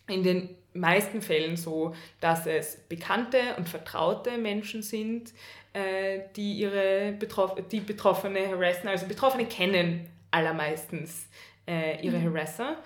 [0.07, 5.33] in den meisten Fällen so, dass es bekannte und vertraute Menschen sind,
[5.73, 8.87] äh, die ihre Betroff die Betroffene harassen.
[8.87, 11.27] Also Betroffene kennen allermeistens
[11.67, 12.77] äh, ihre Harasser.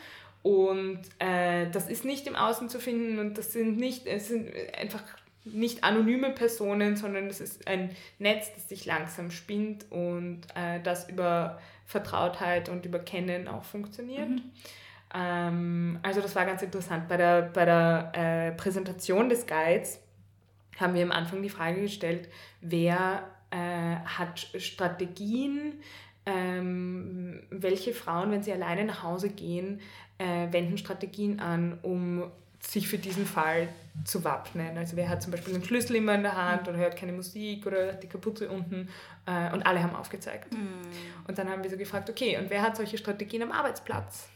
[0.43, 4.49] Und äh, das ist nicht im Außen zu finden und das sind nicht, es sind
[4.75, 5.03] einfach
[5.43, 7.89] nicht anonyme Personen, sondern es ist ein
[8.19, 14.29] Netz, das sich langsam spinnt und äh, das über Vertrautheit und über Kennen auch funktioniert.
[15.13, 17.07] Ähm, also das war ganz interessant.
[17.07, 19.99] Bei der, bei der äh, Präsentation des Guides
[20.79, 22.29] haben wir am Anfang die Frage gestellt,
[22.61, 25.73] wer äh, hat Strategien,
[26.25, 29.81] ähm, welche Frauen, wenn sie alleine nach Hause gehen,
[30.17, 32.31] äh, wenden Strategien an, um
[32.61, 33.69] sich für diesen Fall
[34.05, 34.77] zu wappnen.
[34.77, 37.65] Also wer hat zum Beispiel den Schlüssel immer in der Hand oder hört keine Musik
[37.65, 38.87] oder hat die Kapuze unten
[39.25, 40.53] äh, und alle haben aufgezeigt.
[41.27, 44.29] Und dann haben wir so gefragt, okay, und wer hat solche Strategien am Arbeitsplatz?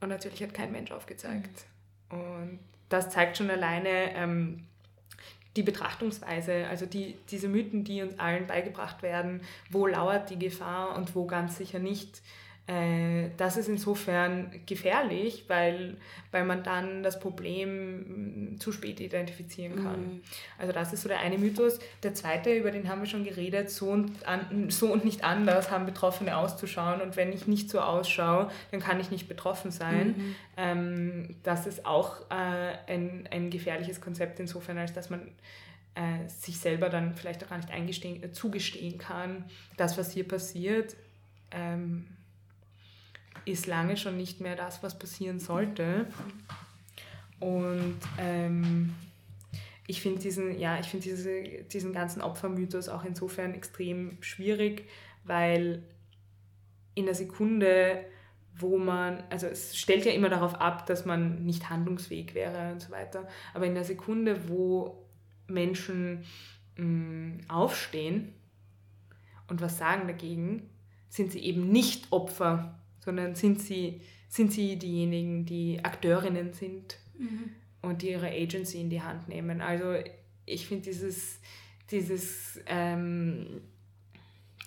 [0.00, 1.64] Und natürlich hat kein Mensch aufgezeigt.
[2.10, 4.66] Und das zeigt schon alleine ähm,
[5.56, 9.40] die Betrachtungsweise, also die, diese Mythen, die uns allen beigebracht werden,
[9.70, 12.20] wo lauert die Gefahr und wo ganz sicher nicht.
[12.66, 15.98] Äh, das ist insofern gefährlich, weil,
[16.30, 20.22] weil man dann das Problem mm, zu spät identifizieren kann.
[20.56, 21.78] Also das ist so der eine Mythos.
[22.02, 25.70] Der zweite, über den haben wir schon geredet, so und, an, so und nicht anders
[25.70, 30.34] haben Betroffene auszuschauen und wenn ich nicht so ausschaue, dann kann ich nicht betroffen sein.
[30.56, 35.20] Ähm, das ist auch äh, ein, ein gefährliches Konzept insofern, als dass man
[35.94, 39.44] äh, sich selber dann vielleicht auch gar nicht eingestehen, äh, zugestehen kann,
[39.76, 40.96] das, was hier passiert,
[41.50, 42.06] ähm,
[43.44, 46.06] ist lange schon nicht mehr das, was passieren sollte.
[47.40, 48.94] Und ähm,
[49.86, 54.88] ich finde diesen, ja, ich diese, diesen ganzen Opfermythos auch insofern extrem schwierig,
[55.24, 55.82] weil
[56.94, 58.04] in der Sekunde,
[58.56, 62.80] wo man, also es stellt ja immer darauf ab, dass man nicht handlungsfähig wäre und
[62.80, 65.04] so weiter, aber in der Sekunde, wo
[65.48, 66.24] Menschen
[66.76, 68.32] mh, aufstehen
[69.48, 70.70] und was sagen dagegen,
[71.08, 76.98] sind sie eben nicht Opfer, sondern sind sie, sind sie diejenigen, die Akteurinnen sind
[77.82, 79.60] und die ihre Agency in die Hand nehmen.
[79.60, 79.94] Also
[80.46, 81.40] ich finde dieses,
[81.90, 83.62] dieses ähm,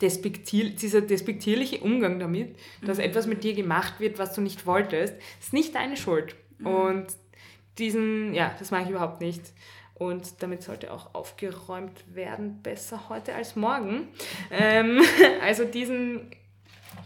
[0.01, 2.55] despektier, dieser despektierliche Umgang damit,
[2.85, 6.35] dass etwas mit dir gemacht wird, was du nicht wolltest, ist nicht deine Schuld.
[6.63, 7.07] Und
[7.77, 9.41] diesen, ja, das mache ich überhaupt nicht.
[9.93, 14.07] Und damit sollte auch aufgeräumt werden, besser heute als morgen.
[14.51, 15.01] Ähm,
[15.41, 16.31] also diesen,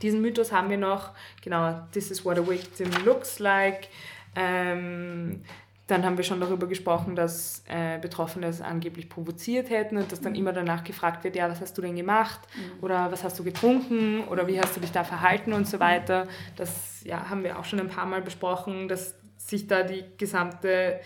[0.01, 1.11] diesen Mythos haben wir noch,
[1.43, 3.87] genau, this is what a victim looks like.
[4.35, 5.41] Ähm,
[5.91, 10.21] dann haben wir schon darüber gesprochen, dass äh, Betroffene es angeblich provoziert hätten und dass
[10.21, 12.39] dann immer danach gefragt wird, ja, was hast du denn gemacht
[12.79, 16.27] oder was hast du getrunken oder wie hast du dich da verhalten und so weiter.
[16.55, 21.01] Das ja, haben wir auch schon ein paar Mal besprochen, dass sich da die gesamte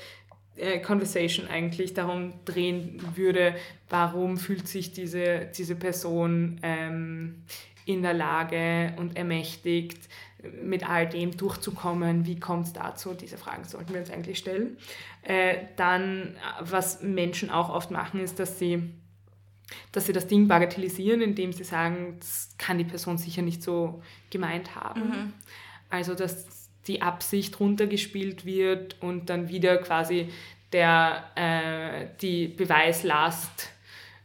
[0.55, 3.55] äh, Conversation eigentlich darum drehen würde,
[3.89, 7.43] warum fühlt sich diese, diese Person ähm,
[7.85, 10.09] in der Lage und ermächtigt,
[10.61, 12.25] mit all dem durchzukommen.
[12.25, 13.13] Wie kommt es dazu?
[13.13, 14.77] Diese Fragen sollten wir uns eigentlich stellen.
[15.23, 18.83] Äh, dann, was Menschen auch oft machen, ist, dass sie,
[19.91, 24.01] dass sie das Ding bagatellisieren, indem sie sagen, das kann die Person sicher nicht so
[24.29, 25.33] gemeint haben.
[25.89, 30.29] Also, dass die Absicht runtergespielt wird und dann wieder quasi
[30.71, 33.71] der, äh, die Beweislast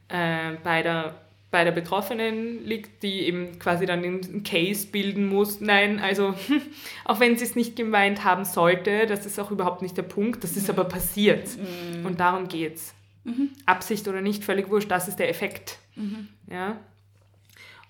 [0.09, 1.15] äh, bei der
[1.51, 5.61] bei der Betroffenen liegt, die eben quasi dann den Case bilden muss.
[5.61, 6.35] Nein, also
[7.05, 10.45] auch wenn sie es nicht gemeint haben sollte, das ist auch überhaupt nicht der Punkt,
[10.45, 11.49] das ist aber passiert.
[12.05, 12.95] Und darum geht's.
[13.67, 15.79] Absicht oder nicht, völlig wurscht, das ist der Effekt.
[16.51, 16.81] Ja?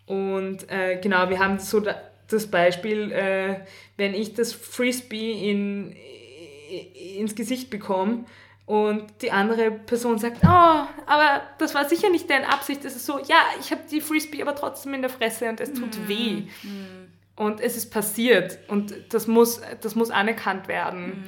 [0.06, 1.94] Und äh, genau, wir haben so da,
[2.28, 3.60] das Beispiel, äh,
[3.96, 5.94] wenn ich das Frisbee in,
[7.16, 8.24] ins Gesicht bekomme,
[8.70, 12.84] und die andere Person sagt, oh, aber das war sicher nicht deine Absicht.
[12.84, 15.72] Es ist so, ja, ich habe die Frisbee aber trotzdem in der Fresse und es
[15.72, 16.44] tut weh.
[17.34, 21.24] Und es ist passiert und das muss, das muss anerkannt werden.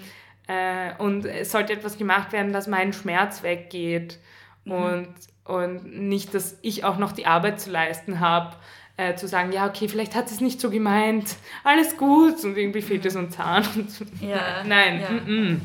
[0.46, 4.20] Äh, und es sollte etwas gemacht werden, dass mein Schmerz weggeht
[4.64, 5.08] und,
[5.42, 8.54] und nicht, dass ich auch noch die Arbeit zu leisten habe.
[8.96, 12.82] Äh, zu sagen, ja, okay, vielleicht hat es nicht so gemeint, alles gut und irgendwie
[12.82, 13.64] fehlt es so ein Zahn.
[13.74, 13.90] Und,
[14.20, 15.10] Ja, Nein, ja.
[15.10, 15.60] mm -mm.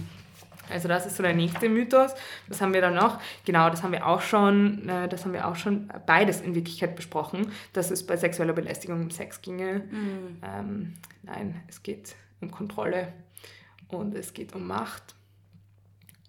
[0.69, 2.11] Also das ist so der nächste Mythos.
[2.47, 3.19] Was haben wir dann noch?
[3.45, 6.95] Genau, das haben wir auch schon, äh, das haben wir auch schon beides in Wirklichkeit
[6.95, 9.83] besprochen, dass es bei sexueller Belästigung um Sex ginge.
[10.43, 13.13] Ähm, nein, es geht um Kontrolle
[13.87, 15.15] und es geht um Macht.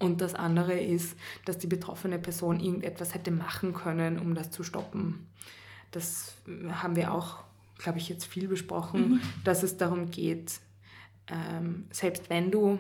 [0.01, 4.62] Und das andere ist, dass die betroffene Person irgendetwas hätte machen können, um das zu
[4.62, 5.27] stoppen.
[5.90, 7.39] Das äh, haben wir auch,
[7.78, 10.60] glaube ich, jetzt viel besprochen, dass es darum geht,
[11.27, 12.78] ähm, selbst wenn du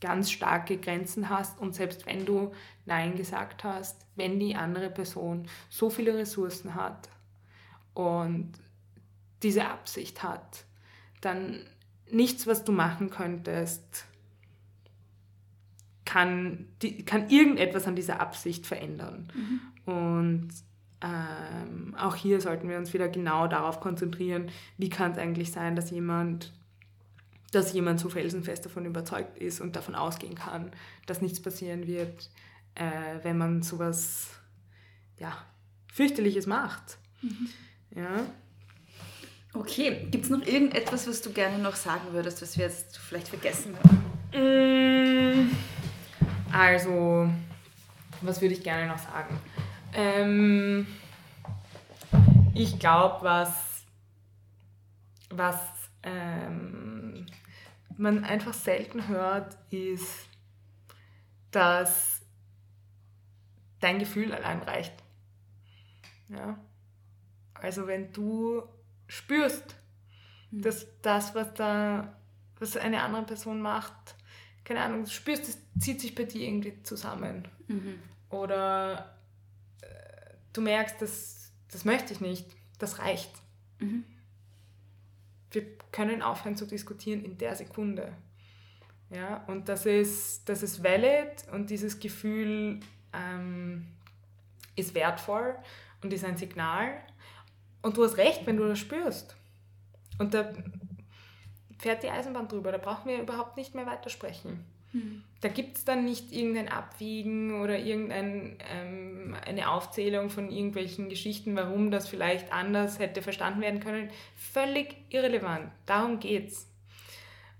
[0.00, 2.52] ganz starke Grenzen hast und selbst wenn du
[2.86, 7.08] Nein gesagt hast, wenn die andere Person so viele Ressourcen hat
[7.94, 8.52] und
[9.42, 10.64] diese Absicht hat,
[11.20, 11.60] dann
[12.10, 14.06] nichts, was du machen könntest,
[16.04, 19.28] kann, die, kann irgendetwas an dieser Absicht verändern.
[19.86, 20.48] Und
[21.02, 25.76] ähm, auch hier sollten wir uns wieder genau darauf konzentrieren, wie kann es eigentlich sein,
[25.76, 26.52] dass jemand
[27.50, 30.70] dass jemand so felsenfest davon überzeugt ist und davon ausgehen kann,
[31.06, 32.30] dass nichts passieren wird,
[32.74, 34.28] äh, wenn man sowas
[35.18, 35.36] ja,
[35.92, 36.98] fürchterliches macht.
[37.94, 38.26] Ja.
[39.52, 43.28] Okay, gibt es noch irgendetwas, was du gerne noch sagen würdest, was wir jetzt vielleicht
[43.28, 44.00] vergessen haben?
[44.32, 45.50] Mm,
[46.52, 47.28] Also,
[48.20, 49.38] was würde ich gerne noch sagen?
[49.92, 50.86] Ähm,
[52.54, 53.50] ich glaube, was,
[55.30, 55.56] was
[56.04, 57.26] ähm,
[58.00, 60.26] man einfach selten hört, ist,
[61.50, 62.22] dass
[63.80, 64.94] dein Gefühl allein reicht.
[66.28, 66.58] Ja?
[67.54, 68.62] Also wenn du
[69.06, 69.76] spürst,
[70.50, 72.16] dass das, was da,
[72.58, 74.16] was eine andere Person macht,
[74.64, 77.48] keine Ahnung, du spürst, es zieht sich bei dir irgendwie zusammen.
[78.30, 79.16] Oder
[79.80, 79.86] äh,
[80.52, 82.46] du merkst, das, das möchte ich nicht,
[82.78, 83.30] das reicht.
[85.50, 88.12] Wir können aufhören zu diskutieren in der Sekunde.
[89.10, 92.78] Ja, und das ist, das ist valid und dieses Gefühl
[93.12, 93.88] ähm,
[94.76, 95.56] ist wertvoll
[96.02, 96.92] und ist ein Signal.
[97.82, 99.36] Und du hast recht, wenn du das spürst.
[100.18, 100.52] Und da
[101.78, 104.64] fährt die Eisenbahn drüber, da brauchen wir überhaupt nicht mehr weitersprechen.
[105.40, 111.56] Da gibt es dann nicht irgendein Abwiegen oder irgendeine ähm, eine Aufzählung von irgendwelchen Geschichten,
[111.56, 114.10] warum das vielleicht anders hätte verstanden werden können.
[114.36, 115.70] Völlig irrelevant.
[115.86, 116.68] Darum geht's.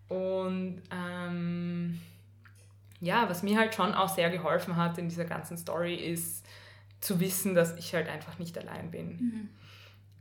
[0.08, 2.00] Und ähm,
[3.00, 6.44] ja, was mir halt schon auch sehr geholfen hat in dieser ganzen Story ist
[7.00, 9.48] zu wissen, dass ich halt einfach nicht allein bin.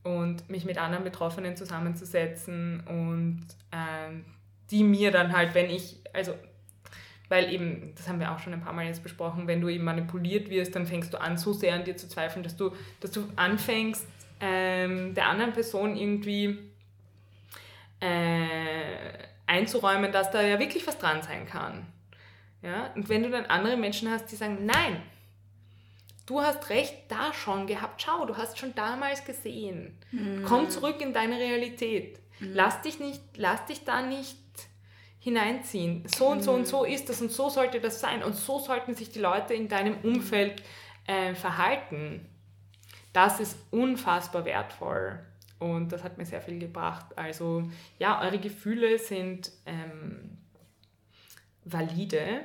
[0.03, 4.23] Und mich mit anderen Betroffenen zusammenzusetzen und ähm,
[4.71, 6.33] die mir dann halt, wenn ich, also
[7.29, 9.83] Weil eben, das haben wir auch schon ein paar Mal jetzt besprochen, wenn du eben
[9.83, 13.11] manipuliert wirst, dann fängst du an, so sehr an dir zu zweifeln, dass du, dass
[13.11, 14.05] du anfängst,
[14.41, 16.57] ähm, der anderen Person irgendwie
[17.99, 19.13] äh,
[19.45, 21.85] einzuräumen, dass da ja wirklich was dran sein kann.
[22.61, 22.91] Ja?
[22.95, 25.01] Und wenn du dann andere Menschen hast, die sagen, nein,
[26.25, 29.97] du hast recht da schon gehabt, schau, du hast schon damals gesehen.
[30.11, 30.43] Mhm.
[30.47, 32.19] Komm zurück in deine Realität.
[32.39, 32.51] Mhm.
[32.53, 34.37] Lass dich nicht, lass dich da nicht
[35.19, 36.03] hineinziehen.
[36.07, 36.91] So und so und so mhm.
[36.91, 39.97] ist das und so sollte das sein und so sollten sich die Leute in deinem
[40.01, 40.63] Umfeld
[41.07, 42.25] äh, verhalten.
[43.13, 45.19] Das ist unfassbar wertvoll
[45.59, 47.05] und das hat mir sehr viel gebracht.
[47.17, 50.37] Also ja, eure Gefühle sind ähm,
[51.65, 52.41] valide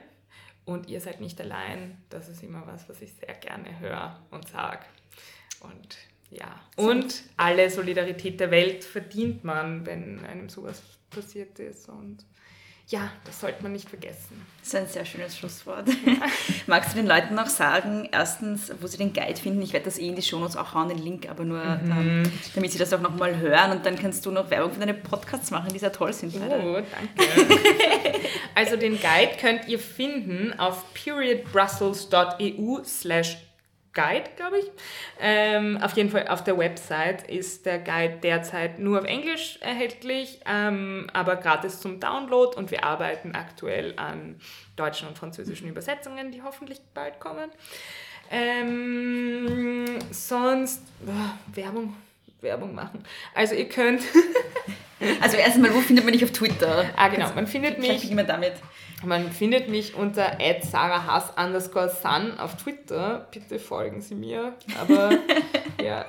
[0.65, 2.03] und ihr seid nicht allein.
[2.11, 4.85] Das ist immer was, was ich sehr gerne höre und sage.
[5.61, 5.97] Und
[6.31, 11.89] ja, und alle Solidarität der Welt verdient man, wenn einem sowas passiert ist.
[11.89, 12.25] Und
[12.89, 14.45] ja, das sollte man nicht vergessen.
[14.59, 15.89] Das ist ein sehr schönes Schlusswort.
[16.67, 19.63] Magst du den Leuten noch sagen, erstens, wo sie den Guide finden?
[19.63, 21.89] Ich werde das eh in die Shownotes auch hauen, den Link, aber nur, mhm.
[21.89, 23.71] dann, damit sie das auch nochmal hören.
[23.73, 26.35] Und dann kannst du noch Werbung für deine Podcasts machen, die sehr toll sind.
[26.37, 26.85] Oh, danke.
[28.55, 33.39] also den Guide könnt ihr finden auf periodbrussels.eu slash
[33.95, 34.67] Guide, glaube ich.
[35.21, 40.41] Ähm, auf jeden Fall auf der Website ist der Guide derzeit nur auf Englisch erhältlich,
[40.47, 44.37] ähm, aber gratis zum Download und wir arbeiten aktuell an
[44.77, 47.51] deutschen und französischen Übersetzungen, die hoffentlich bald kommen.
[48.31, 51.95] Ähm, sonst oh, Werbung,
[52.41, 53.05] Werbung machen.
[53.35, 54.03] Also ihr könnt.
[55.21, 56.87] also erstmal, wo findet man dich auf Twitter?
[56.97, 58.11] Ah genau, man findet mich.
[58.11, 58.55] immer damit.
[59.05, 63.27] Man findet mich unter @sarahass underscore sun auf Twitter.
[63.31, 64.55] Bitte folgen Sie mir.
[64.81, 65.11] Aber,
[65.83, 66.07] ja.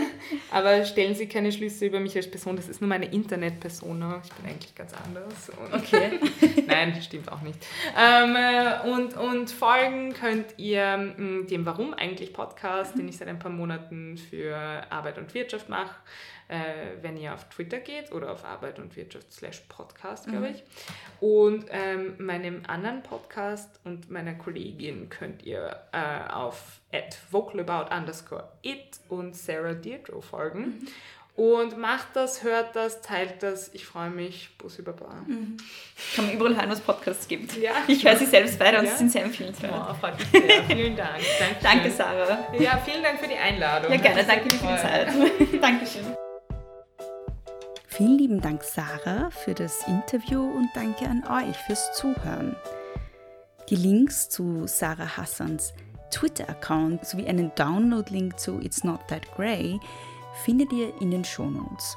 [0.50, 2.56] Aber stellen Sie keine Schlüsse über mich als Person.
[2.56, 4.22] Das ist nur meine Internetpersona.
[4.24, 5.50] Ich bin eigentlich ganz anders.
[5.50, 6.20] Und okay.
[6.66, 7.58] Nein, stimmt auch nicht.
[7.98, 13.28] Ähm, äh, und, und folgen könnt ihr mm, dem Warum eigentlich Podcast, den ich seit
[13.28, 14.56] ein paar Monaten für
[14.90, 15.94] Arbeit und Wirtschaft mache
[16.54, 20.54] äh, wenn ihr auf Twitter geht oder auf Arbeit und Wirtschaft slash Podcast, glaube mhm.
[20.54, 20.62] ich.
[21.20, 28.48] Und ähm, meinem anderen Podcast und meiner Kollegin könnt ihr äh, auf at vocalabout underscore
[28.62, 30.60] it und Sarah Deirdre folgen.
[30.60, 30.88] Mhm.
[31.36, 33.68] Und macht das, hört das, teilt das.
[33.74, 34.56] Ich freue mich.
[34.56, 35.24] Bus über Bar.
[35.26, 35.56] Mhm.
[36.14, 37.56] Kann man überall hören, was Podcasts gibt.
[37.56, 37.72] Ja.
[37.88, 38.92] Ich höre sie selbst weiter und ja.
[38.92, 39.72] sie sind sehr empfehlenswert.
[39.74, 40.62] Oh, freut mich sehr.
[40.68, 41.18] Vielen Dank.
[41.18, 41.56] Dankeschön.
[41.60, 42.38] Danke, Sarah.
[42.56, 43.90] Ja, vielen Dank für die Einladung.
[43.90, 44.24] Ja, gerne.
[44.24, 45.08] Danke dir für die Zeit.
[45.60, 46.23] Dankeschön.
[47.96, 52.56] Vielen lieben Dank, Sarah, für das Interview und danke an euch fürs Zuhören.
[53.70, 55.72] Die Links zu Sarah Hassans
[56.10, 59.78] Twitter-Account sowie einen Download-Link zu It's Not That Grey
[60.42, 61.96] findet ihr in den Shownotes.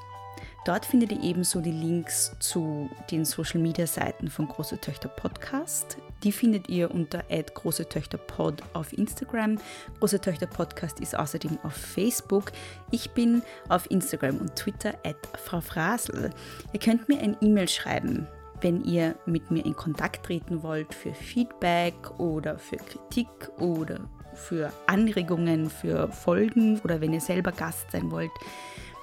[0.68, 5.98] Dort findet ihr ebenso die Links zu den Social Media Seiten von Große Töchter Podcast.
[6.24, 7.24] Die findet ihr unter
[7.54, 9.60] Große Töchter Pod auf Instagram.
[10.00, 12.52] Große Töchter Podcast ist außerdem auf Facebook.
[12.92, 14.96] Ich bin auf Instagram und Twitter
[15.42, 16.32] Frau Frasel.
[16.74, 18.28] Ihr könnt mir ein E-Mail schreiben,
[18.60, 24.02] wenn ihr mit mir in Kontakt treten wollt für Feedback oder für Kritik oder
[24.34, 28.32] für Anregungen, für Folgen oder wenn ihr selber Gast sein wollt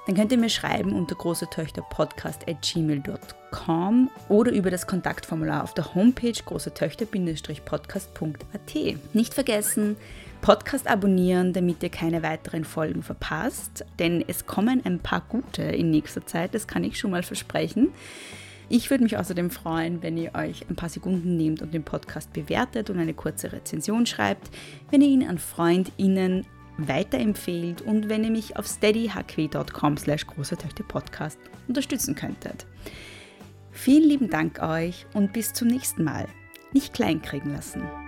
[0.05, 8.75] dann könnt ihr mir schreiben unter großetöchterpodcast.gmail.com oder über das Kontaktformular auf der Homepage großetöchter-podcast.at.
[9.13, 9.97] Nicht vergessen,
[10.41, 15.89] Podcast abonnieren, damit ihr keine weiteren Folgen verpasst, denn es kommen ein paar gute in
[15.89, 17.93] nächster Zeit, das kann ich schon mal versprechen.
[18.69, 22.33] Ich würde mich außerdem freuen, wenn ihr euch ein paar Sekunden nehmt und den Podcast
[22.33, 24.49] bewertet und eine kurze Rezension schreibt,
[24.89, 26.45] wenn ihr ihn an FreundInnen
[26.77, 30.25] weiterempfehlt und wenn ihr mich auf steadyhq.com slash
[30.87, 32.65] Podcast unterstützen könntet.
[33.71, 36.27] Vielen lieben Dank euch und bis zum nächsten Mal.
[36.73, 38.04] Nicht kleinkriegen lassen.